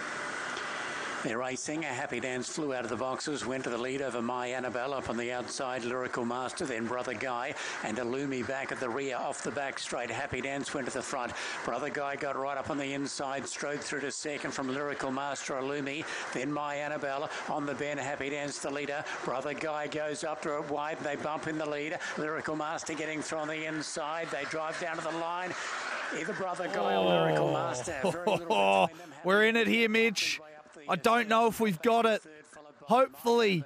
They're 1.23 1.37
racing. 1.37 1.83
A 1.83 1.87
happy 1.87 2.21
dance 2.21 2.47
flew 2.47 2.73
out 2.73 2.85
of 2.85 2.89
the 2.89 2.95
boxes, 2.95 3.45
went 3.45 3.65
to 3.65 3.69
the 3.69 3.77
lead 3.77 4.01
over 4.01 4.21
My 4.21 4.47
Annabelle 4.47 4.93
up 4.93 5.09
on 5.09 5.17
the 5.17 5.33
outside. 5.33 5.83
Lyrical 5.83 6.23
Master, 6.23 6.65
then 6.65 6.85
Brother 6.85 7.13
Guy, 7.13 7.53
and 7.83 7.97
Illumi 7.97 8.47
back 8.47 8.71
at 8.71 8.79
the 8.79 8.89
rear 8.89 9.17
off 9.17 9.43
the 9.43 9.51
back 9.51 9.79
straight. 9.79 10.09
Happy 10.09 10.39
Dance 10.39 10.73
went 10.73 10.87
to 10.87 10.93
the 10.93 11.01
front. 11.01 11.33
Brother 11.65 11.89
Guy 11.89 12.15
got 12.15 12.37
right 12.37 12.57
up 12.57 12.69
on 12.69 12.77
the 12.77 12.93
inside, 12.93 13.45
strode 13.45 13.81
through 13.81 13.99
to 14.01 14.11
second 14.11 14.51
from 14.51 14.73
Lyrical 14.73 15.11
Master 15.11 15.55
Illumi, 15.55 16.05
then 16.33 16.51
My 16.51 16.75
Annabelle 16.75 17.29
on 17.49 17.65
the 17.65 17.75
bend. 17.75 17.99
Happy 17.99 18.29
Dance 18.29 18.59
the 18.59 18.69
leader. 18.69 19.03
Brother 19.25 19.53
Guy 19.53 19.87
goes 19.87 20.23
up 20.23 20.41
to 20.43 20.57
it 20.57 20.69
wide. 20.69 20.99
They 20.99 21.17
bump 21.17 21.47
in 21.47 21.57
the 21.57 21.69
lead. 21.69 21.99
Lyrical 22.17 22.55
Master 22.55 22.93
getting 22.93 23.21
through 23.21 23.39
on 23.39 23.49
the 23.49 23.65
inside. 23.65 24.29
They 24.31 24.45
drive 24.45 24.79
down 24.79 24.95
to 24.95 25.03
the 25.03 25.17
line. 25.17 25.53
Either 26.17 26.33
Brother 26.33 26.69
Guy 26.73 26.95
or 26.95 27.05
Lyrical 27.05 27.51
Master. 27.51 27.99
Very 28.03 28.25
little 28.25 28.87
between 28.87 29.09
them. 29.09 29.19
We're 29.25 29.43
in 29.43 29.57
it 29.57 29.67
here, 29.67 29.89
Mitch. 29.89 30.39
I 30.89 30.95
don't 30.95 31.29
know 31.29 31.47
if 31.47 31.59
we've 31.59 31.81
got 31.81 32.05
it. 32.05 32.21
Hopefully. 32.81 33.63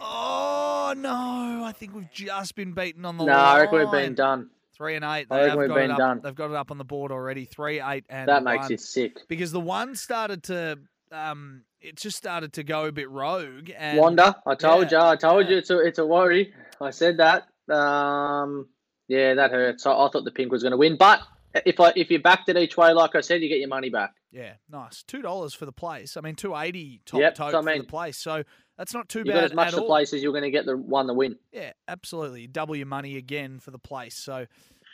Oh 0.00 0.94
no! 0.96 1.62
I 1.64 1.72
think 1.72 1.94
we've 1.94 2.10
just 2.10 2.54
been 2.54 2.72
beaten 2.72 3.04
on 3.04 3.18
the 3.18 3.24
No, 3.24 3.32
line. 3.32 3.56
I 3.56 3.60
reckon 3.60 3.78
we've 3.80 3.90
been 3.90 4.14
done. 4.14 4.48
Three 4.74 4.94
and 4.96 5.04
eight. 5.04 5.26
I 5.30 5.36
They 5.36 5.44
reckon 5.44 5.50
have 5.50 5.58
we've 5.58 5.74
been 5.88 5.96
done. 5.96 6.20
They've 6.24 6.34
got 6.34 6.50
it 6.50 6.56
up 6.56 6.70
on 6.70 6.78
the 6.78 6.84
board 6.84 7.12
already. 7.12 7.44
Three, 7.44 7.80
eight, 7.82 8.04
and 8.08 8.26
That 8.28 8.42
makes 8.42 8.62
one. 8.62 8.70
you 8.70 8.76
sick. 8.78 9.18
because 9.28 9.52
the 9.52 9.60
one 9.60 9.94
started 9.94 10.42
to 10.44 10.78
um, 11.12 11.64
it 11.82 11.96
just 11.96 12.16
started 12.16 12.54
to 12.54 12.62
go 12.64 12.86
a 12.86 12.92
bit 12.92 13.10
rogue. 13.10 13.70
And 13.76 13.98
Wanda, 13.98 14.40
I 14.46 14.54
told 14.54 14.90
Yeah, 14.90 15.02
you, 15.04 15.06
I 15.10 15.16
told 15.16 15.44
yeah. 15.46 15.52
you, 15.52 15.58
it's 15.58 15.70
a, 15.70 15.78
it's 15.80 15.98
a 15.98 16.06
worry. 16.06 16.54
I 16.80 16.90
said 16.90 17.18
that. 17.18 17.48
Um, 17.72 18.68
yeah, 19.06 19.34
that 19.34 19.50
hurts. 19.50 19.84
I, 19.86 19.92
I 19.92 20.08
thought 20.10 20.24
the 20.24 20.30
pink 20.30 20.50
was 20.50 20.62
going 20.62 20.72
to 20.72 20.78
win, 20.78 20.96
but 20.96 21.20
if 21.66 21.78
I 21.78 21.92
if 21.94 22.10
you 22.10 22.22
backed 22.22 22.48
it 22.48 22.56
each 22.56 22.76
way, 22.78 22.92
like 22.92 23.14
I 23.14 23.20
said, 23.20 23.42
you 23.42 23.48
get 23.50 23.58
your 23.58 23.68
money 23.68 23.90
back. 23.90 24.14
Yeah, 24.32 24.54
nice. 24.70 25.02
Two 25.02 25.22
dollars 25.22 25.54
for 25.54 25.66
the 25.66 25.72
place. 25.72 26.16
I 26.16 26.20
mean, 26.20 26.36
two 26.36 26.54
eighty 26.54 27.00
top 27.04 27.20
Yep, 27.20 27.34
tote 27.34 27.50
so 27.52 27.58
I 27.58 27.62
for 27.62 27.64
the 27.64 27.78
mean, 27.78 27.86
place. 27.86 28.16
So 28.16 28.44
that's 28.78 28.94
not 28.94 29.08
too 29.08 29.24
bad 29.24 29.34
got 29.34 29.44
as 29.44 29.54
much 29.54 29.70
the 29.72 29.80
all. 29.80 29.86
place 29.86 30.12
as 30.12 30.22
you're 30.22 30.32
going 30.32 30.44
to 30.44 30.50
get 30.50 30.66
the 30.66 30.76
one 30.76 31.06
the 31.06 31.14
win. 31.14 31.36
Yeah, 31.52 31.72
absolutely. 31.88 32.46
Double 32.46 32.76
your 32.76 32.86
money 32.86 33.16
again 33.16 33.58
for 33.58 33.72
the 33.72 33.78
place. 33.78 34.14
So, 34.14 34.46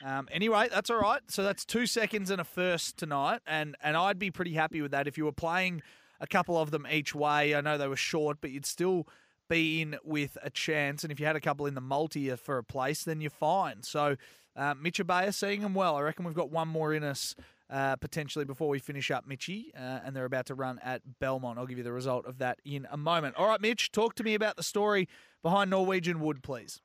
um, 0.05 0.29
anyway, 0.33 0.69
that's 0.73 0.89
all 0.89 0.99
right. 1.01 1.21
So 1.29 1.43
that's 1.43 1.65
two 1.65 1.87
seconds 1.87 2.31
and 2.31 2.41
a 2.41 2.45
first 2.45 2.97
tonight, 2.97 3.41
and 3.47 3.77
and 3.83 3.97
I'd 3.97 4.19
be 4.19 4.31
pretty 4.31 4.55
happy 4.55 4.81
with 4.81 4.93
that 4.93 5.07
if 5.07 5.19
you 5.19 5.27
were 5.27 5.33
playing 5.33 5.83
a 6.19 6.27
couple 6.27 6.57
of 6.57 6.71
them 6.71 6.87
each 6.91 7.15
way. 7.15 7.55
I 7.55 7.61
know 7.61 7.77
they 7.77 7.89
were 7.89 7.97
short, 7.97 8.39
but 8.41 8.51
you'd 8.51 8.65
still 8.67 9.07
be 9.49 9.83
in 9.83 9.97
with 10.03 10.39
a 10.43 10.51
chance. 10.51 11.05
And 11.05 11.13
if 11.13 11.21
you 11.21 11.27
had 11.27 11.37
a 11.37 11.41
couple 11.41 11.67
in 11.67 11.75
the 11.75 11.81
multi 11.81 12.35
for 12.37 12.57
a 12.59 12.65
place, 12.65 13.05
then 13.05 13.21
you're 13.21 13.31
fine. 13.31 13.83
So, 13.83 14.17
uh, 14.57 14.75
Mitch 14.81 14.99
Ebeyer 14.99 15.35
seeing 15.35 15.61
them 15.61 15.75
well. 15.75 15.97
I 15.97 16.01
reckon 16.01 16.25
we've 16.25 16.35
got 16.35 16.51
one 16.51 16.69
more 16.69 16.95
in 16.95 17.05
us. 17.05 17.37
Uh, 17.69 17.97
potentially 17.97 18.45
before 18.45 18.69
we 18.69 18.79
finish 18.79 19.11
up, 19.11 19.27
Mitchy, 19.27 19.73
uh, 19.77 19.99
and 20.05 20.15
they're 20.15 20.25
about 20.25 20.47
to 20.47 20.55
run 20.55 20.79
at 20.85 21.03
Belmont. 21.19 21.59
I'll 21.59 21.67
give 21.67 21.79
you 21.79 21.83
the 21.83 21.93
result 21.93 22.25
of 22.25 22.39
that 22.39 22.61
in 22.65 22.87
a 22.93 22.97
moment. 22.97 23.35
All 23.37 23.49
right, 23.49 23.61
Mitch, 23.61 23.91
talk 23.91 24.15
to 24.15 24.23
me 24.23 24.35
about 24.35 24.57
the 24.57 24.63
story 24.63 25.09
behind 25.43 25.71
Norwegian 25.71 26.21
Wood, 26.21 26.45
please. 26.45 26.81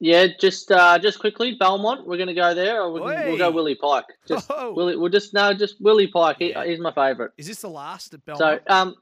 Yeah, 0.00 0.28
just 0.38 0.70
uh, 0.70 0.96
just 1.00 1.18
quickly, 1.18 1.56
Belmont. 1.58 2.06
We're 2.06 2.16
going 2.16 2.28
to 2.28 2.34
go 2.34 2.54
there, 2.54 2.80
or 2.82 2.92
we 2.92 3.00
can, 3.00 3.26
we'll 3.26 3.38
go. 3.38 3.50
Willie 3.50 3.74
Pike. 3.74 4.04
Just 4.28 4.48
Oh. 4.54 4.72
Willie. 4.72 4.96
We'll 4.96 5.10
just 5.10 5.34
no, 5.34 5.52
just 5.52 5.80
Willie 5.80 6.06
Pike. 6.06 6.36
He, 6.38 6.50
Yeah. 6.50 6.64
he's 6.64 6.78
my 6.78 6.92
favourite. 6.92 7.32
Is 7.36 7.48
this 7.48 7.60
the 7.62 7.68
last 7.68 8.14
at 8.14 8.24
Belmont? 8.24 8.62
So, 8.68 8.72
um, 8.72 8.94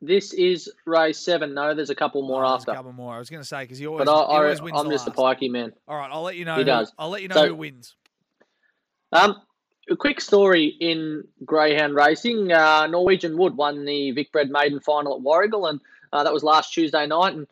this 0.00 0.32
is 0.32 0.72
race 0.86 1.18
seven. 1.18 1.52
No, 1.52 1.74
there's 1.74 1.90
a 1.90 1.94
couple 1.94 2.26
more 2.26 2.42
Oh, 2.46 2.54
after. 2.54 2.70
A 2.70 2.74
couple 2.74 2.94
more. 2.94 3.14
I 3.14 3.18
was 3.18 3.28
going 3.28 3.42
to 3.42 3.46
say 3.46 3.64
because 3.64 3.76
he 3.76 3.86
always, 3.86 4.06
But 4.06 4.10
I, 4.12 4.16
he 4.32 4.36
always 4.38 4.60
I, 4.60 4.64
wins 4.64 4.80
I'm 4.80 4.86
the 4.88 4.94
just 4.94 5.06
a 5.06 5.20
last. 5.20 5.40
pikey 5.40 5.50
man. 5.50 5.72
All 5.86 5.98
right, 5.98 6.08
I'll 6.10 6.22
let 6.22 6.36
you 6.36 6.46
know. 6.46 6.54
He 6.54 6.60
who, 6.62 6.64
does. 6.64 6.90
I'll 6.98 7.10
let 7.10 7.20
you 7.20 7.28
know 7.28 7.34
So- 7.34 7.48
who 7.48 7.54
wins. 7.54 7.94
Um, 9.12 9.36
a 9.90 9.96
quick 9.96 10.20
story 10.20 10.76
in 10.80 11.24
greyhound 11.44 11.94
racing. 11.94 12.52
Uh, 12.52 12.86
Norwegian 12.86 13.36
Wood 13.36 13.56
won 13.56 13.84
the 13.84 14.10
Vic 14.10 14.32
Bred 14.32 14.50
Maiden 14.50 14.80
final 14.80 15.16
at 15.16 15.22
Warragul, 15.22 15.68
and 15.70 15.80
uh, 16.12 16.24
that 16.24 16.32
was 16.32 16.42
last 16.42 16.72
Tuesday 16.72 17.06
night. 17.06 17.34
And 17.34 17.46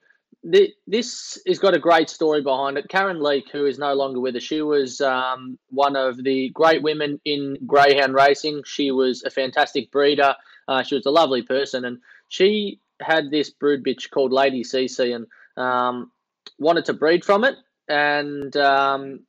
th- 0.51 0.75
this 0.87 1.39
has 1.47 1.59
got 1.59 1.75
a 1.75 1.79
great 1.79 2.11
story 2.11 2.43
behind 2.43 2.77
it. 2.77 2.89
Karen 2.89 3.23
Leake, 3.23 3.51
who 3.53 3.67
is 3.67 3.79
no 3.79 3.95
longer 3.95 4.21
with 4.21 4.37
us, 4.37 4.43
she 4.43 4.63
was 4.63 5.01
um, 5.01 5.59
one 5.71 5.97
of 5.97 6.23
the 6.23 6.51
great 6.51 6.83
women 6.83 7.21
in 7.25 7.57
greyhound 7.67 8.15
racing. 8.15 8.63
She 8.65 8.91
was 8.91 9.23
a 9.23 9.31
fantastic 9.31 9.91
breeder. 9.93 10.35
Uh, 10.67 10.83
she 10.83 10.97
was 10.97 11.07
a 11.07 11.11
lovely 11.11 11.43
person, 11.43 11.85
and 11.85 11.99
she 12.29 12.81
had 13.01 13.31
this 13.31 13.51
brood 13.51 13.85
bitch 13.85 14.11
called 14.11 14.33
Lady 14.33 14.65
CC, 14.65 15.15
and 15.15 15.27
um, 15.57 16.11
wanted 16.59 16.87
to 16.87 16.95
breed 16.95 17.25
from 17.25 17.45
it. 17.45 17.55
And 17.89 18.57
um, 18.57 19.21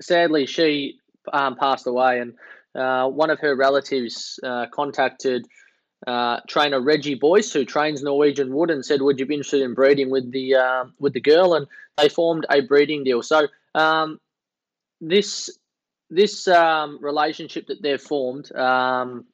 sadly, 0.00 0.46
she 0.46 0.98
um, 1.32 1.56
passed 1.56 1.86
away, 1.86 2.20
and 2.20 2.34
uh, 2.74 3.08
one 3.08 3.30
of 3.30 3.40
her 3.40 3.54
relatives 3.56 4.38
uh, 4.42 4.66
contacted 4.72 5.46
uh, 6.06 6.40
trainer 6.46 6.80
Reggie 6.80 7.14
Boyce, 7.14 7.52
who 7.52 7.64
trains 7.64 8.02
Norwegian 8.02 8.52
Wood, 8.54 8.70
and 8.70 8.84
said, 8.84 9.02
"Would 9.02 9.18
you 9.18 9.26
be 9.26 9.34
interested 9.34 9.62
in 9.62 9.74
breeding 9.74 10.10
with 10.10 10.30
the 10.30 10.54
uh, 10.54 10.84
with 10.98 11.12
the 11.14 11.20
girl?" 11.20 11.54
And 11.54 11.66
they 11.96 12.08
formed 12.08 12.46
a 12.50 12.60
breeding 12.60 13.04
deal. 13.04 13.22
So 13.22 13.48
um, 13.74 14.20
this 15.00 15.50
this 16.10 16.46
um, 16.48 16.98
relationship 17.02 17.66
that 17.66 17.82
they've 17.82 18.00
formed 18.00 18.54
um, 18.54 19.24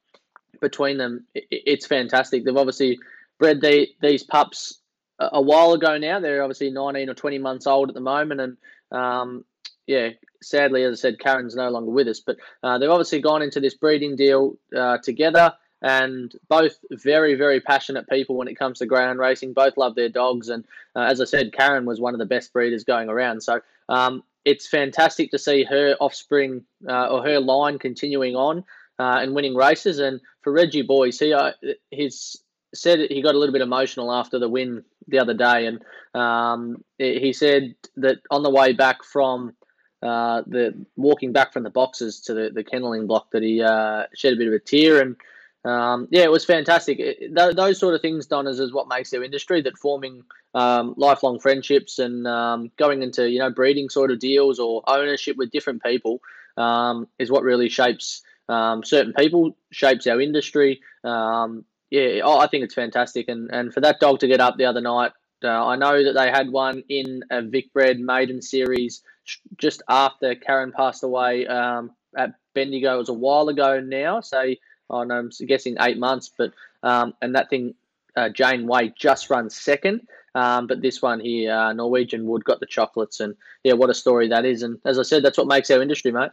between 0.61 0.99
them, 0.99 1.27
i 1.37 1.41
i- 1.41 1.45
it's 1.51 1.87
fantastic. 1.87 2.45
They've 2.45 2.57
obviously 2.57 2.99
bred 3.39 3.61
the, 3.61 3.89
these 4.01 4.23
pups 4.23 4.79
a, 5.19 5.31
a 5.35 5.43
while 5.43 5.73
ago 5.73 5.99
now. 5.99 6.21
They're 6.21 6.43
obviously 6.43 6.71
19 6.71 7.11
or 7.11 7.15
20 7.15 7.39
months 7.39 7.67
old 7.67 7.89
at 7.89 7.95
the 7.95 8.01
moment, 8.01 8.41
and 8.41 8.57
um, 8.91 9.45
yeah, 9.87 10.11
sadly, 10.43 10.85
as 10.85 10.99
I 10.99 11.01
said, 11.01 11.19
Karen's 11.19 11.57
no 11.57 11.71
longer 11.71 11.91
with 11.91 12.09
us. 12.09 12.21
But 12.21 12.37
uh, 12.63 12.79
they've 12.79 12.91
obviously 12.91 13.21
gone 13.21 13.43
into 13.43 13.61
this 13.61 13.75
breeding 13.75 14.17
deal 14.17 14.57
uh, 14.77 14.99
together, 14.99 15.55
and 15.81 16.33
both 16.49 16.79
very, 16.91 17.35
very 17.35 17.61
passionate 17.61 18.09
people 18.09 18.37
when 18.37 18.49
it 18.49 18.59
comes 18.59 18.79
to 18.79 18.87
greyhound 18.87 19.19
racing. 19.19 19.53
Both 19.53 19.77
love 19.77 19.95
their 19.95 20.09
dogs, 20.09 20.49
and 20.49 20.65
uh, 20.95 21.01
as 21.01 21.21
I 21.21 21.25
said, 21.25 21.53
Karen 21.53 21.85
was 21.85 22.01
one 22.01 22.15
of 22.15 22.19
the 22.19 22.27
best 22.27 22.53
breeders 22.53 22.85
going 22.85 23.09
around. 23.09 23.43
So 23.43 23.61
um, 23.89 24.23
it's 24.45 24.69
fantastic 24.69 25.31
to 25.33 25.39
see 25.39 25.65
her 25.65 25.97
offspring 26.01 26.65
uh, 26.89 27.09
or 27.09 27.23
her 27.25 27.41
line 27.41 27.79
continuing 27.79 28.37
on 28.37 28.65
uh, 28.99 29.19
and 29.21 29.35
winning 29.35 29.55
races. 29.55 29.99
And 29.99 30.21
for 30.43 30.53
Reggie 30.53 30.83
Boyce, 30.83 31.19
he 31.19 31.33
uh, 31.33 31.53
he's 31.91 32.37
said 32.75 33.01
he 33.11 33.21
got 33.21 33.35
a 33.35 33.39
little 33.39 33.53
bit 33.53 33.63
emotional 33.63 34.13
after 34.13 34.39
the 34.39 34.49
win 34.49 34.85
the 35.09 35.19
other 35.19 35.35
day, 35.35 35.67
and 35.67 35.83
um, 36.15 36.85
he 36.99 37.33
said 37.33 37.75
that 37.97 38.19
on 38.31 38.45
the 38.45 38.51
way 38.51 38.73
back 38.73 39.03
from 39.03 39.55
uh, 40.03 40.43
the 40.47 40.75
walking 40.97 41.33
back 41.33 41.53
from 41.53 41.63
the 41.63 41.71
boxes 41.71 42.21
to 42.21 42.35
the, 42.35 42.51
the 42.51 42.65
kenneling 42.65 43.07
block 43.07 43.31
that 43.31 43.43
he 43.43 43.63
uh, 43.63 44.05
shed 44.15 44.33
a 44.33 44.37
bit 44.37 44.49
of 44.49 44.55
a 44.55 44.59
tear 44.59 45.01
and 45.01 45.17
um, 45.65 46.09
yeah, 46.11 46.23
it 46.23 46.31
was 46.31 46.45
fantastic. 46.45 46.99
It, 46.99 47.37
th- 47.37 47.55
those 47.55 47.79
sort 47.79 47.95
of 47.95 48.01
things, 48.01 48.27
Don, 48.27 48.49
is 48.49 48.59
is 48.59 48.73
what 48.73 48.89
makes 48.89 49.11
their 49.11 49.23
industry. 49.23 49.63
That 49.63 49.79
forming 49.79 50.25
um, 50.55 50.95
lifelong 50.97 51.39
friendships 51.39 51.99
and 51.99 52.27
um, 52.27 52.71
going 52.77 53.03
into 53.03 53.31
you 53.31 53.39
know 53.39 53.51
breeding 53.51 53.89
sort 53.89 54.11
of 54.11 54.19
deals 54.19 54.59
or 54.59 54.83
ownership 54.89 55.37
with 55.37 55.53
different 55.53 55.83
people 55.83 56.21
um, 56.57 57.07
is 57.19 57.31
what 57.31 57.45
really 57.45 57.69
shapes 57.69 58.23
um, 58.49 58.83
certain 58.83 59.13
people, 59.13 59.57
shapes 59.71 60.07
our 60.07 60.21
industry. 60.21 60.81
Um, 61.05 61.65
yeah, 61.91 62.27
I 62.27 62.45
I 62.45 62.47
think 62.49 62.65
it's 62.65 62.75
fantastic, 62.75 63.29
and 63.29 63.49
and 63.53 63.73
for 63.73 63.81
that 63.83 64.01
dog 64.01 64.19
to 64.21 64.27
get 64.27 64.41
up 64.41 64.57
the 64.57 64.65
other 64.65 64.81
night, 64.81 65.13
uh, 65.45 65.67
I 65.67 65.77
know 65.77 66.03
that 66.03 66.15
they 66.15 66.31
had 66.31 66.51
one 66.51 66.83
in 66.89 67.23
a 67.31 67.41
Vic 67.41 67.73
Bred 67.73 68.01
maiden 68.01 68.43
series 68.43 69.03
just 69.57 69.83
after 69.89 70.35
Karen 70.35 70.73
passed 70.73 71.03
away 71.03 71.47
um, 71.47 71.93
at 72.17 72.35
Bendigo. 72.55 72.95
It 72.95 72.99
was 72.99 73.09
a 73.09 73.15
while 73.15 73.49
ago 73.49 73.81
now, 73.81 74.21
so 74.21 74.55
on 74.91 75.11
I'm 75.11 75.31
guessing 75.47 75.77
eight 75.81 75.99
months, 75.99 76.31
but 76.37 76.53
um, 76.83 77.15
and 77.23 77.35
that 77.35 77.51
thing 77.51 77.75
uh, 78.17 78.29
Jane 78.29 78.67
Way 78.67 78.93
just 78.97 79.31
runs 79.31 79.57
second. 79.57 80.07
Um, 80.35 80.67
but 80.67 80.81
this 80.81 81.03
one 81.03 81.21
here, 81.21 81.53
uh, 81.53 81.73
Norwegian 81.73 82.27
Wood 82.27 82.45
got 82.45 82.61
the 82.61 82.67
chocolates, 82.67 83.21
and 83.21 83.35
yeah, 83.65 83.75
what 83.75 83.91
a 83.91 83.95
story 83.95 84.29
that 84.29 84.45
is. 84.45 84.63
And 84.63 84.79
as 84.85 84.99
I 84.99 85.03
said, 85.03 85.23
that's 85.23 85.37
what 85.37 85.47
makes 85.47 85.71
our 85.71 85.83
industry, 85.83 86.11
mate. 86.11 86.31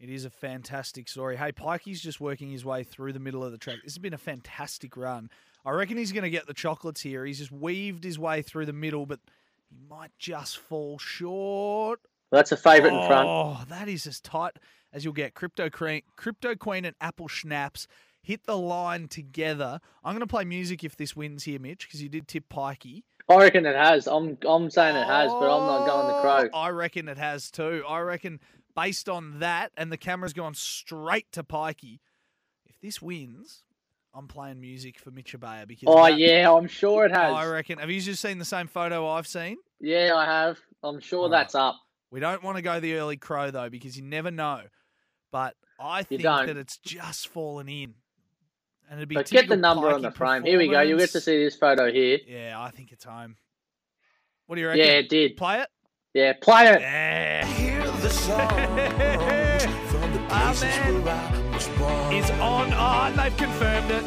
It 0.00 0.10
is 0.10 0.24
a 0.24 0.30
fantastic 0.30 1.08
story. 1.08 1.36
Hey, 1.36 1.52
Pikey's 1.52 2.00
just 2.00 2.20
working 2.20 2.50
his 2.50 2.64
way 2.64 2.82
through 2.82 3.12
the 3.12 3.20
middle 3.20 3.44
of 3.44 3.52
the 3.52 3.58
track. 3.58 3.76
This 3.84 3.92
has 3.92 3.98
been 3.98 4.14
a 4.14 4.18
fantastic 4.18 4.96
run. 4.96 5.30
I 5.64 5.70
reckon 5.70 5.96
he's 5.96 6.12
going 6.12 6.24
to 6.24 6.30
get 6.30 6.46
the 6.46 6.54
chocolates 6.54 7.00
here. 7.00 7.24
He's 7.24 7.38
just 7.38 7.52
weaved 7.52 8.02
his 8.02 8.18
way 8.18 8.42
through 8.42 8.66
the 8.66 8.72
middle, 8.72 9.06
but 9.06 9.20
he 9.70 9.76
might 9.88 10.10
just 10.18 10.58
fall 10.58 10.98
short. 10.98 12.00
Well, 12.32 12.38
that's 12.38 12.52
a 12.52 12.56
favourite 12.56 12.94
in 12.94 12.98
oh, 12.98 13.06
front. 13.06 13.28
Oh, 13.28 13.58
that 13.68 13.88
is 13.90 14.06
as 14.06 14.18
tight 14.18 14.58
as 14.90 15.04
you'll 15.04 15.12
get. 15.12 15.34
Crypto 15.34 15.68
Queen, 15.68 16.00
Crypto 16.16 16.54
Queen 16.54 16.86
and 16.86 16.96
Apple 16.98 17.28
Schnapps. 17.28 17.86
hit 18.22 18.46
the 18.46 18.56
line 18.56 19.06
together. 19.08 19.80
I'm 20.02 20.14
going 20.14 20.20
to 20.20 20.26
play 20.26 20.46
music 20.46 20.82
if 20.82 20.96
this 20.96 21.14
wins 21.14 21.44
here, 21.44 21.60
Mitch, 21.60 21.86
because 21.86 22.02
you 22.02 22.08
did 22.08 22.26
tip 22.26 22.44
Pikey. 22.48 23.02
I 23.28 23.36
reckon 23.36 23.66
it 23.66 23.76
has. 23.76 24.06
I'm 24.06 24.38
I'm 24.48 24.70
saying 24.70 24.96
it 24.96 25.06
has, 25.06 25.30
but 25.30 25.44
I'm 25.44 25.66
not 25.66 25.86
going 25.86 26.06
the 26.08 26.22
crow. 26.22 26.48
Oh, 26.52 26.58
I 26.58 26.70
reckon 26.70 27.06
it 27.08 27.18
has 27.18 27.50
too. 27.50 27.84
I 27.86 28.00
reckon 28.00 28.40
based 28.74 29.08
on 29.08 29.38
that, 29.40 29.70
and 29.76 29.92
the 29.92 29.96
camera's 29.98 30.32
gone 30.32 30.54
straight 30.54 31.30
to 31.32 31.44
Pikey. 31.44 32.00
If 32.66 32.80
this 32.80 33.00
wins, 33.00 33.62
I'm 34.12 34.26
playing 34.26 34.60
music 34.60 34.98
for 34.98 35.10
Mitch 35.10 35.38
Ebeyer 35.38 35.68
because. 35.68 35.84
Oh 35.86 36.02
that- 36.02 36.18
yeah, 36.18 36.50
I'm 36.50 36.66
sure 36.66 37.04
it 37.04 37.12
has. 37.12 37.32
I 37.32 37.46
reckon. 37.46 37.78
Have 37.78 37.90
you 37.90 38.00
just 38.00 38.22
seen 38.22 38.38
the 38.38 38.44
same 38.44 38.66
photo 38.66 39.08
I've 39.08 39.28
seen? 39.28 39.58
Yeah, 39.80 40.14
I 40.16 40.24
have. 40.24 40.58
I'm 40.82 40.98
sure 40.98 41.20
All 41.20 41.28
that's 41.28 41.54
up. 41.54 41.76
We 42.12 42.20
don't 42.20 42.42
want 42.42 42.58
to 42.58 42.62
go 42.62 42.78
the 42.78 42.94
early 42.96 43.16
crow 43.16 43.50
though, 43.50 43.70
because 43.70 43.96
you 43.96 44.02
never 44.02 44.30
know. 44.30 44.60
But 45.32 45.54
I 45.80 46.02
think 46.02 46.22
that 46.22 46.58
it's 46.58 46.76
just 46.76 47.28
fallen 47.28 47.70
in, 47.70 47.94
and 48.90 48.98
it'd 48.98 49.08
be. 49.08 49.14
But 49.14 49.30
get 49.30 49.48
the 49.48 49.56
number 49.56 49.88
on 49.90 50.02
the 50.02 50.10
frame. 50.10 50.44
Here 50.44 50.58
we 50.58 50.68
go. 50.68 50.82
You'll 50.82 50.98
get 50.98 51.10
to 51.12 51.20
see 51.22 51.42
this 51.42 51.56
photo 51.56 51.90
here. 51.90 52.18
Yeah, 52.28 52.60
I 52.60 52.70
think 52.70 52.92
it's 52.92 53.04
home. 53.04 53.36
What 54.46 54.56
do 54.56 54.60
you 54.60 54.68
reckon? 54.68 54.84
Yeah, 54.84 54.92
it 54.92 55.08
did. 55.08 55.38
Play 55.38 55.60
it. 55.60 55.68
Yeah, 56.12 56.34
play 56.34 56.66
it. 56.66 56.82
Yeah. 56.82 57.48
Our 60.28 60.54
ah, 60.54 60.54
man 60.60 62.14
is 62.14 62.30
on. 62.32 62.72
Oh, 62.74 63.06
and 63.06 63.18
they've 63.18 63.36
confirmed 63.38 63.90
it. 63.90 64.04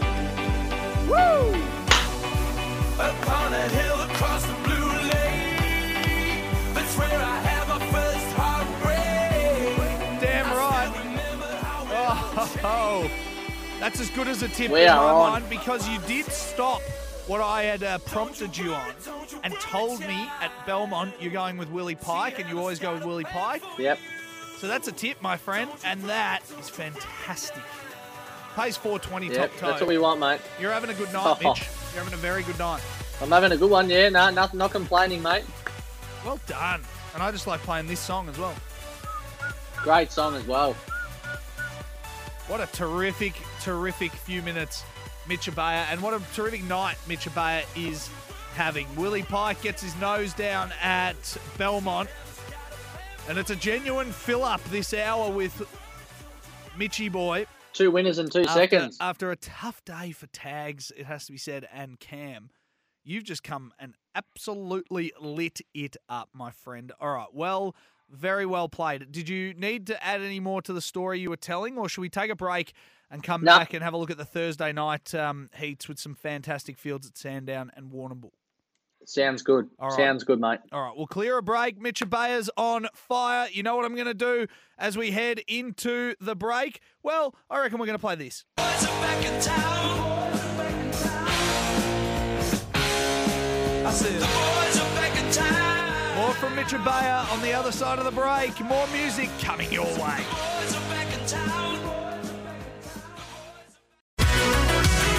Woo! 1.10 1.56
Oh, 12.68 13.09
that's 13.80 13.99
as 13.99 14.09
good 14.09 14.28
as 14.28 14.41
a 14.41 14.47
tip 14.47 14.72
We 14.72 14.82
in 14.82 14.88
my 14.88 14.95
on. 14.97 15.32
mind 15.41 15.49
because 15.49 15.88
you 15.88 15.99
did 16.07 16.26
stop 16.26 16.82
what 17.28 17.39
I 17.41 17.63
had 17.63 17.84
uh, 17.84 17.99
prompted 17.99 18.57
you 18.57 18.74
on 18.74 18.91
and 19.43 19.53
told 19.55 19.99
me 19.99 20.28
at 20.41 20.51
Belmont 20.66 21.13
you're 21.20 21.32
going 21.32 21.57
with 21.57 21.70
Willie 21.70 21.93
Pike 21.95 22.39
and 22.39 22.49
you 22.49 22.57
always 22.57 22.80
go 22.80 22.93
with 22.93 23.05
Willie 23.05 23.24
Pike. 23.24 23.61
Yep. 23.78 23.99
So 24.57 24.68
that's 24.68 24.88
a 24.88 24.91
tip, 24.91 25.22
my 25.22 25.38
friend, 25.38 25.70
and 25.84 26.01
that 26.03 26.41
is 26.59 26.70
fantastic. 26.70 27.61
Pays 28.55 28.78
420 28.78 29.28
Yep. 29.28 29.36
top 29.36 29.51
tote. 29.59 29.70
That's 29.70 29.82
what 29.82 29.88
we 29.89 29.97
want, 29.99 30.20
mate. 30.20 30.39
You're 30.59 30.72
having 30.72 30.89
a 30.89 30.93
good 30.93 31.11
night, 31.13 31.38
Mitch. 31.43 31.68
You're 31.93 32.03
having 32.03 32.13
a 32.13 32.18
very 32.18 32.41
good 32.43 32.57
night. 32.57 32.82
I'm 33.22 33.30
having 33.30 33.51
a 33.51 33.57
good 33.57 33.70
one. 33.70 33.89
Yeah, 33.89 34.09
no, 34.09 34.30
nothing, 34.32 34.57
not 34.57 34.72
complaining, 34.72 35.22
mate. 35.22 35.43
Well 36.26 36.39
done. 36.47 36.82
And 37.13 37.22
I 37.22 37.32
just 37.32 37.45
like 37.47 37.59
playing 37.61 37.88
this 37.88 37.99
song 37.99 38.28
as 38.30 38.38
well. 38.39 38.55
Great 39.78 40.11
song 40.11 40.36
as 40.36 40.45
well. 40.47 40.76
What 42.48 42.62
a 42.62 42.68
terrific, 42.68 43.34
terrific 43.62 44.12
few 44.12 44.41
minutes, 44.43 44.84
Mitch 45.28 45.50
Ebeyer, 45.50 45.86
and 45.89 46.02
what 46.02 46.14
a 46.14 46.22
terrific 46.34 46.64
night 46.66 46.96
Mitch 47.08 47.26
Ebeyer 47.26 47.64
is 47.76 48.08
having. 48.54 48.88
Willie 48.96 49.24
Pike 49.24 49.62
gets 49.64 49.82
his 49.82 49.96
nose 50.00 50.32
down 50.34 50.72
at 50.82 51.38
Belmont, 51.58 52.08
and 53.28 53.39
it's 53.39 53.50
a 53.50 53.56
genuine 53.56 54.12
fill 54.12 54.43
up 54.43 54.64
this 54.66 54.93
hour 54.93 55.32
with 55.32 55.68
Mitchy 56.78 57.10
Boy. 57.10 57.48
Two 57.74 57.89
winners 57.89 58.20
in 58.20 58.30
two 58.30 58.41
After, 58.41 58.54
seconds. 58.54 58.98
after 59.02 59.32
a 59.32 59.36
tough 59.36 59.84
day 59.84 60.12
for 60.12 60.28
tags, 60.28 60.91
it 60.96 61.08
has 61.08 61.26
to 61.26 61.32
be 61.32 61.39
said, 61.39 61.68
and 61.74 62.00
Cam, 62.00 62.52
you've 63.04 63.24
just 63.24 63.43
come 63.43 63.74
and 63.80 63.96
absolutely 64.14 65.12
lit 65.20 65.62
it 65.74 65.98
up, 66.08 66.30
my 66.32 66.52
friend. 66.52 66.91
All 67.02 67.14
right, 67.16 67.34
well, 67.34 67.76
very 68.10 68.45
well 68.45 68.70
played. 68.70 69.12
Did 69.12 69.28
you 69.30 69.53
need 69.53 69.88
to 69.88 70.03
add 70.06 70.22
any 70.22 70.39
more 70.39 70.62
to 70.64 70.74
the 70.74 70.82
story 70.82 71.20
you 71.20 71.30
were 71.30 71.38
telling, 71.38 71.78
or 71.78 71.89
should 71.89 72.01
we 72.01 72.10
take 72.10 72.32
a 72.32 72.36
break 72.36 72.74
and 73.12 73.24
come 73.24 73.43
No. 73.43 73.58
back 73.58 73.74
and 73.74 73.84
have 73.84 73.93
a 73.93 73.97
look 73.97 74.12
at 74.12 74.18
the 74.18 74.26
Thursday 74.26 74.72
night 74.72 75.14
um, 75.16 75.49
heats 75.56 75.88
with 75.88 75.99
some 75.99 76.16
fantastic 76.16 76.78
fields 76.78 77.08
at 77.08 77.18
Sandown 77.18 77.72
and 77.76 77.91
Warrnambool? 77.91 78.32
Sounds 79.08 79.43
good. 79.43 79.70
All 79.78 79.89
right. 79.89 79.97
Sounds 79.97 80.24
good, 80.24 80.39
mate. 80.39 80.60
All 80.72 80.82
right, 80.82 80.93
we'll 80.97 81.06
clear 81.06 81.38
a 81.38 81.43
break. 81.43 81.80
Mitch 81.80 81.99
Ebeyer's 81.99 82.49
on 82.58 82.88
fire. 82.95 83.47
You 83.51 83.62
know 83.62 83.76
what 83.76 83.86
I'm 83.86 83.93
going 83.93 84.08
to 84.08 84.16
do 84.16 84.47
as 84.80 84.97
we 84.97 85.12
head 85.12 85.41
into 85.47 86.16
the 86.20 86.36
break? 86.36 86.82
Well, 87.03 87.36
I 87.47 87.60
reckon 87.60 87.78
we're 87.78 87.86
going 87.86 87.99
to 87.99 88.01
play 88.01 88.16
this. 88.16 88.45
boys 88.58 88.66
are 88.66 89.01
back 89.01 89.26
in 89.26 89.41
town. 89.41 90.32
I 93.86 93.91
said, 93.91 94.20
town. 96.56 96.66
More 96.66 96.72
from 96.72 96.80
Mitch 96.80 96.86
Ebeyer 96.86 97.34
on 97.34 97.41
the 97.41 97.53
other 97.53 97.72
side 97.72 97.99
of 97.99 98.06
the 98.06 98.12
break. 98.12 98.60
More 98.62 98.88
music 98.88 99.30
coming 99.39 99.72
your 99.72 99.86
way. 99.86 100.24
Boys 100.32 100.76
are 100.76 100.89
back 100.89 101.08
in 101.14 101.26
town. 101.28 101.80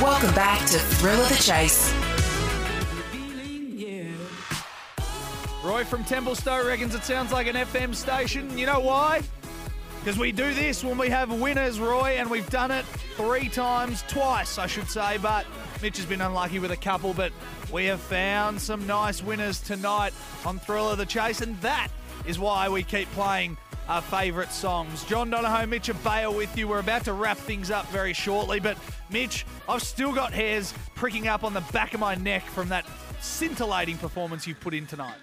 Welcome 0.02 0.34
back 0.34 0.60
to 0.66 0.78
Thrill 0.78 1.20
of 1.20 1.28
the 1.28 1.36
Chase. 1.36 1.92
Roy 5.64 5.84
from 5.84 6.04
Templestowe 6.04 6.64
reckons 6.64 6.94
it 6.94 7.02
sounds 7.02 7.32
like 7.32 7.48
an 7.48 7.56
FM 7.56 7.94
station. 7.94 8.56
You 8.56 8.66
know 8.66 8.78
why? 8.78 9.22
Because 9.98 10.16
we 10.16 10.30
do 10.30 10.54
this 10.54 10.84
when 10.84 10.96
we 10.96 11.08
have 11.08 11.32
winners, 11.32 11.80
Roy, 11.80 12.16
and 12.18 12.30
we've 12.30 12.48
done 12.50 12.70
it 12.70 12.84
three 13.16 13.48
times, 13.48 14.04
twice, 14.06 14.58
I 14.58 14.68
should 14.68 14.88
say. 14.88 15.18
But 15.20 15.44
Mitch 15.82 15.96
has 15.98 16.06
been 16.06 16.20
unlucky 16.20 16.58
with 16.58 16.70
a 16.70 16.76
couple, 16.76 17.12
but 17.12 17.32
we 17.72 17.84
have 17.86 18.00
found 18.00 18.60
some 18.60 18.86
nice 18.86 19.22
winners 19.22 19.60
tonight 19.60 20.12
on 20.44 20.58
Thrill 20.58 20.90
of 20.90 20.98
the 20.98 21.06
Chase, 21.06 21.42
and 21.42 21.60
that 21.60 21.88
is 22.26 22.38
why 22.38 22.68
we 22.68 22.82
keep 22.82 23.10
playing 23.12 23.56
our 23.88 24.02
favourite 24.02 24.50
songs. 24.50 25.04
John 25.04 25.30
Donohoe, 25.30 25.66
Mitch 25.66 25.88
Ebeyer 25.88 26.34
with 26.34 26.56
you. 26.56 26.66
We're 26.66 26.80
about 26.80 27.04
to 27.04 27.12
wrap 27.12 27.36
things 27.36 27.70
up 27.70 27.86
very 27.88 28.12
shortly, 28.12 28.58
but 28.58 28.76
Mitch, 29.10 29.46
I've 29.68 29.82
still 29.82 30.12
got 30.12 30.32
hairs 30.32 30.74
pricking 30.94 31.28
up 31.28 31.44
on 31.44 31.54
the 31.54 31.60
back 31.72 31.94
of 31.94 32.00
my 32.00 32.14
neck 32.14 32.42
from 32.44 32.68
that 32.70 32.86
scintillating 33.20 33.98
performance 33.98 34.46
you've 34.46 34.60
put 34.60 34.74
in 34.74 34.86
tonight. 34.86 35.14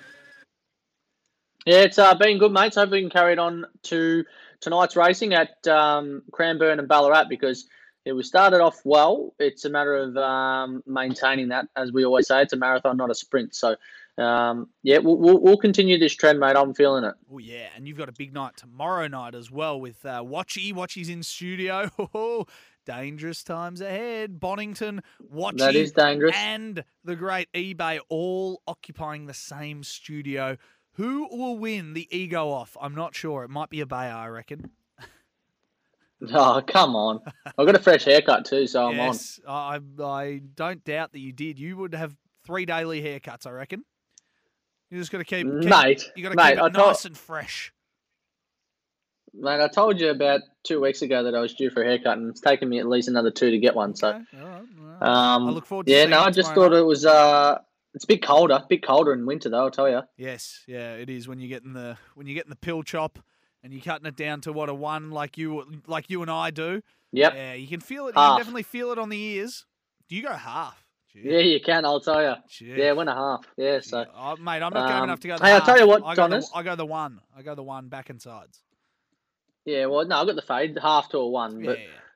Yeah, 1.66 1.82
it's 1.82 1.98
uh, 1.98 2.14
been 2.16 2.40
good, 2.40 2.52
mates. 2.52 2.76
Hope 2.76 2.92
we 2.92 3.02
can 3.02 3.10
carry 3.10 3.34
it 3.34 3.40
on 3.40 3.66
to 3.84 4.24
tonight's 4.60 4.96
racing 4.96 5.34
at 5.34 5.66
um, 5.68 6.22
Cranbourne 6.32 6.80
and 6.80 6.88
Ballarat 6.88 7.26
because 7.26 7.66
yeah, 8.06 8.14
we 8.14 8.24
started 8.24 8.62
off 8.62 8.82
well. 8.84 9.34
It's 9.40 9.66
a 9.66 9.70
matter 9.70 9.96
of 9.96 10.18
um, 10.18 10.84
maintaining 10.86 11.50
that, 11.50 11.68
as 11.76 11.92
we 11.92 12.06
always 12.06 12.28
say. 12.28 12.42
It's 12.42 12.54
a 12.54 12.58
marathon, 12.58 12.98
not 12.98 13.10
a 13.10 13.16
sprint. 13.16 13.56
So, 13.56 13.76
um, 14.18 14.70
yeah, 14.84 14.98
we'll, 15.00 15.18
we'll, 15.18 15.40
we'll 15.40 15.58
continue 15.58 15.98
this 15.98 16.14
trend, 16.14 16.40
mate. 16.40 16.56
I'm 16.56 16.74
feeling 16.74 17.04
it. 17.04 17.16
Oh 17.32 17.38
yeah, 17.38 17.68
and 17.76 17.88
you've 17.88 17.98
got 17.98 18.10
a 18.10 18.14
big 18.14 18.34
night 18.34 18.58
tomorrow 18.58 19.08
night 19.08 19.36
as 19.36 19.50
well 19.50 19.80
with 19.80 20.06
uh, 20.06 20.22
Watchy. 20.22 20.74
Watchy's 20.74 21.10
in 21.10 21.24
studio. 21.24 21.90
Oh, 22.14 22.46
dangerous 22.86 23.44
times 23.44 23.80
ahead. 23.80 24.40
Bonington, 24.42 25.02
Watchy, 25.34 25.58
That 25.60 25.76
is 25.76 25.94
dangerous. 25.94 26.36
and 26.38 26.84
the 27.06 27.16
great 27.16 27.48
eBay 27.54 28.00
all 28.10 28.62
occupying 28.68 29.26
the 29.26 29.34
same 29.34 29.84
studio. 29.84 30.58
Who 30.96 31.28
will 31.32 31.58
win 31.58 31.94
the 31.94 32.08
ego 32.16 32.50
off? 32.50 32.76
I'm 32.80 32.94
not 32.94 33.16
sure. 33.16 33.44
It 33.46 33.50
might 33.50 33.70
be 33.70 33.80
a 33.80 33.86
Bay, 33.86 33.96
I 33.96 34.28
reckon. 34.28 34.70
Oh, 36.34 36.62
come 36.66 36.96
on. 36.96 37.20
I've 37.46 37.66
got 37.66 37.76
a 37.76 37.80
fresh 37.80 38.06
haircut 38.06 38.46
too, 38.46 38.66
so 38.68 38.84
I'm 38.88 39.00
on. 39.00 39.08
yes, 39.08 39.40
I 39.48 39.80
I 40.02 40.42
don't 40.56 40.84
doubt 40.84 41.12
that 41.12 41.20
you 41.20 41.32
did. 41.34 41.60
You 41.60 41.76
would 41.78 41.94
have 41.94 42.16
three 42.46 42.66
daily 42.66 43.02
haircuts, 43.02 43.46
I 43.46 43.52
reckon. 43.52 43.84
You 44.90 45.00
just 45.00 45.12
got 45.12 45.18
to 45.18 45.24
keep, 45.26 45.46
keep 45.48 45.70
Mate, 45.70 46.12
You 46.16 46.24
got 46.24 46.30
to 46.30 46.36
keep 46.38 46.46
it 46.46 46.60
I 46.60 46.70
told- 46.70 46.74
nice 46.74 47.06
and 47.06 47.18
fresh. 47.18 47.74
Mate, 49.34 49.60
I 49.62 49.68
told 49.68 50.00
you 50.00 50.12
about 50.12 50.42
two 50.64 50.80
weeks 50.80 51.02
ago 51.02 51.24
that 51.24 51.34
I 51.34 51.40
was 51.40 51.56
due 51.56 51.72
for 51.72 51.82
a 51.82 51.86
haircut, 51.86 52.18
and 52.20 52.30
it's 52.30 52.40
taken 52.40 52.70
me 52.70 52.80
at 52.80 52.88
least 52.88 53.08
another 53.08 53.32
two 53.32 53.50
to 53.50 53.58
get 53.58 53.76
one. 53.76 53.96
So, 53.96 54.10
Okay, 54.10 54.20
all 54.40 54.48
right, 54.48 54.62
all 54.80 54.86
right. 54.86 55.02
um, 55.36 55.48
I 55.48 55.52
look 55.52 55.66
forward 55.66 55.88
to 55.88 55.92
yeah, 55.92 56.06
no, 56.06 56.20
I 56.20 56.30
just 56.30 56.54
thought 56.54 56.72
night. 56.72 56.78
it 56.80 56.84
was. 56.84 57.06
Uh, 57.06 57.58
it's 57.96 58.04
a 58.04 58.08
bit 58.08 58.22
colder, 58.24 58.54
a 58.56 58.66
bit 58.70 58.86
colder 58.86 59.12
in 59.14 59.26
winter 59.26 59.50
though. 59.50 59.64
I'll 59.64 59.72
tell 59.72 59.90
you. 59.90 60.02
Yes, 60.18 60.64
yeah, 60.68 60.94
it 60.94 61.10
is 61.10 61.28
when 61.28 61.40
you 61.40 61.48
get 61.48 61.64
in 61.64 61.74
the 61.74 61.98
when 62.14 62.28
you 62.28 62.36
get 62.36 62.46
in 62.46 62.52
the 62.52 62.56
pill 62.56 62.84
chop 62.84 63.18
and 63.64 63.74
you're 63.74 63.82
cutting 63.82 64.06
it 64.06 64.16
down 64.16 64.42
to 64.42 64.54
what 64.54 64.70
a 64.70 64.74
one 64.74 65.10
like 65.12 65.38
you 65.38 65.64
like 65.88 66.10
you 66.10 66.22
and 66.22 66.30
I 66.32 66.52
do. 66.52 66.82
Yep. 67.12 67.34
Yeah, 67.36 67.54
you 67.54 67.68
can 67.68 67.80
feel 67.80 68.06
it. 68.08 68.16
You 68.16 68.22
can 68.22 68.38
definitely 68.38 68.64
feel 68.64 68.92
it 68.92 69.00
on 69.00 69.10
the 69.10 69.18
ears. 69.20 69.66
Do 70.10 70.16
you 70.16 70.24
go 70.24 70.34
half? 70.34 70.84
Gee, 71.14 71.22
Yeah, 71.26 71.40
you 71.40 71.60
can. 71.62 71.86
I'll 71.86 72.00
tell 72.02 72.22
you. 72.22 72.34
gee, 72.50 72.74
Yeah, 72.76 72.92
one 72.94 73.08
and 73.08 73.18
a 73.18 73.22
half. 73.22 73.46
Yeah, 73.58 73.80
so 73.82 74.06
Oh, 74.16 74.36
mate, 74.38 74.62
I'm 74.64 74.74
not 74.74 74.88
going 74.88 74.98
Um, 74.98 75.04
enough 75.06 75.20
to 75.22 75.28
go. 75.28 75.38
The 75.38 75.46
hey, 75.46 75.52
I'll 75.54 75.62
tell 75.62 75.78
you 75.80 75.88
what, 75.88 76.04
I 76.04 76.16
go, 76.16 76.24
the, 76.24 76.30
Jonas. 76.36 76.52
I 76.56 76.64
go 76.64 76.76
the 76.76 76.86
one. 76.86 77.20
I 77.38 77.42
go 77.44 77.54
the 77.56 77.64
one 77.64 77.88
back 77.88 78.10
and 78.10 78.22
sides. 78.22 78.62
yeah. 79.66 79.86
Well, 79.86 80.06
no, 80.06 80.18
I 80.18 80.26
got 80.26 80.36
the 80.36 80.42
fade 80.42 80.78
half 80.82 81.10
to 81.10 81.18
a 81.20 81.28
one, 81.30 81.64
Yeah, 81.64 81.76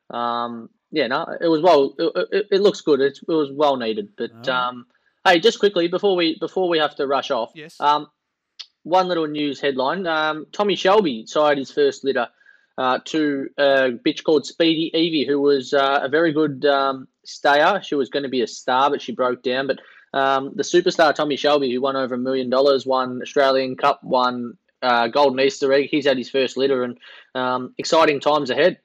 but 0.10 0.16
um, 0.18 0.70
yeah, 0.92 1.08
no, 1.08 1.26
it 1.40 1.48
was 1.48 1.62
well. 1.62 1.94
It, 1.98 2.28
it, 2.32 2.46
it 2.54 2.62
looks 2.62 2.82
good. 2.82 3.00
It, 3.02 3.18
it 3.28 3.32
was 3.32 3.52
well 3.54 3.78
needed. 3.78 4.10
But 4.18 4.32
Alright. 4.32 4.50
um, 4.50 4.86
hey, 5.26 5.40
just 5.40 5.60
quickly 5.60 5.88
before 5.88 6.16
we 6.16 6.38
before 6.40 6.68
we 6.70 6.80
have 6.80 6.96
to 6.96 7.06
rush 7.08 7.30
off. 7.32 7.52
Yes. 7.56 7.80
Um, 7.80 8.08
one 8.88 9.08
little 9.08 9.28
news 9.28 9.60
headline: 9.60 10.08
um, 10.08 10.48
Tommy 10.52 10.76
Shelby 10.76 11.26
sired 11.26 11.58
his 11.58 11.72
first 11.72 12.04
litter 12.04 12.28
uh, 12.78 13.00
to 13.06 13.50
a 13.58 13.92
bitch 14.06 14.24
called 14.24 14.46
Speedy 14.46 14.92
Evie, 14.94 15.26
who 15.26 15.42
was 15.42 15.74
uh, 15.74 16.00
a 16.04 16.10
very 16.10 16.32
good 16.32 16.66
um, 16.66 17.08
stayer. 17.26 17.82
She 17.84 17.96
was 17.96 18.10
going 18.10 18.24
to 18.24 18.30
be 18.30 18.42
a 18.42 18.48
star, 18.48 18.90
but 18.90 19.02
she 19.02 19.12
broke 19.12 19.42
down. 19.44 19.68
But 19.68 19.80
um, 20.14 20.52
the 20.56 20.64
superstar 20.64 21.14
Tommy 21.14 21.36
Shelby, 21.36 21.74
who 21.74 21.82
won 21.82 21.96
over 21.96 22.16
a 22.16 22.20
million 22.20 22.50
dollars, 22.50 22.86
won 22.86 23.22
Australian 23.22 23.76
Cup, 23.76 24.04
won 24.04 24.58
uh, 24.82 25.08
Golden 25.08 25.40
Easter 25.40 25.72
egg. 25.74 25.90
He's 25.90 26.06
had 26.06 26.18
his 26.18 26.30
first 26.30 26.58
litter, 26.58 26.84
and 26.84 26.98
um, 27.36 27.74
exciting 27.78 28.20
times 28.20 28.50
ahead. 28.50 28.80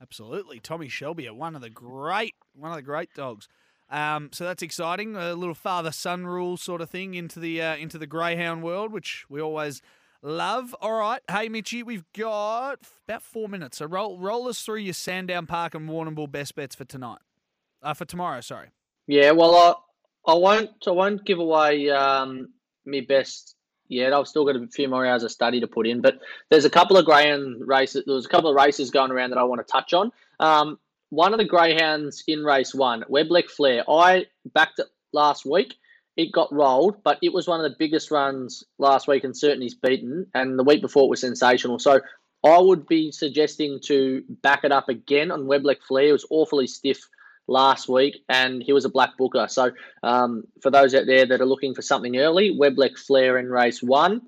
Absolutely, 0.00 0.58
Tommy 0.58 0.88
Shelby, 0.88 1.28
one 1.30 1.54
of 1.54 1.62
the 1.62 1.70
great, 1.70 2.34
one 2.54 2.72
of 2.72 2.76
the 2.76 2.82
great 2.82 3.14
dogs. 3.14 3.48
Um, 3.92 4.30
so 4.32 4.44
that's 4.44 4.62
exciting. 4.62 5.16
A 5.16 5.34
little 5.34 5.54
father 5.54 5.92
son 5.92 6.26
rule 6.26 6.56
sort 6.56 6.80
of 6.80 6.88
thing 6.88 7.12
into 7.12 7.38
the 7.38 7.60
uh, 7.60 7.76
into 7.76 7.98
the 7.98 8.06
greyhound 8.06 8.62
world, 8.62 8.90
which 8.90 9.26
we 9.28 9.38
always 9.38 9.82
love. 10.22 10.74
All 10.80 10.94
right, 10.94 11.20
hey 11.30 11.50
Mitchy, 11.50 11.82
we've 11.82 12.10
got 12.16 12.78
about 13.06 13.22
four 13.22 13.48
minutes. 13.48 13.78
So 13.78 13.86
roll 13.86 14.18
roll 14.18 14.48
us 14.48 14.62
through 14.62 14.78
your 14.78 14.94
Sandown 14.94 15.46
Park 15.46 15.74
and 15.74 15.90
Warrnambool 15.90 16.32
best 16.32 16.54
bets 16.54 16.74
for 16.74 16.86
tonight, 16.86 17.18
uh, 17.82 17.92
for 17.92 18.06
tomorrow. 18.06 18.40
Sorry. 18.40 18.68
Yeah, 19.06 19.32
well, 19.32 19.54
I, 20.26 20.32
I 20.32 20.34
won't 20.36 20.70
I 20.86 20.90
won't 20.90 21.26
give 21.26 21.38
away 21.38 21.90
um, 21.90 22.48
me 22.86 23.02
best 23.02 23.56
yet. 23.88 24.14
I've 24.14 24.26
still 24.26 24.46
got 24.46 24.56
a 24.56 24.66
few 24.68 24.88
more 24.88 25.04
hours 25.04 25.22
of 25.22 25.30
study 25.30 25.60
to 25.60 25.66
put 25.66 25.86
in, 25.86 26.00
but 26.00 26.18
there's 26.50 26.64
a 26.64 26.70
couple 26.70 26.96
of 26.96 27.04
greyhound 27.04 27.68
races. 27.68 28.04
There's 28.06 28.24
a 28.24 28.30
couple 28.30 28.48
of 28.48 28.56
races 28.56 28.90
going 28.90 29.10
around 29.10 29.30
that 29.30 29.38
I 29.38 29.42
want 29.42 29.60
to 29.60 29.70
touch 29.70 29.92
on. 29.92 30.12
Um, 30.40 30.78
one 31.12 31.34
of 31.34 31.38
the 31.38 31.44
greyhounds 31.44 32.24
in 32.26 32.42
race 32.42 32.74
one, 32.74 33.04
Webleck 33.10 33.50
Flair. 33.50 33.84
I 33.86 34.24
backed 34.54 34.78
it 34.78 34.86
last 35.12 35.44
week. 35.44 35.74
It 36.16 36.32
got 36.32 36.50
rolled, 36.50 37.02
but 37.04 37.18
it 37.20 37.34
was 37.34 37.46
one 37.46 37.62
of 37.62 37.70
the 37.70 37.76
biggest 37.78 38.10
runs 38.10 38.64
last 38.78 39.06
week, 39.06 39.22
and 39.22 39.36
certainly 39.36 39.66
is 39.66 39.74
beaten. 39.74 40.26
And 40.34 40.58
the 40.58 40.64
week 40.64 40.80
before 40.80 41.04
it 41.04 41.10
was 41.10 41.20
sensational. 41.20 41.78
So 41.78 42.00
I 42.42 42.58
would 42.58 42.86
be 42.86 43.12
suggesting 43.12 43.78
to 43.84 44.24
back 44.42 44.64
it 44.64 44.72
up 44.72 44.88
again 44.88 45.30
on 45.30 45.42
Webleck 45.42 45.82
Flair. 45.86 46.08
It 46.08 46.12
was 46.12 46.26
awfully 46.30 46.66
stiff 46.66 47.06
last 47.46 47.90
week, 47.90 48.24
and 48.30 48.62
he 48.62 48.72
was 48.72 48.86
a 48.86 48.90
black 48.90 49.18
booker. 49.18 49.48
So 49.48 49.70
um, 50.02 50.44
for 50.62 50.70
those 50.70 50.94
out 50.94 51.04
there 51.04 51.26
that 51.26 51.42
are 51.42 51.46
looking 51.46 51.74
for 51.74 51.82
something 51.82 52.16
early, 52.16 52.56
Webleck 52.58 52.98
Flair 52.98 53.36
in 53.36 53.50
race 53.50 53.82
one. 53.82 54.22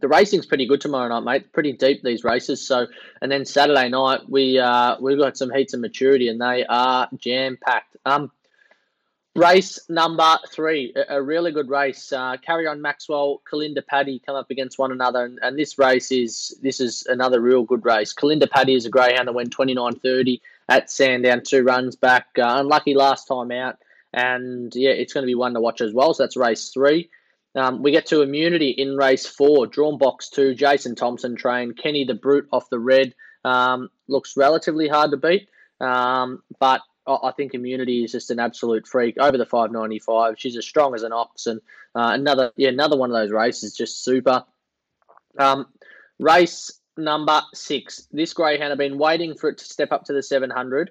The 0.00 0.08
racing's 0.08 0.46
pretty 0.46 0.66
good 0.66 0.80
tomorrow 0.80 1.08
night, 1.08 1.22
mate. 1.22 1.52
Pretty 1.52 1.72
deep 1.72 2.02
these 2.02 2.24
races. 2.24 2.66
So, 2.66 2.86
and 3.20 3.30
then 3.30 3.44
Saturday 3.44 3.88
night 3.90 4.28
we 4.28 4.58
uh, 4.58 4.96
we've 4.98 5.18
got 5.18 5.36
some 5.36 5.50
heats 5.50 5.74
of 5.74 5.80
maturity, 5.80 6.28
and 6.28 6.40
they 6.40 6.64
are 6.64 7.08
jam 7.18 7.58
packed. 7.60 7.96
Um, 8.06 8.30
race 9.36 9.78
number 9.90 10.38
three, 10.50 10.94
a, 10.96 11.16
a 11.16 11.22
really 11.22 11.52
good 11.52 11.68
race. 11.68 12.10
Uh, 12.10 12.36
Carry 12.38 12.66
on 12.66 12.80
Maxwell, 12.80 13.42
Kalinda 13.50 13.86
Paddy 13.86 14.18
come 14.24 14.34
up 14.34 14.50
against 14.50 14.78
one 14.78 14.92
another, 14.92 15.24
and, 15.24 15.38
and 15.42 15.58
this 15.58 15.78
race 15.78 16.10
is 16.10 16.58
this 16.62 16.80
is 16.80 17.06
another 17.06 17.40
real 17.40 17.62
good 17.62 17.84
race. 17.84 18.14
Kalinda 18.14 18.50
Paddy 18.50 18.74
is 18.74 18.86
a 18.86 18.90
greyhound 18.90 19.28
that 19.28 19.34
went 19.34 19.52
twenty 19.52 19.74
nine 19.74 19.94
thirty 19.94 20.40
at 20.70 20.90
Sandown, 20.90 21.42
two 21.42 21.64
runs 21.64 21.96
back. 21.96 22.28
Uh, 22.38 22.54
unlucky 22.56 22.94
last 22.94 23.28
time 23.28 23.50
out. 23.50 23.78
And 24.14 24.74
yeah, 24.74 24.90
it's 24.90 25.12
going 25.12 25.22
to 25.22 25.26
be 25.26 25.34
one 25.34 25.54
to 25.54 25.60
watch 25.60 25.80
as 25.80 25.92
well. 25.92 26.12
So 26.14 26.22
that's 26.22 26.36
race 26.36 26.68
three. 26.70 27.10
Um, 27.54 27.82
we 27.82 27.90
get 27.90 28.06
to 28.06 28.22
immunity 28.22 28.70
in 28.70 28.96
race 28.96 29.26
four, 29.26 29.66
drawn 29.66 29.98
box 29.98 30.30
two, 30.30 30.54
Jason 30.54 30.94
Thompson 30.94 31.36
train. 31.36 31.74
Kenny 31.74 32.04
the 32.04 32.14
Brute 32.14 32.48
off 32.50 32.70
the 32.70 32.78
red. 32.78 33.14
Um, 33.44 33.90
looks 34.08 34.36
relatively 34.36 34.88
hard 34.88 35.10
to 35.10 35.16
beat, 35.16 35.48
um, 35.80 36.42
but 36.58 36.80
I 37.06 37.18
I 37.24 37.32
think 37.32 37.54
immunity 37.54 38.04
is 38.04 38.12
just 38.12 38.30
an 38.30 38.38
absolute 38.38 38.86
freak 38.86 39.16
over 39.18 39.36
the 39.36 39.46
595. 39.46 40.36
She's 40.38 40.56
as 40.56 40.66
strong 40.66 40.94
as 40.94 41.02
an 41.02 41.12
ox, 41.12 41.46
and 41.46 41.60
uh, 41.94 42.10
another 42.14 42.52
yeah 42.56 42.70
another 42.70 42.96
one 42.96 43.10
of 43.10 43.16
those 43.16 43.32
races 43.32 43.76
just 43.76 44.04
super. 44.04 44.44
Um, 45.38 45.66
race 46.18 46.80
number 46.96 47.42
six. 47.52 48.06
This 48.12 48.32
greyhound 48.32 48.70
have 48.70 48.78
been 48.78 48.98
waiting 48.98 49.34
for 49.34 49.48
it 49.48 49.58
to 49.58 49.64
step 49.64 49.92
up 49.92 50.04
to 50.04 50.12
the 50.12 50.22
700. 50.22 50.90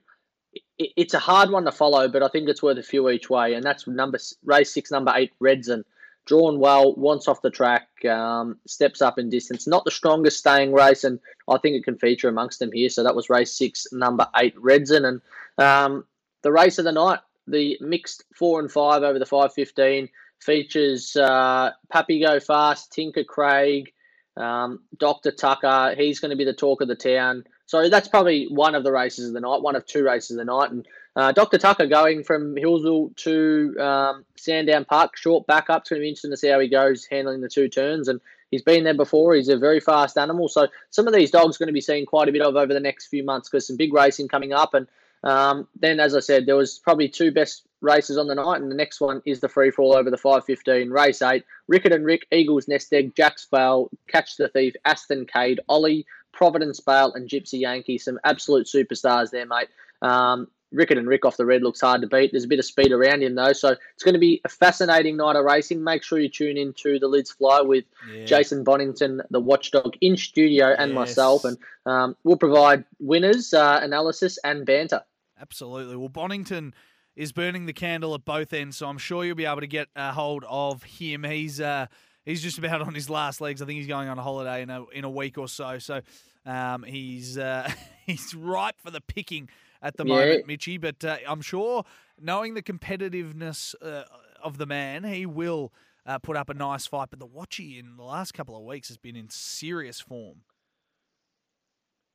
It, 0.54 0.62
it's 0.78 1.14
a 1.14 1.20
hard 1.20 1.50
one 1.50 1.66
to 1.66 1.72
follow, 1.72 2.08
but 2.08 2.24
I 2.24 2.28
think 2.28 2.50
it's 2.50 2.64
worth 2.64 2.78
a 2.78 2.84
few 2.84 3.10
each 3.10 3.30
way, 3.30 3.54
and 3.54 3.64
that's 3.64 3.88
number 3.88 4.20
race 4.44 4.74
six, 4.74 4.92
number 4.92 5.14
eight, 5.16 5.32
Redson. 5.42 5.84
Drawn 6.26 6.60
well, 6.60 6.94
once 6.96 7.28
off 7.28 7.42
the 7.42 7.50
track, 7.50 7.88
um, 8.06 8.58
steps 8.68 9.02
up 9.02 9.18
in 9.18 9.30
distance. 9.30 9.68
Not 9.68 9.86
the 9.86 9.92
strongest 9.92 10.38
staying 10.38 10.72
race, 10.72 11.04
and 11.04 11.20
I 11.50 11.58
think 11.58 11.76
it 11.76 11.84
can 11.84 11.98
feature 11.98 12.30
amongst 12.30 12.60
them 12.60 12.72
here. 12.72 12.90
So 12.90 13.04
that 13.04 13.16
was 13.16 13.30
race 13.30 13.54
six, 13.54 13.88
number 13.92 14.28
eight, 14.36 14.56
Redson, 14.56 15.06
and 15.06 15.22
um, 15.58 16.06
the 16.44 16.52
race 16.52 16.78
of 16.78 16.86
the 16.86 16.92
night, 16.92 17.20
the 17.48 17.78
mixed 17.82 18.24
four 18.36 18.60
and 18.60 18.72
five 18.72 19.04
over 19.04 19.18
the 19.18 19.26
five 19.26 19.54
fifteen 19.54 20.10
features 20.40 21.16
uh, 21.16 21.72
Pappy 21.92 22.20
Go 22.20 22.40
Fast, 22.40 22.92
Tinker 22.92 23.24
Craig, 23.24 23.94
um, 24.38 24.80
Dr. 24.98 25.32
Tucker, 25.32 25.94
he's 25.96 26.20
going 26.20 26.32
to 26.32 26.38
be 26.38 26.46
the 26.46 26.54
talk 26.54 26.82
of 26.82 26.88
the 26.88 26.96
town. 26.96 27.46
So 27.66 27.90
that's 27.90 28.08
probably 28.08 28.46
one 28.46 28.76
of 28.76 28.84
the 28.84 28.92
races 28.92 29.28
of 29.28 29.34
the 29.34 29.40
night, 29.40 29.62
one 29.62 29.76
of 29.76 29.86
two 29.86 30.04
races 30.04 30.32
of 30.32 30.38
the 30.38 30.46
night. 30.46 30.72
And 30.72 30.86
uh, 31.16 31.32
Dr. 31.32 31.58
Tucker 31.58 31.88
going 31.88 32.24
from 32.24 32.56
Healesville 32.56 33.16
to 33.18 33.76
um, 33.80 34.26
Sandown 34.38 34.86
Park, 34.86 35.18
short 35.18 35.46
backup. 35.46 35.82
It's 35.82 35.90
going 35.90 36.00
to 36.00 36.04
be 36.04 36.10
interesting 36.10 36.32
to 36.32 36.38
see 36.38 36.48
how 36.48 36.60
he 36.60 36.70
goes 36.70 37.06
handling 37.06 37.42
the 37.42 37.50
two 37.50 37.68
turns. 37.68 38.08
And 38.08 38.22
he's 38.50 38.62
been 38.62 38.86
there 38.86 38.94
before. 38.94 39.34
He's 39.34 39.50
a 39.50 39.58
very 39.58 39.82
fast 39.82 40.18
animal. 40.18 40.48
So 40.48 40.68
some 40.90 41.08
of 41.08 41.14
these 41.14 41.32
dogs 41.32 41.56
are 41.56 41.60
going 41.60 41.68
to 41.68 41.74
be 41.74 41.82
seeing 41.82 42.06
quite 42.06 42.30
a 42.30 42.32
bit 42.32 42.42
of 42.42 42.56
over 42.56 42.74
the 42.74 42.80
next 42.80 43.08
few 43.08 43.24
months 43.24 43.50
because 43.50 43.68
some 43.68 43.76
big 43.76 43.94
racing 43.94 44.30
coming 44.30 44.54
up. 44.54 44.74
And 44.74 44.88
um, 45.24 45.68
then, 45.80 46.00
as 46.00 46.16
I 46.16 46.22
said, 46.22 46.46
there 46.46 46.56
was 46.56 46.80
probably 46.80 47.10
two 47.10 47.32
best 47.32 47.64
races 47.82 48.18
on 48.18 48.28
the 48.28 48.36
night, 48.36 48.62
and 48.62 48.72
the 48.72 48.76
next 48.76 49.02
one 49.02 49.22
is 49.26 49.40
the 49.40 49.50
free 49.50 49.72
fall 49.72 49.96
over 49.96 50.10
the 50.10 50.18
515. 50.18 50.90
Race 50.90 51.22
8, 51.22 51.44
Rickett 51.68 51.92
and 51.92 52.06
Rick, 52.06 52.26
Eagles 52.32 52.68
Nest 52.68 52.92
Egg, 52.94 53.16
Jack's 53.16 53.46
Bale, 53.46 53.90
Catch 54.08 54.38
the 54.38 54.48
Thief, 54.48 54.76
Aston 54.86 55.26
Cade, 55.26 55.60
Ollie, 55.68 56.06
Providence 56.32 56.80
Bale, 56.80 57.14
and 57.14 57.30
Gypsy 57.30 57.60
Yankee. 57.60 57.98
Some 57.98 58.20
absolute 58.24 58.68
superstars 58.68 59.32
there, 59.32 59.46
mate. 59.46 59.68
Um, 60.02 60.48
Rickett 60.72 60.98
and 60.98 61.08
Rick 61.08 61.26
off 61.26 61.38
the 61.38 61.46
red 61.46 61.62
looks 61.64 61.82
hard 61.82 62.02
to 62.02 62.08
beat. 62.08 62.32
There's 62.32 62.44
a 62.46 62.48
bit 62.48 62.60
of 62.60 62.66
speed 62.66 62.92
around 62.92 63.24
him, 63.24 63.36
though, 63.36 63.54
so 63.54 63.76
it's 63.94 64.04
going 64.04 64.14
to 64.14 64.20
be 64.20 64.42
a 64.46 64.50
fascinating 64.50 65.18
night 65.18 65.36
of 65.36 65.44
racing. 65.46 65.84
Make 65.84 66.04
sure 66.04 66.20
you 66.20 66.30
tune 66.30 66.58
in 66.58 66.74
to 66.74 66.98
the 67.00 67.08
Lids 67.08 67.32
Fly 67.32 67.62
with 67.62 67.86
Yeah. 68.12 68.26
Jason 68.26 68.64
Bonington, 68.64 69.22
the 69.30 69.40
watchdog, 69.40 69.96
in 70.02 70.16
studio, 70.18 70.76
and 70.78 70.92
Yes. 70.92 70.96
myself, 70.96 71.46
and 71.46 71.58
um, 71.86 72.16
we'll 72.24 72.38
provide 72.38 72.86
winners, 73.00 73.54
uh, 73.54 73.80
analysis, 73.82 74.38
and 74.44 74.66
banter. 74.66 75.02
Absolutely. 75.40 75.96
Well, 75.96 76.10
Bonington 76.10 76.74
is 77.16 77.32
burning 77.32 77.66
the 77.66 77.74
candle 77.74 78.14
at 78.16 78.24
both 78.24 78.54
ends, 78.54 78.78
so 78.78 78.88
I'm 78.88 78.98
sure 78.98 79.26
you'll 79.26 79.36
be 79.36 79.46
able 79.46 79.62
to 79.62 79.68
get 79.68 79.90
a 79.96 80.12
hold 80.14 80.46
of 80.48 80.84
him. 80.84 81.24
He's 81.24 81.60
uh, 81.60 81.88
he's 82.24 82.42
just 82.42 82.58
about 82.58 82.82
on 82.82 82.94
his 82.94 83.10
last 83.10 83.42
legs. 83.42 83.62
I 83.62 83.66
think 83.66 83.78
he's 83.78 83.88
going 83.88 84.08
on 84.08 84.18
a 84.18 84.22
holiday 84.24 84.62
in 84.62 84.70
a 84.70 84.86
in 84.90 85.04
a 85.04 85.10
week 85.10 85.38
or 85.38 85.48
so. 85.48 85.80
So 85.80 86.02
um, 86.46 86.84
he's 86.84 87.38
uh, 87.38 87.70
he's 88.06 88.34
ripe 88.34 88.76
for 88.80 88.92
the 88.92 89.02
picking 89.02 89.50
at 89.82 89.98
the 89.98 90.06
Yeah. 90.06 90.16
moment, 90.16 90.48
Mitchy. 90.48 90.78
But 90.78 91.04
uh, 91.04 91.18
I'm 91.28 91.42
sure, 91.42 91.84
knowing 92.20 92.54
the 92.54 92.62
competitiveness 92.64 93.76
uh, 93.82 94.04
of 94.44 94.58
the 94.58 94.66
man, 94.66 95.04
he 95.04 95.26
will. 95.26 95.72
Uh, 96.04 96.18
put 96.18 96.36
up 96.36 96.50
a 96.50 96.54
nice 96.56 96.88
fight, 96.88 97.10
but 97.12 97.20
the 97.20 97.28
Watchy 97.28 97.78
in 97.80 97.96
the 97.96 98.02
last 98.04 98.34
couple 98.34 98.58
of 98.58 98.64
weeks 98.64 98.88
has 98.88 98.98
been 98.98 99.16
in 99.16 99.30
serious 99.30 100.02
form. 100.02 100.38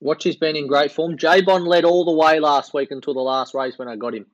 Watchy's 0.01 0.35
been 0.35 0.57
in 0.57 0.67
great 0.67 0.91
form. 0.91 1.17
J 1.17 1.41
Bond 1.41 1.65
led 1.69 1.85
all 1.85 2.05
the 2.05 2.11
way 2.11 2.41
last 2.41 2.75
week 2.75 2.91
until 2.91 3.15
the 3.15 3.21
last 3.21 3.55
race 3.55 3.79
when 3.79 3.87
I 3.87 3.95
got 3.95 4.13
him. 4.13 4.27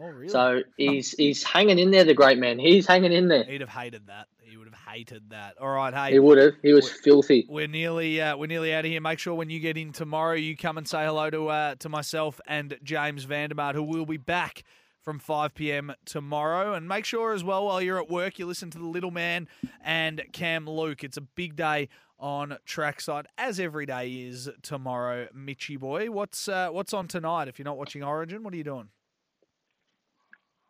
Oh, 0.00 0.06
really? 0.06 0.28
So 0.28 0.62
he's 0.76 1.12
he's 1.12 1.42
hanging 1.42 1.78
in 1.78 1.90
there, 1.90 2.04
the 2.04 2.14
great 2.14 2.38
man. 2.38 2.58
He's 2.58 2.86
hanging 2.86 3.12
in 3.12 3.28
there. 3.28 3.44
He'd 3.44 3.60
have 3.60 3.70
hated 3.70 4.06
that. 4.06 4.26
He 4.40 4.56
would 4.56 4.66
have 4.68 4.94
hated 4.94 5.30
that. 5.30 5.58
All 5.58 5.70
right, 5.70 5.92
hey, 5.94 6.12
He 6.12 6.18
would 6.18 6.38
have. 6.38 6.52
He 6.62 6.72
was 6.72 6.90
filthy. 6.90 7.46
We're 7.48 7.68
nearly 7.68 8.20
uh, 8.20 8.36
we're 8.36 8.46
nearly 8.46 8.74
out 8.74 8.84
of 8.84 8.90
here. 8.90 9.00
Make 9.00 9.18
sure 9.18 9.34
when 9.34 9.50
you 9.50 9.60
get 9.60 9.76
in 9.76 9.92
tomorrow, 9.92 10.34
you 10.34 10.56
come 10.56 10.78
and 10.78 10.86
say 10.86 11.04
hello 11.04 11.30
to 11.30 11.48
uh, 11.48 11.74
to 11.76 11.88
myself 11.88 12.40
and 12.46 12.78
James 12.82 13.26
Vandermart, 13.26 13.74
who 13.74 13.82
will 13.82 14.06
be 14.06 14.16
back 14.16 14.62
from 15.02 15.18
5 15.18 15.54
p.m. 15.54 15.92
tomorrow. 16.04 16.74
And 16.74 16.86
make 16.86 17.04
sure 17.04 17.32
as 17.32 17.42
well 17.42 17.66
while 17.66 17.82
you're 17.82 18.00
at 18.00 18.08
work, 18.10 18.38
you 18.38 18.46
listen 18.46 18.70
to 18.70 18.78
the 18.78 18.86
little 18.86 19.10
man 19.10 19.48
and 19.82 20.22
Cam 20.32 20.68
Luke. 20.68 21.02
It's 21.02 21.16
a 21.16 21.22
big 21.22 21.56
day 21.56 21.88
on 22.18 22.56
trackside, 22.64 23.26
as 23.36 23.58
every 23.58 23.84
day 23.84 24.10
is 24.12 24.48
tomorrow. 24.62 25.26
Mitchy 25.34 25.76
boy, 25.76 26.10
what's 26.10 26.46
uh, 26.48 26.68
what's 26.70 26.94
on 26.94 27.08
tonight? 27.08 27.48
If 27.48 27.58
you're 27.58 27.64
not 27.64 27.76
watching 27.78 28.02
Origin, 28.04 28.42
what 28.42 28.54
are 28.54 28.56
you 28.56 28.64
doing? 28.64 28.88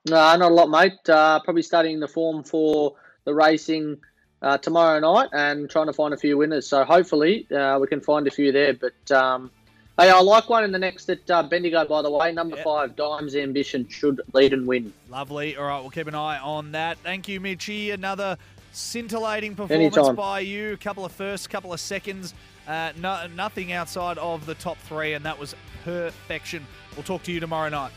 No, 0.07 0.37
not 0.37 0.51
a 0.51 0.55
lot, 0.55 0.69
mate. 0.69 1.09
Uh, 1.09 1.41
probably 1.41 1.63
studying 1.63 2.01
the 2.01 2.09
form 2.09 2.43
for 2.43 2.95
the 3.25 3.33
racing 3.35 3.99
uh, 4.41 4.59
tomorrow 4.59 4.99
night 4.99 5.29
and 5.33 5.71
trying 5.71 5.87
to 5.87 5.93
find 5.93 6.13
a 6.13 6.17
few 6.17 6.37
winners. 6.37 6.67
So 6.67 6.85
hopefully 6.85 7.47
uh, 7.53 7.79
we 7.81 7.87
can 7.87 8.01
find 8.01 8.27
a 8.27 8.31
few 8.31 8.51
there. 8.51 8.75
But 8.75 9.13
um, 9.13 9.51
hey, 9.99 10.11
I 10.11 10.21
like 10.21 10.49
one 10.49 10.65
in 10.65 10.73
the 10.73 10.79
next 10.79 11.09
at 11.09 11.31
uh, 11.31 11.45
Bendigo, 11.45 11.85
by 11.85 12.03
the 12.03 12.11
way. 12.11 12.33
Number 12.33 12.57
Yeah. 12.57 12.65
five, 12.65 12.97
Dimes 12.97 13.37
Ambition 13.37 13.89
should 13.89 14.21
lead 14.33 14.53
and 14.53 14.67
win. 14.67 14.93
Lovely. 15.09 15.57
All 15.57 15.65
right, 15.65 15.81
we'll 15.81 15.91
keep 15.91 16.09
an 16.09 16.17
eye 16.17 16.39
on 16.39 16.73
that. 16.73 16.99
Thank 16.99 17.29
you, 17.29 17.39
Mitchy. 17.39 17.93
Another 17.93 18.37
scintillating 18.73 19.55
performance 19.55 19.97
Anytime. 19.97 20.17
by 20.17 20.41
you. 20.41 20.73
A 20.73 20.77
couple 20.79 21.05
of 21.05 21.13
firsts, 21.13 21.47
couple 21.47 21.73
of 21.73 21.79
seconds. 21.79 22.35
Uh, 22.67 22.93
no, 22.99 23.27
nothing 23.37 23.73
outside 23.73 24.19
of 24.19 24.47
the 24.47 24.55
top 24.55 24.79
three, 24.79 25.13
and 25.13 25.25
that 25.25 25.39
was 25.39 25.55
perfection. 25.85 26.67
We'll 26.97 27.03
talk 27.05 27.23
to 27.25 27.33
you 27.33 27.39
tomorrow 27.39 27.69
night. 27.69 27.93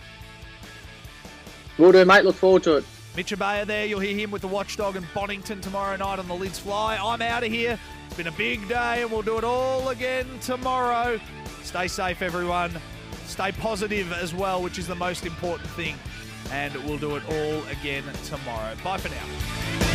Will 1.78 1.92
do, 1.92 2.06
mate. 2.06 2.24
Look 2.24 2.36
forward 2.36 2.64
to 2.64 2.78
it. 2.78 2.86
Mitch 3.16 3.32
Ebeyer 3.32 3.66
there. 3.66 3.86
You'll 3.86 4.00
hear 4.00 4.16
him 4.16 4.32
with 4.32 4.42
the 4.42 4.48
Watchdog 4.48 4.96
and 4.96 5.06
Bonington 5.14 5.62
tomorrow 5.62 5.96
night 5.96 6.20
on 6.20 6.28
the 6.28 6.34
Lids 6.34 6.60
Fly. 6.60 6.98
I'm 6.98 7.22
out 7.22 7.44
of 7.44 7.52
here. 7.52 7.80
It's 8.08 8.16
been 8.16 8.28
a 8.28 8.32
big 8.32 8.68
day, 8.68 9.02
and 9.02 9.12
we'll 9.12 9.22
do 9.22 9.38
it 9.38 9.44
all 9.44 9.90
again 9.90 10.28
tomorrow. 10.42 11.20
Stay 11.64 11.88
safe, 11.88 12.22
everyone. 12.22 12.72
Stay 13.26 13.52
positive 13.54 14.12
as 14.14 14.34
well, 14.34 14.62
which 14.62 14.78
is 14.78 14.88
the 14.88 14.96
most 14.96 15.26
important 15.26 15.70
thing. 15.72 15.96
And 16.52 16.76
we'll 16.86 16.98
do 16.98 17.16
it 17.16 17.24
all 17.28 17.64
again 17.72 18.04
tomorrow. 18.26 18.76
Bye 18.84 18.98
for 18.98 19.10
now. 19.10 19.95